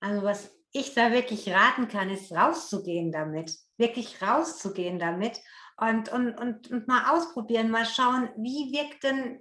Also 0.01 0.23
was 0.23 0.55
ich 0.73 0.95
da 0.95 1.13
wirklich 1.13 1.49
raten 1.51 1.89
kann, 1.89 2.11
ist 2.11 2.33
rauszugehen 2.33 3.11
damit, 3.11 3.53
wirklich 3.77 4.23
rauszugehen 4.23 4.99
damit 4.99 5.41
und, 5.77 6.13
und, 6.13 6.39
und, 6.39 6.71
und 6.71 6.89
mal 6.89 7.11
ausprobieren, 7.11 7.71
mal 7.71 7.87
schauen, 7.87 8.29
wie 8.37 8.73
wirkt 8.73 9.03
denn 9.03 9.41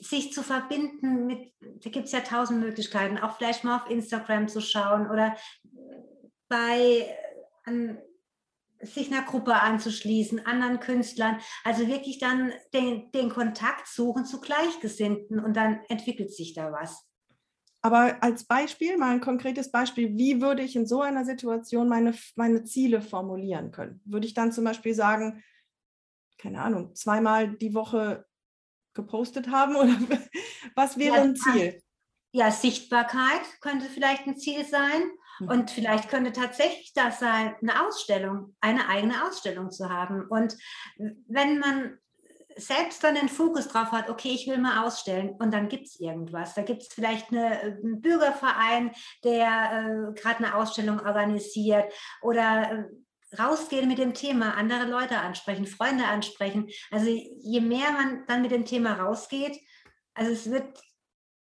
sich 0.00 0.32
zu 0.32 0.42
verbinden 0.42 1.26
mit, 1.26 1.54
da 1.60 1.90
gibt 1.90 2.06
es 2.06 2.12
ja 2.12 2.20
tausend 2.20 2.60
Möglichkeiten, 2.60 3.18
auch 3.18 3.36
vielleicht 3.36 3.64
mal 3.64 3.76
auf 3.76 3.90
Instagram 3.90 4.48
zu 4.48 4.60
schauen 4.60 5.08
oder 5.08 5.36
bei 6.48 7.16
an, 7.64 7.98
sich 8.80 9.10
einer 9.10 9.24
Gruppe 9.24 9.54
anzuschließen, 9.54 10.44
anderen 10.46 10.80
Künstlern, 10.80 11.38
also 11.64 11.86
wirklich 11.88 12.18
dann 12.18 12.52
den, 12.72 13.10
den 13.12 13.30
Kontakt 13.30 13.88
suchen 13.88 14.26
zu 14.26 14.40
Gleichgesinnten 14.40 15.40
und 15.40 15.56
dann 15.56 15.80
entwickelt 15.88 16.32
sich 16.34 16.54
da 16.54 16.72
was. 16.72 17.06
Aber 17.84 18.22
als 18.22 18.44
Beispiel, 18.44 18.96
mal 18.96 19.12
ein 19.12 19.20
konkretes 19.20 19.70
Beispiel, 19.70 20.16
wie 20.16 20.40
würde 20.40 20.62
ich 20.62 20.74
in 20.74 20.86
so 20.86 21.02
einer 21.02 21.26
Situation 21.26 21.86
meine, 21.86 22.14
meine 22.34 22.64
Ziele 22.64 23.02
formulieren 23.02 23.72
können? 23.72 24.00
Würde 24.06 24.26
ich 24.26 24.32
dann 24.32 24.52
zum 24.52 24.64
Beispiel 24.64 24.94
sagen, 24.94 25.42
keine 26.38 26.62
Ahnung, 26.62 26.94
zweimal 26.94 27.56
die 27.56 27.74
Woche 27.74 28.24
gepostet 28.94 29.50
haben 29.50 29.76
oder 29.76 29.92
was 30.74 30.96
wäre 30.96 31.16
ja, 31.16 31.22
ein 31.22 31.36
Ziel? 31.36 31.82
Ja, 32.32 32.50
Sichtbarkeit 32.50 33.42
könnte 33.60 33.86
vielleicht 33.86 34.26
ein 34.26 34.38
Ziel 34.38 34.64
sein. 34.64 35.02
Mhm. 35.40 35.48
Und 35.48 35.70
vielleicht 35.70 36.08
könnte 36.08 36.32
tatsächlich 36.32 36.92
das 36.94 37.20
sein, 37.20 37.54
eine 37.60 37.86
Ausstellung, 37.86 38.56
eine 38.60 38.88
eigene 38.88 39.26
Ausstellung 39.26 39.70
zu 39.70 39.88
haben. 39.88 40.26
Und 40.28 40.56
wenn 41.28 41.58
man 41.58 41.98
selbst 42.56 43.02
dann 43.02 43.14
den 43.14 43.28
Fokus 43.28 43.68
drauf 43.68 43.90
hat, 43.92 44.08
okay, 44.08 44.30
ich 44.30 44.46
will 44.46 44.58
mal 44.58 44.84
ausstellen 44.84 45.30
und 45.38 45.52
dann 45.52 45.68
gibt 45.68 45.86
es 45.86 46.00
irgendwas. 46.00 46.54
Da 46.54 46.62
gibt 46.62 46.82
es 46.82 46.88
vielleicht 46.88 47.30
eine, 47.30 47.62
äh, 47.62 47.66
einen 47.72 48.00
Bürgerverein, 48.00 48.92
der 49.24 50.12
äh, 50.14 50.20
gerade 50.20 50.38
eine 50.38 50.54
Ausstellung 50.54 51.00
organisiert 51.00 51.92
oder 52.22 52.70
äh, 52.70 52.84
rausgehen 53.40 53.88
mit 53.88 53.98
dem 53.98 54.14
Thema, 54.14 54.54
andere 54.54 54.84
Leute 54.84 55.18
ansprechen, 55.18 55.66
Freunde 55.66 56.04
ansprechen. 56.04 56.68
Also 56.90 57.08
je 57.08 57.60
mehr 57.60 57.90
man 57.92 58.24
dann 58.26 58.42
mit 58.42 58.52
dem 58.52 58.64
Thema 58.64 58.94
rausgeht, 58.94 59.58
also 60.14 60.30
es 60.30 60.48
wird, 60.50 60.80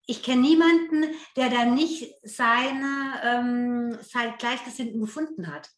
ich 0.08 0.24
kenne 0.24 0.42
niemanden, 0.42 1.14
der 1.36 1.50
da 1.50 1.66
nicht 1.66 2.12
seine, 2.24 3.22
ähm, 3.24 3.98
seine 4.02 4.36
Gleichgesinnten 4.38 5.00
gefunden 5.00 5.48
hat. 5.48 5.70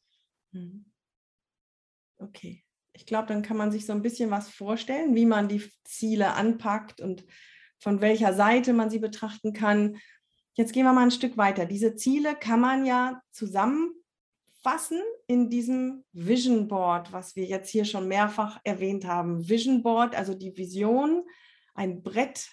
Mhm. 0.52 0.86
Okay 2.18 2.64
ich 3.00 3.06
glaube, 3.06 3.28
dann 3.28 3.42
kann 3.42 3.56
man 3.56 3.72
sich 3.72 3.86
so 3.86 3.94
ein 3.94 4.02
bisschen 4.02 4.30
was 4.30 4.50
vorstellen, 4.50 5.16
wie 5.16 5.26
man 5.26 5.48
die 5.48 5.64
Ziele 5.86 6.34
anpackt 6.34 7.00
und 7.00 7.26
von 7.80 8.02
welcher 8.02 8.34
Seite 8.34 8.74
man 8.74 8.90
sie 8.90 9.00
betrachten 9.00 9.54
kann. 9.54 9.98
Jetzt 10.54 10.74
gehen 10.74 10.84
wir 10.84 10.92
mal 10.92 11.04
ein 11.04 11.12
Stück 11.12 11.38
weiter. 11.38 11.66
Diese 11.66 11.96
Ziele 11.96 12.36
kann 12.36 12.60
man 12.60 12.86
ja 12.86 13.22
zusammenfassen 13.32 15.02
in 15.28 15.50
diesem 15.50 16.04
Vision 16.12 16.68
Board, 16.68 17.14
was 17.14 17.38
wir 17.38 17.46
jetzt 17.46 17.70
hier 17.70 17.86
schon 17.86 18.10
mehrfach 18.10 18.60
erwähnt 18.66 19.06
haben. 19.06 19.48
Vision 19.48 19.82
Board, 19.82 20.14
also 20.14 20.34
die 20.34 20.58
Vision, 20.58 21.24
ein 21.76 22.04
Brett, 22.04 22.50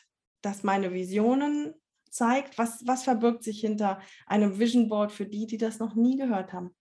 das 0.47 0.63
meine 0.63 0.93
Visionen 0.93 1.75
zeigt. 2.09 2.57
Was, 2.57 2.87
was 2.87 3.03
verbirgt 3.03 3.43
sich 3.45 3.61
hinter 3.61 4.01
einem 4.27 4.59
Vision 4.59 4.89
Board 4.89 5.13
für 5.13 5.27
die, 5.27 5.47
die 5.47 5.59
das 5.59 5.79
noch 5.79 5.95
nie 5.95 6.17
gehört 6.17 6.53
haben? 6.53 6.75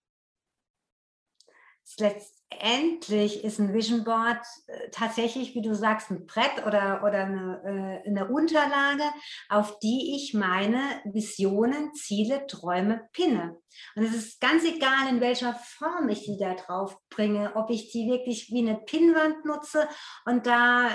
Letztendlich 1.98 3.44
ist 3.44 3.58
ein 3.58 3.72
Vision 3.72 4.04
Board 4.04 4.40
äh, 4.66 4.90
tatsächlich, 4.90 5.54
wie 5.54 5.62
du 5.62 5.74
sagst, 5.74 6.10
ein 6.10 6.26
Brett 6.26 6.66
oder, 6.66 7.02
oder 7.04 7.24
eine, 7.24 8.02
äh, 8.04 8.08
eine 8.08 8.28
Unterlage, 8.28 9.04
auf 9.48 9.78
die 9.78 10.16
ich 10.16 10.34
meine 10.34 10.80
Visionen, 11.04 11.94
Ziele, 11.94 12.46
Träume 12.46 13.08
pinne. 13.12 13.56
Und 13.94 14.04
es 14.04 14.14
ist 14.14 14.40
ganz 14.40 14.64
egal, 14.64 15.08
in 15.10 15.20
welcher 15.20 15.54
Form 15.54 16.08
ich 16.08 16.24
die 16.24 16.38
da 16.38 16.54
drauf 16.54 16.96
bringe, 17.10 17.54
ob 17.56 17.70
ich 17.70 17.92
die 17.92 18.10
wirklich 18.10 18.50
wie 18.50 18.66
eine 18.66 18.78
Pinnwand 18.78 19.44
nutze 19.44 19.88
und 20.24 20.46
da 20.46 20.88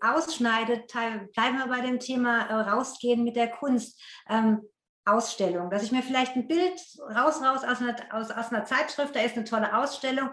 ausschneide, 0.00 0.84
bleiben 1.32 1.58
wir 1.58 1.68
bei 1.68 1.80
dem 1.80 2.00
Thema 2.00 2.46
äh, 2.46 2.70
rausgehen 2.70 3.24
mit 3.24 3.36
der 3.36 3.50
Kunst. 3.50 4.02
Ähm, 4.28 4.62
Ausstellung, 5.04 5.70
dass 5.70 5.82
ich 5.82 5.92
mir 5.92 6.02
vielleicht 6.02 6.36
ein 6.36 6.48
Bild 6.48 6.80
raus, 7.00 7.42
raus 7.42 7.64
aus 7.64 7.80
einer, 7.80 7.96
aus, 8.10 8.30
aus 8.30 8.52
einer 8.52 8.64
Zeitschrift, 8.64 9.14
da 9.14 9.20
ist 9.20 9.36
eine 9.36 9.44
tolle 9.44 9.76
Ausstellung 9.76 10.30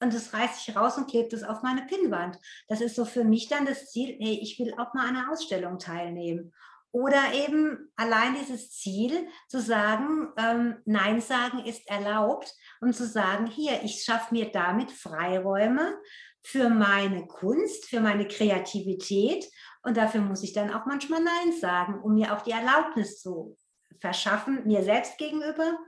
und 0.00 0.14
das 0.14 0.32
reiße 0.32 0.60
ich 0.70 0.76
raus 0.76 0.96
und 0.96 1.08
klebe 1.08 1.28
das 1.28 1.42
auf 1.42 1.62
meine 1.62 1.82
Pinnwand. 1.82 2.38
Das 2.68 2.80
ist 2.80 2.96
so 2.96 3.04
für 3.04 3.24
mich 3.24 3.48
dann 3.48 3.66
das 3.66 3.90
Ziel, 3.90 4.16
hey, 4.20 4.38
ich 4.42 4.58
will 4.58 4.74
auch 4.74 4.94
mal 4.94 5.08
an 5.08 5.16
einer 5.16 5.30
Ausstellung 5.30 5.78
teilnehmen. 5.78 6.52
Oder 6.90 7.32
eben 7.32 7.90
allein 7.96 8.36
dieses 8.36 8.70
Ziel 8.70 9.26
zu 9.48 9.60
sagen, 9.60 10.28
ähm, 10.36 10.76
Nein 10.84 11.20
sagen 11.20 11.64
ist 11.64 11.88
erlaubt 11.88 12.54
und 12.80 12.94
zu 12.94 13.04
sagen, 13.04 13.46
hier, 13.46 13.82
ich 13.82 14.04
schaffe 14.04 14.32
mir 14.32 14.52
damit 14.52 14.92
Freiräume 14.92 15.98
für 16.42 16.68
meine 16.68 17.26
Kunst, 17.26 17.86
für 17.86 18.00
meine 18.00 18.28
Kreativität 18.28 19.44
und 19.82 19.96
dafür 19.96 20.20
muss 20.20 20.44
ich 20.44 20.52
dann 20.52 20.72
auch 20.72 20.86
manchmal 20.86 21.20
Nein 21.20 21.52
sagen, 21.60 22.00
um 22.00 22.14
mir 22.14 22.32
auch 22.32 22.42
die 22.42 22.52
Erlaubnis 22.52 23.20
zu 23.20 23.56
verschaffen, 24.00 24.66
mir 24.66 24.82
selbst 24.82 25.18
gegenüber. 25.18 25.78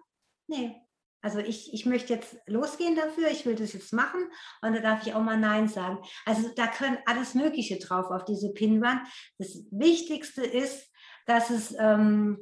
Nee, 0.48 0.80
also 1.22 1.40
ich, 1.40 1.72
ich 1.74 1.86
möchte 1.86 2.14
jetzt 2.14 2.36
losgehen 2.46 2.94
dafür, 2.94 3.28
ich 3.30 3.44
will 3.46 3.56
das 3.56 3.72
jetzt 3.72 3.92
machen 3.92 4.30
und 4.62 4.74
da 4.74 4.80
darf 4.80 5.04
ich 5.06 5.14
auch 5.14 5.22
mal 5.22 5.36
Nein 5.36 5.68
sagen. 5.68 5.98
Also 6.24 6.50
da 6.54 6.68
können 6.68 6.98
alles 7.06 7.34
Mögliche 7.34 7.78
drauf 7.78 8.10
auf 8.10 8.24
diese 8.24 8.52
Pinnwand. 8.52 9.00
Das 9.38 9.64
Wichtigste 9.70 10.44
ist, 10.44 10.90
dass 11.26 11.50
es... 11.50 11.74
Ähm, 11.78 12.38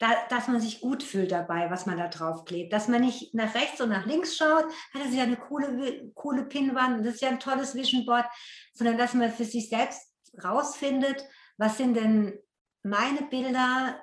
da, 0.00 0.08
dass 0.30 0.48
man 0.48 0.60
sich 0.60 0.80
gut 0.80 1.02
fühlt 1.02 1.30
dabei, 1.30 1.70
was 1.70 1.84
man 1.84 1.98
da 1.98 2.08
drauf 2.08 2.46
klebt. 2.46 2.72
Dass 2.72 2.88
man 2.88 3.02
nicht 3.02 3.34
nach 3.34 3.54
rechts 3.54 3.82
und 3.82 3.90
nach 3.90 4.06
links 4.06 4.34
schaut, 4.34 4.64
das 4.94 5.08
ist 5.08 5.14
ja 5.14 5.24
eine 5.24 5.36
coole, 5.36 6.10
coole 6.14 6.46
Pinnwand, 6.46 7.04
das 7.04 7.16
ist 7.16 7.20
ja 7.20 7.28
ein 7.28 7.38
tolles 7.38 7.74
Vision 7.74 8.06
Board, 8.06 8.24
sondern 8.72 8.96
dass 8.96 9.12
man 9.12 9.30
für 9.30 9.44
sich 9.44 9.68
selbst 9.68 10.10
rausfindet, 10.42 11.22
was 11.58 11.76
sind 11.76 11.94
denn 11.94 12.38
meine 12.82 13.22
Bilder, 13.28 14.02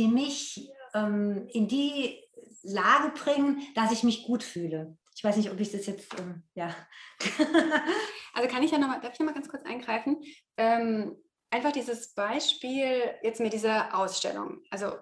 die 0.00 0.08
mich 0.08 0.72
ähm, 0.94 1.46
in 1.48 1.68
die 1.68 2.18
Lage 2.62 3.10
bringen, 3.10 3.62
dass 3.74 3.92
ich 3.92 4.02
mich 4.02 4.24
gut 4.24 4.42
fühle. 4.42 4.96
Ich 5.14 5.22
weiß 5.22 5.36
nicht, 5.36 5.50
ob 5.50 5.60
ich 5.60 5.70
das 5.70 5.86
jetzt, 5.86 6.18
ähm, 6.18 6.42
ja. 6.54 6.74
also 8.32 8.48
kann 8.48 8.62
ich 8.62 8.70
ja 8.70 8.78
nochmal, 8.78 9.00
darf 9.02 9.12
ich 9.12 9.18
nochmal 9.18 9.34
ganz 9.34 9.50
kurz 9.50 9.66
eingreifen? 9.66 10.22
Ähm, 10.56 11.22
einfach 11.50 11.72
dieses 11.72 12.14
Beispiel 12.14 13.02
jetzt 13.22 13.40
mit 13.40 13.52
dieser 13.52 13.94
Ausstellung. 13.94 14.62
Also 14.70 14.94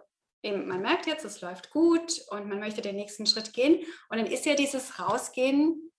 eben, 0.42 0.66
man 0.66 0.82
merkt 0.82 1.06
jetzt, 1.06 1.24
es 1.24 1.40
läuft 1.40 1.70
gut 1.70 2.20
und 2.30 2.48
man 2.48 2.58
möchte 2.58 2.82
den 2.82 2.96
nächsten 2.96 3.26
Schritt 3.26 3.52
gehen. 3.52 3.84
Und 4.08 4.18
dann 4.18 4.26
ist 4.26 4.46
ja 4.46 4.56
dieses 4.56 4.98
Rausgehen 4.98 5.92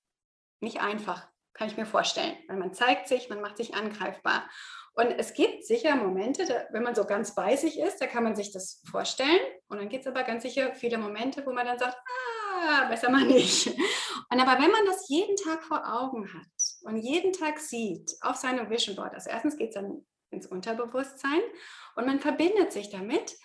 nicht 0.59 0.81
einfach, 0.81 1.29
kann 1.53 1.67
ich 1.67 1.77
mir 1.77 1.85
vorstellen. 1.85 2.37
Weil 2.47 2.57
man 2.57 2.73
zeigt 2.73 3.07
sich, 3.07 3.29
man 3.29 3.41
macht 3.41 3.57
sich 3.57 3.75
angreifbar. 3.75 4.49
Und 4.93 5.11
es 5.11 5.33
gibt 5.33 5.65
sicher 5.65 5.95
Momente, 5.95 6.45
da, 6.45 6.65
wenn 6.71 6.83
man 6.83 6.95
so 6.95 7.05
ganz 7.05 7.35
bei 7.35 7.55
sich 7.55 7.79
ist, 7.79 8.01
da 8.01 8.07
kann 8.07 8.23
man 8.23 8.35
sich 8.35 8.51
das 8.51 8.81
vorstellen. 8.89 9.39
Und 9.67 9.79
dann 9.79 9.89
gibt 9.89 10.05
es 10.05 10.11
aber 10.11 10.23
ganz 10.23 10.43
sicher 10.43 10.73
viele 10.73 10.97
Momente, 10.97 11.45
wo 11.45 11.53
man 11.53 11.65
dann 11.65 11.79
sagt, 11.79 11.95
ah, 11.95 12.85
besser 12.89 13.09
mal 13.09 13.25
nicht. 13.25 13.67
Und 13.67 14.39
aber 14.39 14.61
wenn 14.61 14.71
man 14.71 14.85
das 14.85 15.07
jeden 15.07 15.35
Tag 15.37 15.63
vor 15.63 15.81
Augen 15.85 16.31
hat 16.33 16.47
und 16.81 16.97
jeden 16.97 17.33
Tag 17.33 17.59
sieht 17.59 18.13
auf 18.21 18.35
seinem 18.35 18.69
Vision 18.69 18.95
Board, 18.95 19.13
also 19.13 19.29
erstens 19.29 19.57
geht 19.57 19.69
es 19.69 19.75
dann 19.75 20.05
ins 20.31 20.47
Unterbewusstsein 20.47 21.41
und 21.95 22.05
man 22.05 22.19
verbindet 22.19 22.71
sich 22.71 22.89
damit 22.89 23.35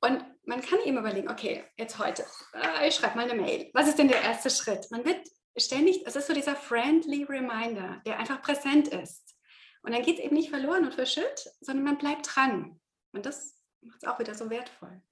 und 0.00 0.24
man 0.44 0.60
kann 0.60 0.80
eben 0.84 0.98
überlegen, 0.98 1.30
okay, 1.30 1.64
jetzt 1.76 1.98
heute, 1.98 2.24
äh, 2.54 2.88
ich 2.88 2.94
schreibe 2.94 3.16
mal 3.16 3.30
eine 3.30 3.40
Mail. 3.40 3.70
Was 3.72 3.88
ist 3.88 3.98
denn 3.98 4.08
der 4.08 4.22
erste 4.22 4.50
Schritt? 4.50 4.90
Man 4.90 5.04
wird 5.04 5.26
ständig, 5.56 6.02
es 6.06 6.16
ist 6.16 6.26
so 6.26 6.34
dieser 6.34 6.56
friendly 6.56 7.24
Reminder, 7.24 8.02
der 8.06 8.18
einfach 8.18 8.42
präsent 8.42 8.88
ist. 8.88 9.34
Und 9.82 9.92
dann 9.92 10.02
geht 10.02 10.18
es 10.18 10.24
eben 10.24 10.34
nicht 10.34 10.50
verloren 10.50 10.84
und 10.84 10.94
verschütt, 10.94 11.50
sondern 11.60 11.84
man 11.84 11.98
bleibt 11.98 12.34
dran. 12.34 12.80
Und 13.12 13.26
das 13.26 13.54
macht 13.82 14.02
es 14.02 14.08
auch 14.08 14.18
wieder 14.18 14.34
so 14.34 14.50
wertvoll. 14.50 15.02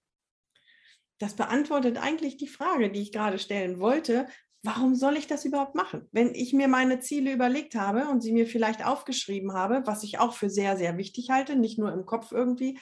Das 1.19 1.35
beantwortet 1.35 1.99
eigentlich 1.99 2.37
die 2.37 2.49
Frage, 2.49 2.91
die 2.91 3.03
ich 3.03 3.13
gerade 3.13 3.39
stellen 3.39 3.79
wollte. 3.79 4.27
Warum 4.63 4.95
soll 4.95 5.17
ich 5.17 5.27
das 5.27 5.45
überhaupt 5.45 5.75
machen? 5.75 6.09
Wenn 6.11 6.35
ich 6.35 6.53
mir 6.53 6.69
meine 6.69 7.01
Ziele 7.01 7.33
überlegt 7.33 7.75
habe 7.75 8.09
und 8.09 8.23
sie 8.23 8.33
mir 8.33 8.47
vielleicht 8.47 8.85
aufgeschrieben 8.85 9.53
habe, 9.53 9.83
was 9.85 10.03
ich 10.05 10.19
auch 10.19 10.35
für 10.35 10.51
sehr, 10.51 10.77
sehr 10.77 10.97
wichtig 10.97 11.31
halte, 11.31 11.55
nicht 11.55 11.79
nur 11.79 11.93
im 11.93 12.07
Kopf 12.07 12.33
irgendwie, 12.33 12.79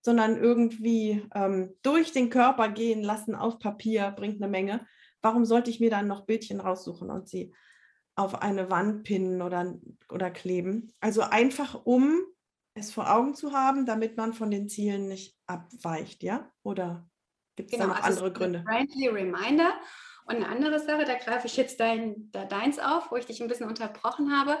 sondern 0.00 0.36
irgendwie 0.36 1.26
ähm, 1.34 1.74
durch 1.82 2.12
den 2.12 2.30
Körper 2.30 2.68
gehen 2.68 3.02
lassen 3.02 3.34
auf 3.34 3.58
Papier, 3.58 4.12
bringt 4.16 4.42
eine 4.42 4.50
Menge. 4.50 4.86
Warum 5.24 5.44
sollte 5.44 5.70
ich 5.70 5.80
mir 5.80 5.90
dann 5.90 6.06
noch 6.06 6.26
Bildchen 6.26 6.60
raussuchen 6.60 7.10
und 7.10 7.28
sie 7.28 7.52
auf 8.16 8.42
eine 8.42 8.70
Wand 8.70 9.04
pinnen 9.04 9.42
oder, 9.42 9.74
oder 10.08 10.30
kleben. 10.30 10.92
Also 11.00 11.22
einfach, 11.22 11.84
um 11.84 12.20
es 12.74 12.92
vor 12.92 13.12
Augen 13.12 13.34
zu 13.34 13.52
haben, 13.52 13.86
damit 13.86 14.16
man 14.16 14.32
von 14.32 14.50
den 14.50 14.68
Zielen 14.68 15.08
nicht 15.08 15.36
abweicht, 15.46 16.22
ja? 16.22 16.50
Oder 16.62 17.08
gibt 17.56 17.72
es 17.72 17.78
genau, 17.78 17.92
da 17.92 17.98
noch 17.98 18.04
also 18.04 18.24
andere 18.24 18.32
Gründe? 18.32 18.64
Friendly 18.66 19.08
Reminder. 19.08 19.74
Und 20.26 20.36
eine 20.36 20.48
andere 20.48 20.78
Sache, 20.78 21.04
da 21.04 21.14
greife 21.14 21.46
ich 21.46 21.56
jetzt 21.56 21.80
dein, 21.80 22.30
da 22.30 22.44
deins 22.44 22.78
auf, 22.78 23.10
wo 23.10 23.16
ich 23.16 23.26
dich 23.26 23.42
ein 23.42 23.48
bisschen 23.48 23.68
unterbrochen 23.68 24.32
habe. 24.32 24.58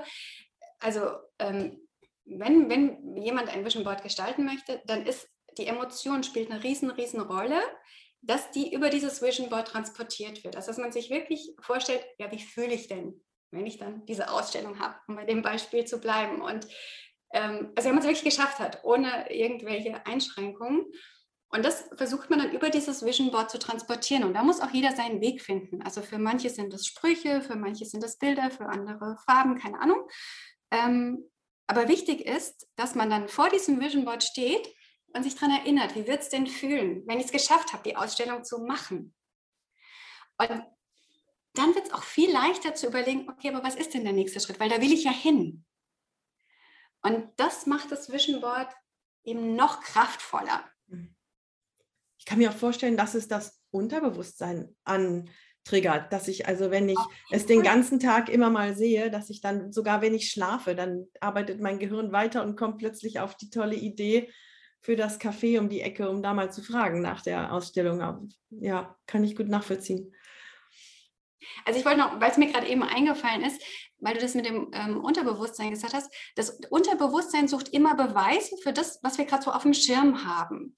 Also 0.80 1.06
ähm, 1.38 1.80
wenn, 2.26 2.68
wenn 2.68 3.16
jemand 3.16 3.48
ein 3.48 3.64
Vision 3.64 3.84
Board 3.84 4.02
gestalten 4.02 4.44
möchte, 4.44 4.82
dann 4.86 5.06
ist 5.06 5.28
die 5.56 5.66
Emotion 5.66 6.24
spielt 6.24 6.50
eine 6.50 6.62
riesen, 6.62 6.90
riesen 6.90 7.20
Rolle, 7.20 7.60
dass 8.26 8.50
die 8.50 8.72
über 8.74 8.90
dieses 8.90 9.22
Vision 9.22 9.50
Board 9.50 9.68
transportiert 9.68 10.44
wird. 10.44 10.56
Also 10.56 10.68
dass 10.68 10.78
man 10.78 10.92
sich 10.92 11.10
wirklich 11.10 11.52
vorstellt, 11.60 12.04
ja, 12.18 12.30
wie 12.30 12.38
fühle 12.38 12.74
ich 12.74 12.88
denn? 12.88 13.20
wenn 13.54 13.66
ich 13.66 13.78
dann 13.78 14.04
diese 14.06 14.30
Ausstellung 14.30 14.78
habe, 14.80 14.96
um 15.06 15.16
bei 15.16 15.24
dem 15.24 15.42
Beispiel 15.42 15.84
zu 15.84 15.98
bleiben. 15.98 16.42
Und 16.42 16.66
ähm, 17.32 17.72
also 17.74 17.88
wenn 17.88 17.94
man 17.94 18.04
es 18.04 18.08
wirklich 18.08 18.36
geschafft 18.36 18.58
hat, 18.58 18.84
ohne 18.84 19.32
irgendwelche 19.32 20.04
Einschränkungen. 20.06 20.84
Und 21.48 21.64
das 21.64 21.88
versucht 21.96 22.30
man 22.30 22.40
dann 22.40 22.52
über 22.52 22.68
dieses 22.68 23.04
Vision 23.04 23.30
Board 23.30 23.50
zu 23.50 23.58
transportieren. 23.58 24.24
Und 24.24 24.34
da 24.34 24.42
muss 24.42 24.60
auch 24.60 24.70
jeder 24.70 24.94
seinen 24.94 25.20
Weg 25.20 25.40
finden. 25.40 25.82
Also 25.82 26.02
für 26.02 26.18
manche 26.18 26.50
sind 26.50 26.72
das 26.72 26.84
Sprüche, 26.84 27.42
für 27.42 27.54
manche 27.54 27.84
sind 27.84 28.02
das 28.02 28.18
Bilder, 28.18 28.50
für 28.50 28.66
andere 28.66 29.16
Farben, 29.24 29.56
keine 29.56 29.80
Ahnung. 29.80 30.08
Ähm, 30.72 31.30
aber 31.66 31.88
wichtig 31.88 32.26
ist, 32.26 32.66
dass 32.76 32.94
man 32.94 33.08
dann 33.08 33.28
vor 33.28 33.48
diesem 33.48 33.80
Vision 33.80 34.04
Board 34.04 34.24
steht 34.24 34.68
und 35.14 35.22
sich 35.22 35.34
daran 35.34 35.56
erinnert, 35.56 35.94
wie 35.94 36.06
wird 36.06 36.22
es 36.22 36.28
denn 36.28 36.46
fühlen, 36.46 37.02
wenn 37.06 37.18
ich 37.18 37.26
es 37.26 37.32
geschafft 37.32 37.72
habe, 37.72 37.82
die 37.84 37.96
Ausstellung 37.96 38.44
zu 38.44 38.58
machen. 38.58 39.14
Und 40.36 40.50
dann 41.54 41.74
wird 41.74 41.86
es 41.86 41.92
auch 41.92 42.02
viel 42.02 42.32
leichter 42.32 42.74
zu 42.74 42.88
überlegen, 42.88 43.28
okay, 43.28 43.48
aber 43.50 43.64
was 43.64 43.76
ist 43.76 43.94
denn 43.94 44.04
der 44.04 44.12
nächste 44.12 44.40
Schritt? 44.40 44.58
Weil 44.58 44.68
da 44.68 44.80
will 44.80 44.92
ich 44.92 45.04
ja 45.04 45.12
hin. 45.12 45.64
Und 47.02 47.28
das 47.36 47.66
macht 47.66 47.92
das 47.92 48.10
Vision 48.10 48.40
Board 48.40 48.72
eben 49.22 49.54
noch 49.54 49.80
kraftvoller. 49.80 50.64
Ich 52.18 52.24
kann 52.24 52.38
mir 52.38 52.50
auch 52.50 52.56
vorstellen, 52.56 52.96
dass 52.96 53.14
es 53.14 53.28
das 53.28 53.60
Unterbewusstsein 53.70 54.74
antriggert, 54.84 56.12
dass 56.12 56.26
ich 56.26 56.48
also, 56.48 56.70
wenn 56.70 56.88
ich 56.88 56.98
es 57.30 57.46
den 57.46 57.62
ganzen 57.62 58.00
Tag 58.00 58.28
immer 58.28 58.50
mal 58.50 58.74
sehe, 58.74 59.10
dass 59.10 59.30
ich 59.30 59.40
dann 59.40 59.72
sogar, 59.72 60.00
wenn 60.00 60.14
ich 60.14 60.30
schlafe, 60.30 60.74
dann 60.74 61.06
arbeitet 61.20 61.60
mein 61.60 61.78
Gehirn 61.78 62.10
weiter 62.10 62.42
und 62.42 62.56
kommt 62.56 62.78
plötzlich 62.78 63.20
auf 63.20 63.36
die 63.36 63.50
tolle 63.50 63.76
Idee 63.76 64.32
für 64.84 64.96
das 64.96 65.18
Café 65.18 65.58
um 65.58 65.70
die 65.70 65.80
Ecke, 65.80 66.10
um 66.10 66.22
da 66.22 66.34
mal 66.34 66.52
zu 66.52 66.62
fragen 66.62 67.00
nach 67.00 67.22
der 67.22 67.54
Ausstellung. 67.54 68.28
Ja, 68.50 68.94
kann 69.06 69.24
ich 69.24 69.34
gut 69.34 69.48
nachvollziehen. 69.48 70.14
Also 71.64 71.78
ich 71.78 71.86
wollte 71.86 72.00
noch, 72.00 72.20
weil 72.20 72.30
es 72.30 72.36
mir 72.36 72.52
gerade 72.52 72.66
eben 72.66 72.82
eingefallen 72.82 73.42
ist, 73.42 73.62
weil 73.98 74.12
du 74.12 74.20
das 74.20 74.34
mit 74.34 74.44
dem 74.44 74.70
ähm, 74.74 75.02
Unterbewusstsein 75.02 75.70
gesagt 75.70 75.94
hast, 75.94 76.12
das 76.36 76.58
Unterbewusstsein 76.68 77.48
sucht 77.48 77.70
immer 77.70 77.94
Beweise 77.94 78.56
für 78.62 78.74
das, 78.74 78.98
was 79.02 79.16
wir 79.16 79.24
gerade 79.24 79.42
so 79.42 79.52
auf 79.52 79.62
dem 79.62 79.72
Schirm 79.72 80.26
haben. 80.26 80.76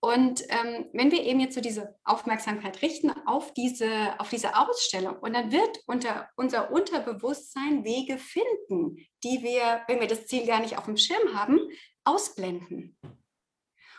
Und 0.00 0.42
ähm, 0.50 0.90
wenn 0.92 1.10
wir 1.10 1.22
eben 1.22 1.40
jetzt 1.40 1.54
so 1.54 1.62
diese 1.62 1.96
Aufmerksamkeit 2.04 2.82
richten 2.82 3.10
auf 3.24 3.54
diese, 3.54 4.20
auf 4.20 4.28
diese 4.28 4.54
Ausstellung, 4.54 5.16
und 5.20 5.34
dann 5.34 5.50
wird 5.50 5.80
unter, 5.86 6.28
unser 6.36 6.70
Unterbewusstsein 6.70 7.84
Wege 7.84 8.18
finden, 8.18 8.98
die 9.24 9.42
wir, 9.42 9.80
wenn 9.88 10.00
wir 10.00 10.08
das 10.08 10.26
Ziel 10.26 10.46
gar 10.46 10.60
nicht 10.60 10.76
auf 10.76 10.84
dem 10.84 10.98
Schirm 10.98 11.34
haben, 11.34 11.58
ausblenden. 12.04 12.98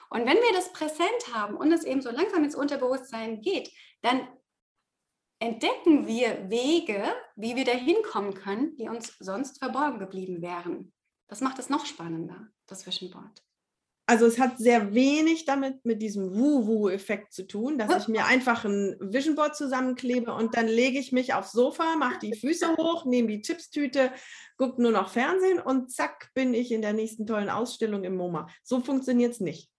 Und 0.10 0.26
wenn 0.26 0.38
wir 0.38 0.53
das 0.53 0.72
präsent 0.72 1.34
haben 1.34 1.55
und 1.55 1.72
es 1.72 1.84
eben 1.84 2.01
so 2.01 2.12
langsam 2.12 2.43
ins 2.43 2.55
Unterbewusstsein 2.55 3.41
geht, 3.41 3.72
dann 4.01 4.28
entdecken 5.39 6.08
wir 6.08 6.49
Wege, 6.49 7.03
wie 7.36 7.55
wir 7.55 7.66
da 7.66 7.74
hinkommen 7.74 8.34
können, 8.34 8.76
die 8.78 8.89
uns 8.89 9.16
sonst 9.20 9.60
verborgen 9.60 9.99
geblieben 9.99 10.41
wären. 10.41 10.93
Das 11.28 11.41
macht 11.41 11.60
es 11.60 11.70
noch 11.70 11.86
spannender, 11.86 12.47
das 12.68 12.84
Board. 12.84 13.43
Also 14.10 14.26
es 14.26 14.39
hat 14.39 14.58
sehr 14.58 14.93
wenig 14.93 15.43
damit 15.43 15.84
mit 15.84 16.01
diesem 16.01 16.34
Wu-Wu-Effekt 16.34 17.34
zu 17.34 17.45
tun, 17.45 17.78
dass 17.78 18.03
ich 18.03 18.08
mir 18.08 18.26
einfach 18.26 18.64
ein 18.64 18.95
Vision 19.01 19.36
Board 19.36 19.58
zusammenklebe 19.58 20.34
und 20.34 20.55
dann 20.55 20.68
lege 20.68 20.97
ich 20.97 21.12
mich 21.12 21.34
aufs 21.34 21.51
Sofa, 21.51 21.97
mache 21.97 22.20
die 22.20 22.34
Füße 22.34 22.78
hoch, 22.78 23.03
nehme 23.03 23.28
die 23.28 23.41
Chipstüte, 23.41 24.14
gucke 24.55 24.82
nur 24.82 24.93
noch 24.93 25.10
Fernsehen 25.10 25.60
und 25.60 25.91
zack 25.91 26.32
bin 26.34 26.53
ich 26.53 26.72
in 26.72 26.82
der 26.82 26.93
nächsten 26.93 27.28
tollen 27.28 27.49
Ausstellung 27.49 28.05
im 28.05 28.16
MoMA. 28.16 28.47
So 28.64 28.80
funktioniert 28.80 29.34
es 29.34 29.41
nicht. 29.41 29.70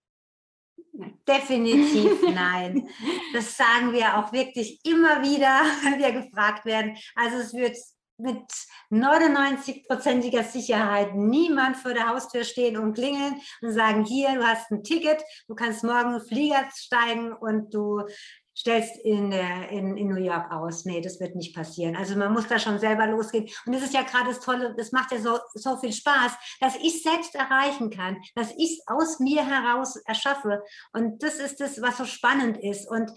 Definitiv 1.27 2.23
nein. 2.35 2.89
Das 3.33 3.57
sagen 3.57 3.93
wir 3.93 4.19
auch 4.19 4.33
wirklich 4.33 4.81
immer 4.85 5.23
wieder, 5.23 5.63
wenn 5.83 5.99
wir 5.99 6.13
gefragt 6.13 6.65
werden. 6.65 6.97
Also 7.15 7.39
es 7.39 7.55
wird 7.55 7.77
mit 8.21 8.43
99-prozentiger 8.91 10.43
Sicherheit 10.43 11.15
niemand 11.15 11.77
vor 11.77 11.95
der 11.95 12.09
Haustür 12.09 12.43
stehen 12.43 12.77
und 12.77 12.95
klingeln 12.95 13.41
und 13.63 13.73
sagen, 13.73 14.05
hier, 14.05 14.35
du 14.35 14.45
hast 14.45 14.73
ein 14.73 14.83
Ticket, 14.83 15.23
du 15.47 15.55
kannst 15.55 15.85
morgen 15.85 16.21
Flieger 16.21 16.69
steigen 16.75 17.33
und 17.33 17.73
du 17.73 18.03
stellst 18.59 18.97
in, 19.05 19.31
in, 19.31 19.97
in 19.97 20.09
New 20.09 20.21
York 20.21 20.51
aus. 20.51 20.85
Nee, 20.85 21.01
das 21.01 21.21
wird 21.21 21.37
nicht 21.37 21.55
passieren. 21.55 21.95
Also 21.95 22.17
man 22.17 22.33
muss 22.33 22.49
da 22.49 22.59
schon 22.59 22.81
selber 22.81 23.07
losgehen. 23.07 23.49
Und 23.65 23.75
das 23.75 23.83
ist 23.83 23.95
ja 23.95 24.03
gerade 24.03 24.31
das 24.31 24.41
Tolle, 24.41 24.75
das 24.77 24.91
macht 24.91 25.13
ja 25.13 25.21
so, 25.21 25.39
so 25.55 25.77
viel 25.77 25.93
Spaß, 25.93 26.33
dass 26.61 26.77
ich 26.77 27.03
selbst 27.03 27.37
erreichen 27.37 27.91
kann, 27.91 28.17
dass 28.35 28.53
ich 28.57 28.81
aus 28.87 29.21
mir 29.21 29.47
heraus 29.47 29.97
erschaffe. 30.07 30.63
Und 30.93 31.23
das 31.23 31.37
ist 31.37 31.61
das, 31.61 31.81
was 31.81 31.99
so 31.99 32.05
spannend 32.05 32.59
ist. 32.59 32.91
Und 32.91 33.13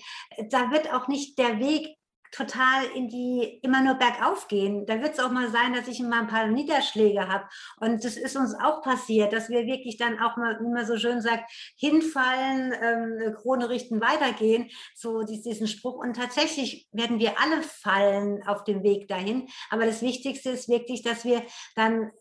da 0.50 0.70
wird 0.70 0.94
auch 0.94 1.08
nicht 1.08 1.40
der 1.40 1.60
Weg 1.60 1.98
total 2.32 2.86
in 2.96 3.10
die 3.10 3.60
immer 3.62 3.82
nur 3.82 3.96
bergauf 3.96 4.48
gehen. 4.48 4.86
Da 4.86 5.02
wird 5.02 5.14
es 5.14 5.20
auch 5.20 5.32
mal 5.32 5.50
sein, 5.52 5.74
dass 5.74 5.88
ich 5.88 6.00
mal 6.00 6.22
ein 6.22 6.28
paar 6.28 6.48
Niederschläge 6.48 7.28
habe. 7.28 7.46
Und 7.78 8.04
das 8.04 8.16
ist 8.16 8.38
uns 8.38 8.56
auch 8.56 8.82
passiert, 8.82 9.34
dass 9.34 9.50
wir 9.50 9.66
wirklich 9.66 9.98
dann 9.98 10.20
auch 10.20 10.38
mal, 10.38 10.58
wie 10.62 10.74
man 10.74 10.86
so 10.86 10.98
schön 10.98 11.22
sagt, 11.22 11.52
hinfallen, 11.78 12.74
ähm, 12.82 13.36
Krone 13.36 13.70
richten, 13.70 14.02
weitergehen. 14.02 14.70
So 14.96 15.24
diesen 15.24 15.68
Spruch. 15.68 15.98
Und 15.98 16.16
tatsächlich 16.16 16.88
werden 16.92 17.20
wir 17.20 17.40
alle 17.40 17.62
fallen 17.62 18.42
auf 18.48 18.64
dem 18.64 18.84
Weg 18.84 19.08
dahin. 19.08 19.48
Aber 19.70 19.86
das 19.86 20.02
Wichtigste 20.02 20.52
ist 20.52 20.70
wirklich, 20.70 21.02
dass 21.02 21.26
wir 21.26 21.44
dann 21.76 22.12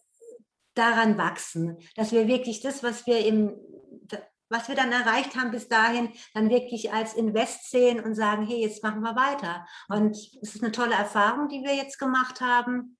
daran 0.74 1.18
wachsen, 1.18 1.78
dass 1.96 2.12
wir 2.12 2.26
wirklich 2.28 2.60
das, 2.60 2.82
was 2.82 3.06
wir 3.06 3.24
im 3.26 3.56
was 4.50 4.68
wir 4.68 4.74
dann 4.74 4.92
erreicht 4.92 5.36
haben 5.36 5.50
bis 5.50 5.68
dahin, 5.68 6.10
dann 6.34 6.50
wirklich 6.50 6.92
als 6.92 7.14
Invest 7.14 7.70
sehen 7.70 8.00
und 8.00 8.14
sagen, 8.14 8.46
hey, 8.46 8.60
jetzt 8.60 8.82
machen 8.82 9.00
wir 9.00 9.16
weiter. 9.16 9.66
Und 9.88 10.16
es 10.42 10.54
ist 10.54 10.62
eine 10.62 10.72
tolle 10.72 10.94
Erfahrung, 10.94 11.48
die 11.48 11.62
wir 11.62 11.74
jetzt 11.74 11.98
gemacht 11.98 12.40
haben 12.40 12.96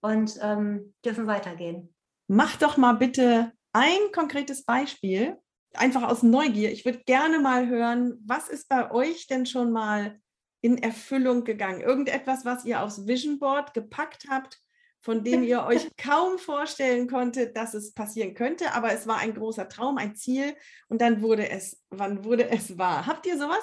und 0.00 0.38
ähm, 0.42 0.94
dürfen 1.04 1.26
weitergehen. 1.26 1.94
Mach 2.26 2.56
doch 2.56 2.76
mal 2.76 2.94
bitte 2.94 3.52
ein 3.72 4.12
konkretes 4.12 4.64
Beispiel, 4.64 5.38
einfach 5.74 6.02
aus 6.02 6.22
Neugier. 6.22 6.72
Ich 6.72 6.84
würde 6.84 7.02
gerne 7.06 7.38
mal 7.38 7.68
hören, 7.68 8.18
was 8.26 8.48
ist 8.48 8.68
bei 8.68 8.90
euch 8.90 9.26
denn 9.28 9.46
schon 9.46 9.72
mal 9.72 10.20
in 10.60 10.78
Erfüllung 10.78 11.44
gegangen? 11.44 11.80
Irgendetwas, 11.80 12.44
was 12.44 12.64
ihr 12.64 12.82
aufs 12.82 13.06
Vision 13.06 13.38
Board 13.38 13.72
gepackt 13.72 14.26
habt 14.28 14.60
von 15.00 15.24
dem 15.24 15.42
ihr 15.42 15.64
euch 15.64 15.88
kaum 15.96 16.38
vorstellen 16.38 17.08
konntet, 17.08 17.56
dass 17.56 17.74
es 17.74 17.94
passieren 17.94 18.34
könnte, 18.34 18.72
aber 18.72 18.92
es 18.92 19.06
war 19.06 19.18
ein 19.18 19.34
großer 19.34 19.68
Traum, 19.68 19.98
ein 19.98 20.14
Ziel 20.14 20.56
und 20.88 21.00
dann 21.00 21.22
wurde 21.22 21.48
es, 21.48 21.80
wann 21.90 22.24
wurde 22.24 22.48
es 22.50 22.76
wahr? 22.78 23.06
Habt 23.06 23.26
ihr 23.26 23.38
sowas? 23.38 23.62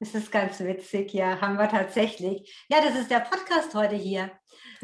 Das 0.00 0.14
ist 0.16 0.32
ganz 0.32 0.58
witzig, 0.58 1.12
ja, 1.12 1.40
haben 1.40 1.58
wir 1.58 1.68
tatsächlich. 1.68 2.64
Ja, 2.68 2.80
das 2.80 2.96
ist 2.96 3.10
der 3.10 3.20
Podcast 3.20 3.72
heute 3.74 3.94
hier. 3.94 4.32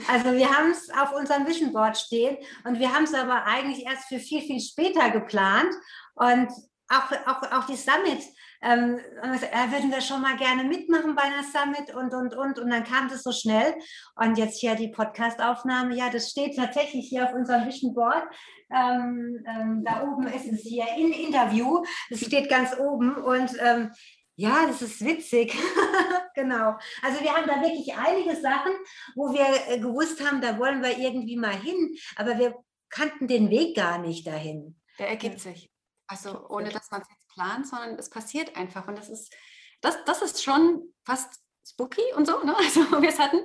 Also 0.06 0.32
wir 0.32 0.48
haben 0.48 0.70
es 0.70 0.90
auf 0.90 1.12
unserem 1.12 1.44
Vision 1.44 1.72
Board 1.72 1.98
stehen 1.98 2.36
und 2.64 2.78
wir 2.78 2.94
haben 2.94 3.02
es 3.02 3.14
aber 3.14 3.44
eigentlich 3.44 3.84
erst 3.84 4.04
für 4.04 4.20
viel, 4.20 4.42
viel 4.42 4.60
später 4.60 5.10
geplant. 5.10 5.74
Und 6.14 6.48
auch, 6.88 7.10
auch, 7.26 7.52
auch 7.52 7.66
die 7.66 7.76
Summit 7.76 8.22
ähm, 8.60 8.98
äh, 9.22 9.72
würden 9.72 9.90
wir 9.90 10.00
schon 10.00 10.20
mal 10.20 10.36
gerne 10.36 10.64
mitmachen 10.64 11.14
bei 11.14 11.22
einer 11.22 11.42
Summit 11.44 11.94
und, 11.94 12.14
und, 12.14 12.34
und. 12.34 12.58
Und 12.58 12.70
dann 12.70 12.84
kam 12.84 13.08
das 13.08 13.22
so 13.22 13.32
schnell. 13.32 13.74
Und 14.16 14.38
jetzt 14.38 14.60
hier 14.60 14.74
die 14.74 14.88
Podcast-Aufnahme, 14.88 15.94
ja, 15.94 16.10
das 16.10 16.30
steht 16.30 16.56
tatsächlich 16.56 17.08
hier 17.08 17.24
auf 17.24 17.34
unserem 17.34 17.66
Vision 17.66 17.94
Board. 17.94 18.24
Ähm, 18.70 19.44
ähm, 19.46 19.84
da 19.84 20.02
oben 20.02 20.26
ist 20.26 20.46
es 20.46 20.62
hier 20.62 20.86
in 20.96 21.12
Interview. 21.12 21.84
Das 22.10 22.20
steht 22.20 22.48
ganz 22.48 22.76
oben. 22.78 23.16
Und 23.16 23.52
ähm, 23.60 23.92
ja, 24.36 24.66
das 24.66 24.82
ist 24.82 25.04
witzig. 25.04 25.56
genau. 26.34 26.76
Also 27.02 27.20
wir 27.22 27.34
haben 27.34 27.46
da 27.46 27.60
wirklich 27.60 27.94
einige 27.96 28.36
Sachen, 28.40 28.72
wo 29.16 29.32
wir 29.32 29.46
äh, 29.68 29.80
gewusst 29.80 30.24
haben, 30.24 30.40
da 30.40 30.58
wollen 30.58 30.82
wir 30.82 30.96
irgendwie 30.96 31.36
mal 31.36 31.56
hin, 31.56 31.96
aber 32.16 32.38
wir 32.38 32.54
kannten 32.88 33.26
den 33.26 33.50
Weg 33.50 33.76
gar 33.76 33.98
nicht 33.98 34.26
dahin. 34.26 34.80
Der 34.98 35.08
ergibt 35.08 35.40
sich. 35.40 35.70
Also 36.06 36.48
ohne 36.48 36.70
dass 36.70 36.90
man 36.90 37.02
es 37.02 37.08
jetzt 37.38 37.38
plant, 37.38 37.66
sondern 37.66 37.98
es 37.98 38.10
passiert 38.10 38.56
einfach. 38.56 38.88
Und 38.88 38.98
das 38.98 39.08
ist, 39.08 39.34
das, 39.80 40.04
das 40.04 40.22
ist 40.22 40.42
schon 40.42 40.92
fast 41.04 41.40
spooky 41.66 42.02
und 42.16 42.26
so, 42.26 42.42
ne? 42.42 42.56
also 42.58 42.80
wir 43.00 43.08
es 43.08 43.18
hatten, 43.18 43.38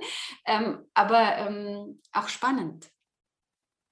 ähm, 0.46 0.86
aber 0.94 1.36
ähm, 1.36 2.00
auch 2.12 2.28
spannend. 2.28 2.90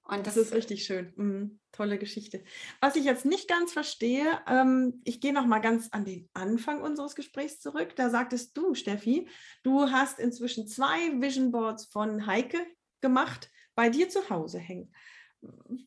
Und 0.05 0.27
das, 0.27 0.35
das 0.35 0.47
ist 0.47 0.53
richtig 0.53 0.83
schön. 0.83 1.13
Mhm. 1.15 1.59
Tolle 1.71 1.97
Geschichte. 1.97 2.43
Was 2.81 2.97
ich 2.97 3.05
jetzt 3.05 3.25
nicht 3.25 3.47
ganz 3.47 3.71
verstehe, 3.71 4.41
ähm, 4.47 5.01
ich 5.05 5.21
gehe 5.21 5.33
noch 5.33 5.45
mal 5.45 5.59
ganz 5.59 5.89
an 5.91 6.03
den 6.03 6.29
Anfang 6.33 6.81
unseres 6.81 7.15
Gesprächs 7.15 7.61
zurück. 7.61 7.95
Da 7.95 8.09
sagtest 8.09 8.57
du, 8.57 8.75
Steffi, 8.75 9.29
du 9.63 9.89
hast 9.89 10.19
inzwischen 10.19 10.67
zwei 10.67 11.21
Vision 11.21 11.51
Boards 11.51 11.85
von 11.85 12.27
Heike 12.27 12.59
gemacht, 12.99 13.49
bei 13.75 13.89
dir 13.89 14.09
zu 14.09 14.29
Hause 14.29 14.59
hängen. 14.59 14.93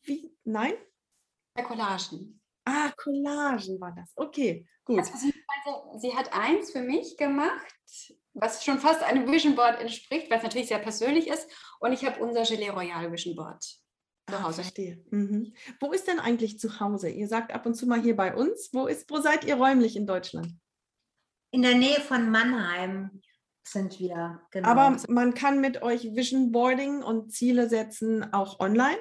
Wie? 0.03 0.35
Nein? 0.43 0.73
Bei 1.53 1.61
Collagen. 1.61 2.41
Ah, 2.67 2.91
Collagen 2.97 3.79
war 3.79 3.93
das. 3.95 4.11
Okay, 4.17 4.67
gut. 4.83 4.99
Also 4.99 5.13
sie, 5.99 6.13
hat 6.13 6.33
eins 6.33 6.71
für 6.71 6.81
mich 6.81 7.15
gemacht, 7.15 7.65
was 8.33 8.65
schon 8.65 8.79
fast 8.79 9.03
einem 9.03 9.31
Vision 9.31 9.55
Board 9.55 9.79
entspricht, 9.79 10.29
weil 10.29 10.39
es 10.39 10.43
natürlich 10.43 10.67
sehr 10.67 10.79
persönlich 10.79 11.27
ist. 11.27 11.49
Und 11.79 11.93
ich 11.93 12.03
habe 12.03 12.21
unser 12.21 12.43
Gelee 12.43 12.69
Royal 12.69 13.09
Vision 13.09 13.37
Board 13.37 13.63
zu 13.63 13.79
ah, 14.35 14.43
Hause. 14.43 14.63
Verstehe. 14.63 15.01
Mhm. 15.11 15.53
Wo 15.79 15.93
ist 15.93 16.07
denn 16.07 16.19
eigentlich 16.19 16.59
zu 16.59 16.81
Hause? 16.81 17.07
Ihr 17.07 17.29
sagt 17.29 17.53
ab 17.53 17.65
und 17.65 17.75
zu 17.75 17.87
mal 17.87 18.01
hier 18.01 18.17
bei 18.17 18.35
uns. 18.35 18.69
Wo, 18.73 18.87
ist, 18.87 19.09
wo 19.09 19.21
seid 19.21 19.45
ihr 19.45 19.55
räumlich 19.55 19.95
in 19.95 20.05
Deutschland? 20.05 20.51
In 21.51 21.61
der 21.61 21.75
Nähe 21.75 22.01
von 22.01 22.29
Mannheim 22.29 23.21
sind 23.63 23.97
wir. 23.97 24.41
Genau. 24.51 24.67
Aber 24.67 24.97
man 25.07 25.33
kann 25.33 25.61
mit 25.61 25.81
euch 25.83 26.03
Vision 26.13 26.51
Boarding 26.51 27.01
und 27.01 27.31
Ziele 27.31 27.69
setzen 27.69 28.33
auch 28.33 28.59
online? 28.59 28.99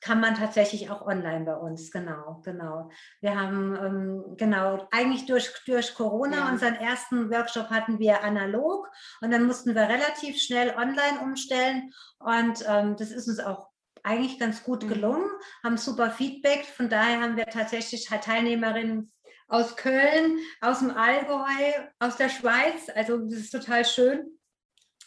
Kann 0.00 0.20
man 0.20 0.34
tatsächlich 0.34 0.90
auch 0.90 1.02
online 1.02 1.44
bei 1.44 1.54
uns, 1.54 1.90
genau, 1.90 2.40
genau. 2.44 2.90
Wir 3.20 3.38
haben, 3.38 3.76
ähm, 3.76 4.36
genau, 4.36 4.88
eigentlich 4.90 5.26
durch, 5.26 5.52
durch 5.66 5.94
Corona, 5.94 6.38
ja. 6.38 6.48
unseren 6.48 6.74
ersten 6.74 7.30
Workshop 7.30 7.68
hatten 7.70 7.98
wir 7.98 8.22
analog 8.22 8.88
und 9.20 9.30
dann 9.30 9.46
mussten 9.46 9.74
wir 9.74 9.82
relativ 9.82 10.38
schnell 10.40 10.74
online 10.76 11.20
umstellen 11.22 11.92
und 12.18 12.64
ähm, 12.66 12.96
das 12.96 13.10
ist 13.10 13.28
uns 13.28 13.40
auch 13.40 13.68
eigentlich 14.02 14.38
ganz 14.38 14.62
gut 14.64 14.84
mhm. 14.84 14.88
gelungen, 14.88 15.30
haben 15.62 15.76
super 15.76 16.10
Feedback, 16.10 16.64
von 16.64 16.88
daher 16.88 17.20
haben 17.20 17.36
wir 17.36 17.46
tatsächlich 17.46 18.06
Teilnehmerinnen 18.06 19.12
aus 19.48 19.76
Köln, 19.76 20.38
aus 20.60 20.78
dem 20.78 20.92
Allgäu, 20.92 21.72
aus 21.98 22.16
der 22.16 22.28
Schweiz, 22.28 22.88
also 22.94 23.18
das 23.18 23.40
ist 23.40 23.50
total 23.50 23.84
schön. 23.84 24.38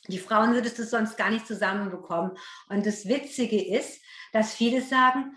Die 0.10 0.20
Frauen 0.20 0.54
würdest 0.54 0.78
du 0.78 0.84
sonst 0.84 1.16
gar 1.16 1.30
nicht 1.30 1.48
zusammenbekommen. 1.48 2.34
Und 2.68 2.86
das 2.86 3.08
Witzige 3.08 3.74
ist, 3.74 4.03
dass 4.34 4.54
viele 4.54 4.82
sagen, 4.82 5.32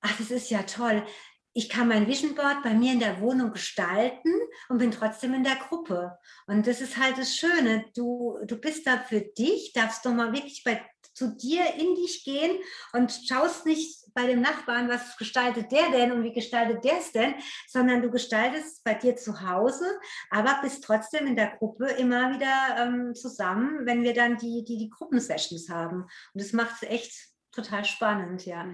ach, 0.00 0.16
das 0.18 0.30
ist 0.30 0.50
ja 0.50 0.64
toll. 0.64 1.06
Ich 1.52 1.68
kann 1.68 1.88
mein 1.88 2.06
Vision 2.06 2.34
Board 2.34 2.62
bei 2.62 2.74
mir 2.74 2.92
in 2.92 3.00
der 3.00 3.20
Wohnung 3.20 3.52
gestalten 3.52 4.32
und 4.68 4.78
bin 4.78 4.92
trotzdem 4.92 5.34
in 5.34 5.42
der 5.42 5.56
Gruppe. 5.56 6.16
Und 6.46 6.66
das 6.66 6.80
ist 6.80 6.96
halt 6.96 7.18
das 7.18 7.36
Schöne. 7.36 7.86
Du, 7.94 8.38
du 8.46 8.56
bist 8.56 8.86
da 8.86 8.98
für 8.98 9.20
dich, 9.20 9.72
darfst 9.72 10.06
doch 10.06 10.12
mal 10.12 10.32
wirklich 10.32 10.62
bei, 10.64 10.80
zu 11.12 11.36
dir 11.36 11.74
in 11.74 11.96
dich 11.96 12.24
gehen 12.24 12.56
und 12.92 13.12
schaust 13.26 13.66
nicht 13.66 14.00
bei 14.14 14.26
dem 14.26 14.40
Nachbarn, 14.40 14.88
was 14.88 15.16
gestaltet 15.16 15.70
der 15.72 15.90
denn 15.90 16.12
und 16.12 16.22
wie 16.22 16.32
gestaltet 16.32 16.84
der 16.84 16.98
es 16.98 17.12
denn, 17.12 17.34
sondern 17.68 18.02
du 18.02 18.10
gestaltest 18.10 18.82
bei 18.84 18.94
dir 18.94 19.16
zu 19.16 19.40
Hause, 19.48 19.86
aber 20.30 20.60
bist 20.62 20.84
trotzdem 20.84 21.26
in 21.26 21.36
der 21.36 21.56
Gruppe 21.56 21.86
immer 21.86 22.32
wieder 22.32 22.76
ähm, 22.78 23.14
zusammen, 23.14 23.86
wenn 23.86 24.02
wir 24.02 24.14
dann 24.14 24.36
die, 24.38 24.64
die, 24.64 24.78
die 24.78 24.90
Gruppensessions 24.90 25.68
haben. 25.68 26.02
Und 26.02 26.42
das 26.42 26.52
macht 26.52 26.82
es 26.82 26.88
echt 26.88 27.29
total 27.52 27.84
spannend, 27.84 28.46
ja. 28.46 28.66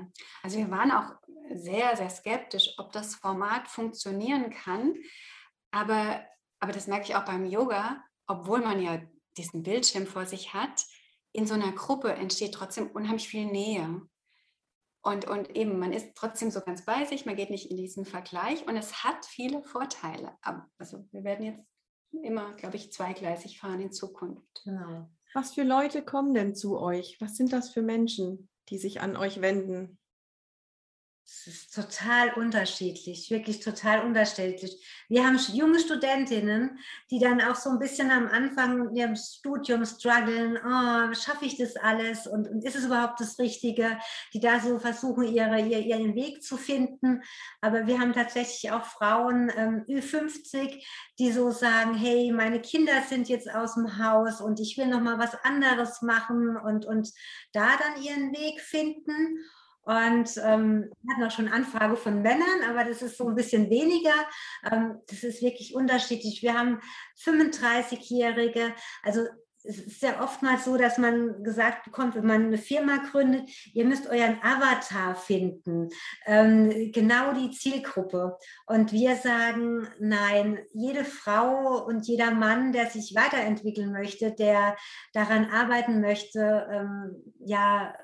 Also 0.42 0.58
wir 0.58 0.70
waren 0.70 0.90
auch 0.90 1.14
sehr, 1.54 1.96
sehr 1.96 2.10
skeptisch, 2.10 2.74
ob 2.78 2.92
das 2.92 3.14
Format 3.14 3.68
funktionieren 3.68 4.50
kann. 4.50 4.94
Aber, 5.70 6.24
aber 6.60 6.72
das 6.72 6.86
merke 6.86 7.04
ich 7.04 7.16
auch 7.16 7.24
beim 7.24 7.44
Yoga, 7.44 8.02
obwohl 8.26 8.60
man 8.60 8.80
ja 8.80 9.00
diesen 9.36 9.62
Bildschirm 9.62 10.06
vor 10.06 10.26
sich 10.26 10.54
hat, 10.54 10.84
in 11.32 11.46
so 11.46 11.54
einer 11.54 11.72
Gruppe 11.72 12.12
entsteht 12.12 12.54
trotzdem 12.54 12.90
unheimlich 12.90 13.28
viel 13.28 13.46
Nähe. 13.46 14.02
Und, 15.02 15.28
und 15.28 15.54
eben, 15.54 15.78
man 15.78 15.92
ist 15.92 16.16
trotzdem 16.16 16.50
so 16.50 16.60
ganz 16.60 16.84
bei 16.84 17.04
sich, 17.04 17.26
man 17.26 17.36
geht 17.36 17.50
nicht 17.50 17.70
in 17.70 17.76
diesen 17.76 18.04
Vergleich 18.04 18.66
und 18.66 18.76
es 18.76 19.04
hat 19.04 19.24
viele 19.26 19.62
Vorteile. 19.62 20.36
Also 20.78 21.06
wir 21.12 21.22
werden 21.22 21.44
jetzt 21.44 21.64
immer, 22.24 22.54
glaube 22.54 22.76
ich, 22.76 22.92
zweigleisig 22.92 23.60
fahren 23.60 23.80
in 23.80 23.92
Zukunft. 23.92 24.62
Genau. 24.64 25.08
Was 25.34 25.54
für 25.54 25.62
Leute 25.62 26.02
kommen 26.02 26.34
denn 26.34 26.54
zu 26.54 26.80
euch? 26.80 27.18
Was 27.20 27.36
sind 27.36 27.52
das 27.52 27.70
für 27.70 27.82
Menschen? 27.82 28.48
Die 28.68 28.78
sich 28.78 29.00
an 29.00 29.16
euch 29.16 29.40
wenden? 29.40 29.98
Es 31.28 31.48
ist 31.48 31.74
total 31.74 32.34
unterschiedlich, 32.34 33.32
wirklich 33.32 33.58
total 33.58 34.04
unterschiedlich. 34.04 34.80
Wir 35.08 35.26
haben 35.26 35.36
junge 35.52 35.80
Studentinnen, 35.80 36.78
die 37.10 37.18
dann 37.18 37.40
auch 37.40 37.56
so 37.56 37.70
ein 37.70 37.80
bisschen 37.80 38.12
am 38.12 38.28
Anfang 38.28 38.94
ihrem 38.94 39.16
Studium 39.16 39.84
strugglen, 39.84 40.56
oh, 40.56 41.14
schaffe 41.14 41.46
ich 41.46 41.56
das 41.58 41.74
alles 41.74 42.28
und, 42.28 42.46
und, 42.46 42.64
ist 42.64 42.76
es 42.76 42.84
überhaupt 42.84 43.18
das 43.18 43.40
Richtige, 43.40 43.98
die 44.34 44.38
da 44.38 44.60
so 44.60 44.78
versuchen, 44.78 45.24
ihre, 45.24 45.60
ihren 45.62 46.14
Weg 46.14 46.44
zu 46.44 46.56
finden. 46.56 47.24
Aber 47.60 47.88
wir 47.88 47.98
haben 47.98 48.12
tatsächlich 48.12 48.70
auch 48.70 48.84
Frauen 48.84 49.50
ähm, 49.56 49.84
Ü50, 49.88 50.80
die 51.18 51.32
so 51.32 51.50
sagen, 51.50 51.96
hey, 51.96 52.30
meine 52.30 52.60
Kinder 52.60 53.02
sind 53.02 53.28
jetzt 53.28 53.52
aus 53.52 53.74
dem 53.74 53.98
Haus 53.98 54.40
und 54.40 54.60
ich 54.60 54.78
will 54.78 54.86
noch 54.86 55.00
mal 55.00 55.18
was 55.18 55.34
anderes 55.42 56.02
machen 56.02 56.56
und, 56.56 56.86
und 56.86 57.10
da 57.52 57.70
dann 57.76 58.00
ihren 58.00 58.32
Weg 58.32 58.60
finden. 58.60 59.40
Und 59.86 60.36
ähm, 60.42 60.90
wir 61.00 61.14
hatten 61.14 61.24
auch 61.24 61.30
schon 61.30 61.48
Anfrage 61.48 61.96
von 61.96 62.20
Männern, 62.20 62.68
aber 62.68 62.82
das 62.84 63.02
ist 63.02 63.16
so 63.16 63.28
ein 63.28 63.36
bisschen 63.36 63.70
weniger. 63.70 64.14
Ähm, 64.70 64.98
das 65.08 65.22
ist 65.22 65.42
wirklich 65.42 65.76
unterschiedlich. 65.76 66.42
Wir 66.42 66.58
haben 66.58 66.80
35-Jährige, 67.22 68.74
also 69.04 69.20
es 69.68 69.78
ist 69.78 70.02
ja 70.02 70.22
oftmals 70.22 70.64
so, 70.64 70.76
dass 70.76 70.98
man 70.98 71.42
gesagt 71.42 71.84
bekommt, 71.84 72.14
wenn 72.14 72.26
man 72.26 72.46
eine 72.46 72.58
Firma 72.58 72.98
gründet, 73.10 73.48
ihr 73.74 73.84
müsst 73.84 74.08
euren 74.08 74.38
Avatar 74.42 75.14
finden, 75.14 75.88
ähm, 76.24 76.92
genau 76.92 77.32
die 77.32 77.50
Zielgruppe. 77.50 78.38
Und 78.66 78.92
wir 78.92 79.16
sagen, 79.16 79.88
nein, 79.98 80.58
jede 80.72 81.04
Frau 81.04 81.84
und 81.84 82.06
jeder 82.06 82.30
Mann, 82.30 82.72
der 82.72 82.86
sich 82.86 83.14
weiterentwickeln 83.14 83.92
möchte, 83.92 84.32
der 84.32 84.76
daran 85.12 85.50
arbeiten 85.50 86.00
möchte, 86.00 86.68
ähm, 86.70 87.34
ja, 87.38 87.94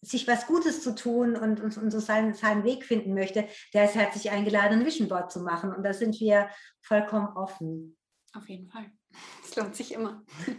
sich 0.00 0.28
was 0.28 0.46
Gutes 0.46 0.82
zu 0.82 0.94
tun 0.94 1.36
und, 1.36 1.60
und, 1.60 1.76
und 1.76 1.90
so 1.90 2.00
seinen, 2.00 2.34
seinen 2.34 2.64
Weg 2.64 2.84
finden 2.84 3.14
möchte, 3.14 3.48
der 3.74 3.84
ist 3.84 3.94
herzlich 3.94 4.30
eingeladen, 4.30 4.80
ein 4.80 4.86
Vision 4.86 5.08
Board 5.08 5.32
zu 5.32 5.40
machen. 5.40 5.72
Und 5.72 5.82
da 5.82 5.92
sind 5.92 6.18
wir 6.20 6.48
vollkommen 6.80 7.36
offen. 7.36 7.98
Auf 8.34 8.48
jeden 8.48 8.68
Fall. 8.68 8.90
Es 9.44 9.56
lohnt 9.56 9.74
sich 9.74 9.92
immer. 9.92 10.24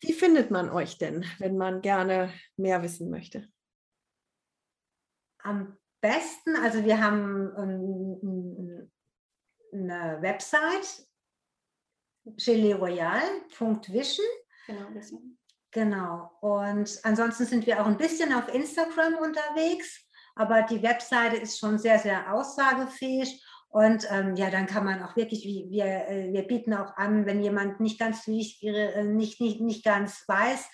Wie 0.00 0.12
findet 0.12 0.50
man 0.50 0.70
euch 0.70 0.96
denn, 0.96 1.26
wenn 1.38 1.58
man 1.58 1.82
gerne 1.82 2.32
mehr 2.56 2.82
wissen 2.82 3.10
möchte? 3.10 3.48
Am 5.42 5.76
besten, 6.00 6.56
also 6.56 6.84
wir 6.84 7.02
haben 7.02 7.52
ähm, 7.58 8.90
eine 9.72 10.22
Website, 10.22 11.06
geleroyal.vision. 12.24 14.26
Genau. 14.66 14.88
Genau. 15.72 16.30
Und 16.40 16.98
ansonsten 17.04 17.46
sind 17.46 17.66
wir 17.66 17.80
auch 17.80 17.86
ein 17.86 17.96
bisschen 17.96 18.32
auf 18.32 18.52
Instagram 18.52 19.14
unterwegs, 19.14 20.00
aber 20.34 20.62
die 20.62 20.82
Webseite 20.82 21.36
ist 21.36 21.58
schon 21.58 21.78
sehr, 21.78 21.98
sehr 21.98 22.32
aussagefähig. 22.32 23.44
Und 23.68 24.04
ähm, 24.10 24.34
ja, 24.34 24.50
dann 24.50 24.66
kann 24.66 24.84
man 24.84 25.00
auch 25.02 25.14
wirklich, 25.16 25.44
wir, 25.44 25.84
äh, 25.84 26.32
wir 26.32 26.42
bieten 26.42 26.74
auch 26.74 26.96
an, 26.96 27.24
wenn 27.24 27.40
jemand 27.40 27.78
nicht 27.78 28.00
ganz 28.00 28.26
äh, 28.26 29.04
nicht, 29.04 29.40
nicht, 29.40 29.60
nicht 29.60 29.84
ganz 29.84 30.24
weiß, 30.26 30.68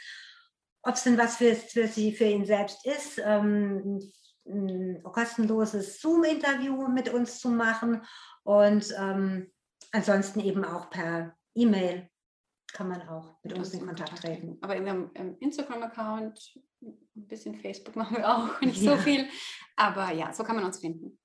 ob 0.82 0.94
es 0.94 1.02
denn 1.02 1.18
was 1.18 1.36
für, 1.36 1.54
für 1.54 1.88
sie, 1.88 2.12
für 2.12 2.24
ihn 2.24 2.46
selbst 2.46 2.86
ist, 2.86 3.20
ähm, 3.22 4.00
ein 4.48 5.02
kostenloses 5.02 6.00
Zoom-Interview 6.00 6.88
mit 6.88 7.12
uns 7.12 7.40
zu 7.40 7.50
machen 7.50 8.02
und 8.44 8.94
ähm, 8.96 9.52
ansonsten 9.92 10.40
eben 10.40 10.64
auch 10.64 10.88
per 10.88 11.36
E-Mail 11.54 12.08
kann 12.76 12.88
man 12.88 13.08
auch 13.08 13.42
mit 13.42 13.54
uns 13.54 13.72
in 13.72 13.86
Kontakt 13.86 14.18
treten. 14.20 14.58
Aber 14.60 14.78
wir 14.78 14.90
haben 14.90 15.10
einen 15.14 15.38
Instagram-Account, 15.38 16.60
ein 16.82 17.26
bisschen 17.26 17.54
Facebook 17.54 17.96
machen 17.96 18.18
wir 18.18 18.28
auch, 18.28 18.60
nicht 18.60 18.82
ja. 18.82 18.96
so 18.96 19.02
viel. 19.02 19.26
Aber 19.76 20.12
ja, 20.12 20.30
so 20.34 20.44
kann 20.44 20.56
man 20.56 20.66
uns 20.66 20.80
finden. 20.80 21.18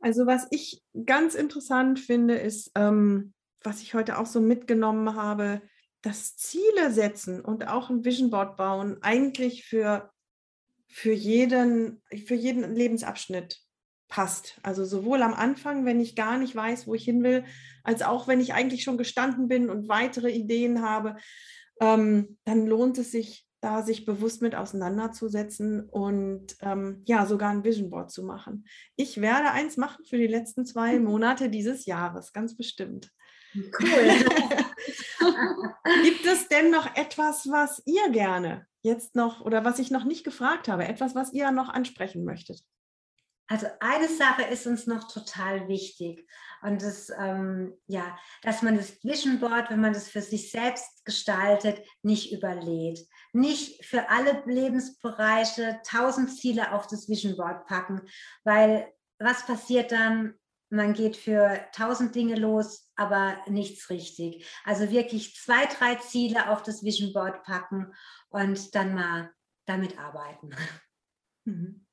Also 0.00 0.26
was 0.26 0.46
ich 0.50 0.82
ganz 1.06 1.34
interessant 1.34 1.98
finde, 1.98 2.34
ist, 2.34 2.70
ähm, 2.74 3.32
was 3.62 3.80
ich 3.80 3.94
heute 3.94 4.18
auch 4.18 4.26
so 4.26 4.42
mitgenommen 4.42 5.16
habe, 5.16 5.62
dass 6.02 6.36
Ziele 6.36 6.92
setzen 6.92 7.40
und 7.40 7.66
auch 7.66 7.88
ein 7.88 8.04
Vision 8.04 8.28
Board 8.28 8.58
bauen 8.58 8.98
eigentlich 9.00 9.64
für, 9.64 10.12
für, 10.88 11.14
jeden, 11.14 12.02
für 12.26 12.34
jeden 12.34 12.74
Lebensabschnitt 12.74 13.63
passt. 14.14 14.60
Also 14.62 14.84
sowohl 14.84 15.22
am 15.22 15.34
Anfang, 15.34 15.84
wenn 15.84 15.98
ich 15.98 16.14
gar 16.14 16.38
nicht 16.38 16.54
weiß, 16.54 16.86
wo 16.86 16.94
ich 16.94 17.02
hin 17.02 17.24
will, 17.24 17.42
als 17.82 18.02
auch 18.02 18.28
wenn 18.28 18.38
ich 18.38 18.54
eigentlich 18.54 18.84
schon 18.84 18.96
gestanden 18.96 19.48
bin 19.48 19.68
und 19.68 19.88
weitere 19.88 20.30
Ideen 20.30 20.82
habe, 20.82 21.16
ähm, 21.80 22.38
dann 22.44 22.68
lohnt 22.68 22.96
es 22.98 23.10
sich, 23.10 23.44
da 23.60 23.82
sich 23.82 24.04
bewusst 24.04 24.40
mit 24.40 24.54
auseinanderzusetzen 24.54 25.88
und 25.90 26.54
ähm, 26.60 27.02
ja, 27.06 27.26
sogar 27.26 27.50
ein 27.50 27.64
Vision 27.64 27.90
Board 27.90 28.12
zu 28.12 28.22
machen. 28.22 28.68
Ich 28.94 29.20
werde 29.20 29.50
eins 29.50 29.78
machen 29.78 30.04
für 30.04 30.18
die 30.18 30.28
letzten 30.28 30.64
zwei 30.64 30.96
Monate 31.00 31.50
dieses 31.50 31.84
Jahres, 31.84 32.32
ganz 32.32 32.56
bestimmt. 32.56 33.10
Cool. 33.56 33.64
Gibt 36.04 36.24
es 36.24 36.46
denn 36.46 36.70
noch 36.70 36.94
etwas, 36.94 37.48
was 37.50 37.82
ihr 37.84 38.10
gerne 38.10 38.64
jetzt 38.82 39.16
noch 39.16 39.40
oder 39.40 39.64
was 39.64 39.80
ich 39.80 39.90
noch 39.90 40.04
nicht 40.04 40.22
gefragt 40.22 40.68
habe, 40.68 40.86
etwas, 40.86 41.16
was 41.16 41.32
ihr 41.32 41.50
noch 41.50 41.68
ansprechen 41.68 42.24
möchtet? 42.24 42.62
Also 43.46 43.66
eine 43.80 44.08
Sache 44.08 44.42
ist 44.42 44.66
uns 44.66 44.86
noch 44.86 45.06
total 45.12 45.68
wichtig 45.68 46.26
und 46.62 46.80
das, 46.82 47.10
ähm, 47.10 47.76
ja, 47.86 48.16
dass 48.42 48.62
man 48.62 48.76
das 48.76 49.04
Vision 49.04 49.38
Board, 49.38 49.70
wenn 49.70 49.82
man 49.82 49.92
das 49.92 50.08
für 50.08 50.22
sich 50.22 50.50
selbst 50.50 51.04
gestaltet, 51.04 51.86
nicht 52.02 52.32
überlädt. 52.32 53.00
Nicht 53.34 53.84
für 53.84 54.08
alle 54.08 54.42
Lebensbereiche 54.46 55.80
tausend 55.86 56.34
Ziele 56.34 56.72
auf 56.72 56.86
das 56.86 57.06
Vision 57.08 57.36
Board 57.36 57.66
packen, 57.66 58.00
weil 58.44 58.90
was 59.18 59.44
passiert 59.44 59.92
dann? 59.92 60.34
Man 60.70 60.94
geht 60.94 61.16
für 61.16 61.60
tausend 61.72 62.14
Dinge 62.14 62.36
los, 62.36 62.90
aber 62.96 63.36
nichts 63.46 63.90
richtig. 63.90 64.46
Also 64.64 64.90
wirklich 64.90 65.36
zwei, 65.36 65.66
drei 65.66 65.96
Ziele 65.96 66.48
auf 66.48 66.62
das 66.62 66.82
Vision 66.82 67.12
Board 67.12 67.44
packen 67.44 67.92
und 68.30 68.74
dann 68.74 68.94
mal 68.94 69.30
damit 69.66 69.98
arbeiten. 69.98 70.50
Mhm. 71.46 71.83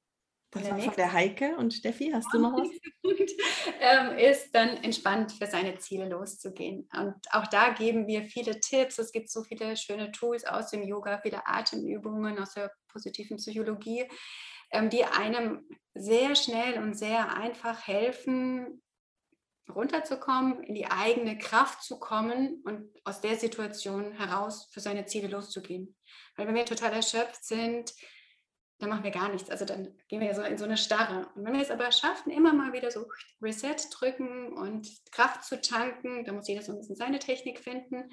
Das 0.52 0.70
war 0.70 0.80
von 0.80 0.96
der 0.96 1.14
Heike 1.14 1.56
und 1.56 1.74
Steffi, 1.74 2.12
hast 2.14 2.34
du 2.34 2.40
noch 2.40 2.54
was? 2.54 2.68
ähm, 3.80 4.18
ist 4.18 4.54
dann 4.54 4.84
entspannt 4.84 5.32
für 5.32 5.48
seine 5.48 5.78
Ziele 5.80 6.10
loszugehen. 6.10 6.90
Und 6.94 7.16
auch 7.32 7.48
da 7.48 7.70
geben 7.70 8.06
wir 8.06 8.24
viele 8.26 8.60
Tipps. 8.60 9.00
Es 9.00 9.14
gibt 9.14 9.30
so 9.30 9.44
viele 9.44 9.78
schöne 9.78 10.12
Tools 10.12 10.46
aus 10.46 10.70
dem 10.72 10.84
Yoga, 10.84 11.20
viele 11.20 11.48
Atemübungen 11.48 12.38
aus 12.38 12.54
der 12.54 12.72
positiven 12.90 13.38
Psychologie, 13.38 14.06
ähm, 14.72 14.90
die 14.90 15.06
einem 15.06 15.66
sehr 15.94 16.36
schnell 16.36 16.80
und 16.80 16.96
sehr 16.96 17.34
einfach 17.38 17.88
helfen, 17.88 18.82
runterzukommen, 19.74 20.64
in 20.64 20.76
die 20.76 20.88
eigene 20.88 21.38
Kraft 21.38 21.82
zu 21.84 21.98
kommen 21.98 22.62
und 22.66 22.90
aus 23.06 23.22
der 23.22 23.38
Situation 23.38 24.12
heraus 24.12 24.70
für 24.74 24.82
seine 24.82 25.06
Ziele 25.06 25.30
loszugehen. 25.30 25.96
Weil 26.36 26.48
wenn 26.48 26.56
wir 26.56 26.66
total 26.66 26.92
erschöpft 26.92 27.46
sind, 27.46 27.94
dann 28.82 28.90
machen 28.90 29.04
wir 29.04 29.12
gar 29.12 29.30
nichts. 29.30 29.52
Also 29.52 29.64
dann 29.64 29.96
gehen 30.08 30.20
wir 30.20 30.28
ja 30.28 30.34
so 30.34 30.42
in 30.42 30.58
so 30.58 30.66
eine 30.66 30.76
Starre. 30.76 31.30
Und 31.36 31.46
wenn 31.46 31.54
wir 31.54 31.62
es 31.62 31.70
aber 31.70 31.92
schaffen, 31.92 32.32
immer 32.32 32.52
mal 32.52 32.74
wieder 32.74 32.90
so 32.90 33.06
Reset 33.40 33.76
drücken 33.94 34.54
und 34.54 34.90
Kraft 35.12 35.44
zu 35.44 35.62
tanken, 35.62 36.26
da 36.26 36.34
muss 36.34 36.48
jeder 36.48 36.64
so 36.64 36.72
ein 36.72 36.80
bisschen 36.80 36.96
seine 36.96 37.20
Technik 37.20 37.60
finden, 37.60 38.10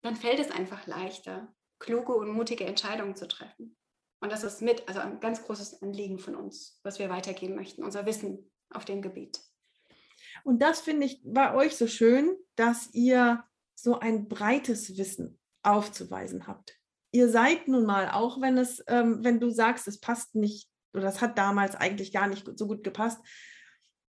dann 0.00 0.16
fällt 0.16 0.40
es 0.40 0.50
einfach 0.50 0.86
leichter, 0.86 1.54
kluge 1.78 2.14
und 2.14 2.30
mutige 2.30 2.64
Entscheidungen 2.64 3.16
zu 3.16 3.28
treffen. 3.28 3.76
Und 4.20 4.32
das 4.32 4.44
ist 4.44 4.62
mit, 4.62 4.88
also 4.88 5.00
ein 5.00 5.20
ganz 5.20 5.44
großes 5.44 5.82
Anliegen 5.82 6.18
von 6.18 6.36
uns, 6.36 6.80
was 6.82 6.98
wir 6.98 7.10
weitergeben 7.10 7.54
möchten, 7.54 7.84
unser 7.84 8.06
Wissen 8.06 8.50
auf 8.70 8.86
dem 8.86 9.02
Gebiet. 9.02 9.40
Und 10.42 10.62
das 10.62 10.80
finde 10.80 11.04
ich 11.04 11.20
bei 11.22 11.54
euch 11.54 11.76
so 11.76 11.86
schön, 11.86 12.34
dass 12.56 12.88
ihr 12.94 13.44
so 13.74 13.98
ein 13.98 14.26
breites 14.28 14.96
Wissen 14.96 15.38
aufzuweisen 15.62 16.46
habt 16.46 16.81
ihr 17.12 17.28
seid 17.28 17.68
nun 17.68 17.84
mal, 17.84 18.10
auch 18.10 18.40
wenn 18.40 18.58
es, 18.58 18.82
ähm, 18.88 19.20
wenn 19.22 19.38
du 19.38 19.50
sagst, 19.50 19.86
es 19.86 20.00
passt 20.00 20.34
nicht, 20.34 20.68
oder 20.92 21.04
das 21.04 21.20
hat 21.20 21.38
damals 21.38 21.74
eigentlich 21.76 22.12
gar 22.12 22.26
nicht 22.26 22.50
so 22.58 22.66
gut 22.66 22.82
gepasst. 22.82 23.20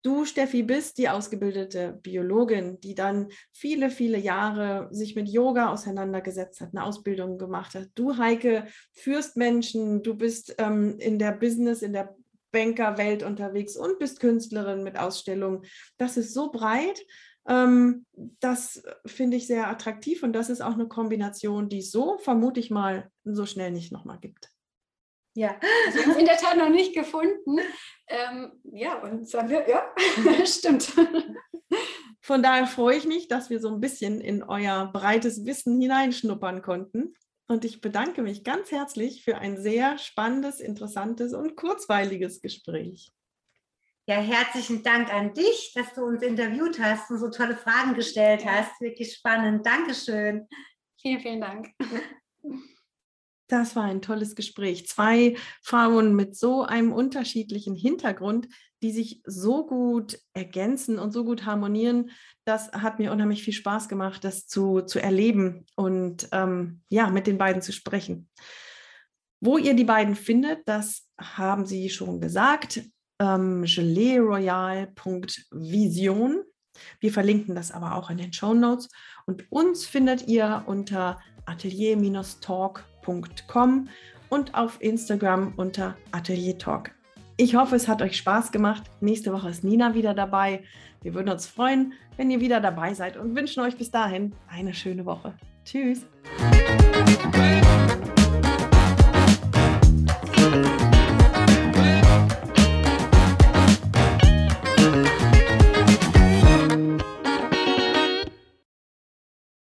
Du, 0.01 0.23
Steffi, 0.23 0.61
bist 0.61 0.99
die 0.99 1.09
ausgebildete 1.09 1.99
Biologin, 2.03 2.79
die 2.79 2.93
dann 2.93 3.29
viele, 3.51 3.89
viele 3.89 4.19
Jahre 4.19 4.87
sich 4.91 5.15
mit 5.15 5.27
Yoga 5.27 5.69
auseinandergesetzt 5.71 6.61
hat, 6.61 6.69
eine 6.73 6.83
Ausbildung 6.83 7.39
gemacht 7.39 7.73
hat. 7.73 7.89
Du, 7.95 8.17
Heike, 8.17 8.67
führst 8.91 9.35
Menschen, 9.35 10.03
du 10.03 10.13
bist 10.13 10.55
ähm, 10.59 10.99
in 10.99 11.17
der 11.17 11.31
Business, 11.31 11.81
in 11.81 11.93
der 11.93 12.15
Bankerwelt 12.51 13.23
unterwegs 13.23 13.75
und 13.75 13.97
bist 13.97 14.19
Künstlerin 14.19 14.83
mit 14.83 14.97
Ausstellungen. 14.97 15.65
Das 15.97 16.17
ist 16.17 16.33
so 16.33 16.51
breit 16.51 17.03
das 17.47 18.83
finde 19.05 19.37
ich 19.37 19.45
sehr 19.45 19.67
attraktiv 19.67 20.23
und 20.23 20.33
das 20.33 20.49
ist 20.49 20.61
auch 20.61 20.73
eine 20.73 20.87
Kombination, 20.87 21.69
die 21.69 21.79
es 21.79 21.91
so, 21.91 22.17
vermute 22.17 22.59
ich 22.59 22.71
mal, 22.71 23.11
so 23.23 23.45
schnell 23.45 23.71
nicht 23.71 23.91
nochmal 23.91 24.19
gibt. 24.19 24.49
Ja, 25.35 25.59
also 25.85 26.11
es 26.11 26.17
in 26.17 26.25
der 26.25 26.37
Tat 26.37 26.57
noch 26.57 26.69
nicht 26.69 26.95
gefunden. 26.95 27.59
Ähm, 28.07 28.53
ja, 28.63 28.99
und 29.01 29.29
sagen 29.29 29.49
wir, 29.49 29.67
ja, 29.69 29.85
stimmt. 30.45 30.93
Von 32.21 32.41
daher 32.41 32.65
freue 32.65 32.97
ich 32.97 33.05
mich, 33.05 33.27
dass 33.27 33.49
wir 33.49 33.59
so 33.59 33.69
ein 33.69 33.81
bisschen 33.81 34.21
in 34.21 34.41
euer 34.41 34.89
breites 34.91 35.45
Wissen 35.45 35.79
hineinschnuppern 35.79 36.61
konnten. 36.61 37.13
und 37.47 37.63
ich 37.63 37.79
bedanke 37.79 38.23
mich 38.23 38.43
ganz 38.43 38.71
herzlich 38.71 39.23
für 39.23 39.37
ein 39.37 39.61
sehr 39.61 39.99
spannendes, 39.99 40.59
interessantes 40.59 41.33
und 41.33 41.55
kurzweiliges 41.55 42.41
Gespräch. 42.41 43.11
Ja, 44.07 44.17
herzlichen 44.17 44.83
Dank 44.83 45.11
an 45.11 45.33
dich, 45.33 45.71
dass 45.73 45.93
du 45.93 46.03
uns 46.03 46.21
interviewt 46.21 46.79
hast 46.79 47.09
und 47.09 47.17
so 47.17 47.31
tolle 47.31 47.57
Fragen 47.57 47.95
gestellt 47.95 48.45
hast. 48.45 48.79
Wirklich 48.79 49.15
spannend. 49.15 49.65
Dankeschön. 49.65 50.47
Vielen, 51.01 51.19
vielen 51.21 51.41
Dank. 51.41 51.71
Das 53.47 53.75
war 53.75 53.85
ein 53.85 54.03
tolles 54.03 54.35
Gespräch. 54.35 54.87
Zwei 54.87 55.35
Frauen 55.63 56.15
mit 56.15 56.35
so 56.35 56.61
einem 56.61 56.91
unterschiedlichen 56.91 57.73
Hintergrund, 57.73 58.47
die 58.83 58.91
sich 58.91 59.21
so 59.25 59.65
gut 59.65 60.19
ergänzen 60.33 60.99
und 60.99 61.11
so 61.11 61.23
gut 61.23 61.47
harmonieren. 61.47 62.11
Das 62.43 62.71
hat 62.73 62.99
mir 62.99 63.11
unheimlich 63.11 63.43
viel 63.43 63.53
Spaß 63.53 63.89
gemacht, 63.89 64.23
das 64.23 64.45
zu, 64.45 64.81
zu 64.81 64.99
erleben 64.99 65.65
und 65.75 66.27
ähm, 66.31 66.83
ja, 66.89 67.09
mit 67.09 67.25
den 67.25 67.39
beiden 67.39 67.63
zu 67.63 67.71
sprechen. 67.71 68.29
Wo 69.39 69.57
ihr 69.57 69.73
die 69.73 69.83
beiden 69.83 70.15
findet, 70.15 70.67
das 70.67 71.09
haben 71.19 71.65
sie 71.65 71.89
schon 71.89 72.21
gesagt. 72.21 72.81
Ähm, 73.19 73.63
geleroyal.vision. 73.63 76.43
Wir 76.99 77.11
verlinken 77.11 77.55
das 77.55 77.71
aber 77.71 77.95
auch 77.95 78.09
in 78.09 78.17
den 78.17 78.33
Show 78.33 78.53
Notes. 78.53 78.89
Und 79.25 79.49
uns 79.51 79.85
findet 79.85 80.27
ihr 80.27 80.63
unter 80.65 81.19
atelier-talk.com 81.45 83.89
und 84.29 84.55
auf 84.55 84.81
Instagram 84.81 85.53
unter 85.57 85.95
Atelier 86.11 86.57
Talk. 86.57 86.91
Ich 87.37 87.55
hoffe, 87.55 87.75
es 87.75 87.87
hat 87.87 88.01
euch 88.01 88.17
Spaß 88.17 88.51
gemacht. 88.51 88.83
Nächste 89.01 89.33
Woche 89.33 89.49
ist 89.49 89.63
Nina 89.63 89.93
wieder 89.93 90.13
dabei. 90.13 90.63
Wir 91.01 91.13
würden 91.13 91.29
uns 91.29 91.47
freuen, 91.47 91.93
wenn 92.17 92.31
ihr 92.31 92.39
wieder 92.39 92.61
dabei 92.61 92.93
seid 92.93 93.17
und 93.17 93.35
wünschen 93.35 93.61
euch 93.61 93.77
bis 93.77 93.91
dahin 93.91 94.33
eine 94.47 94.73
schöne 94.73 95.05
Woche. 95.05 95.33
Tschüss. 95.65 96.05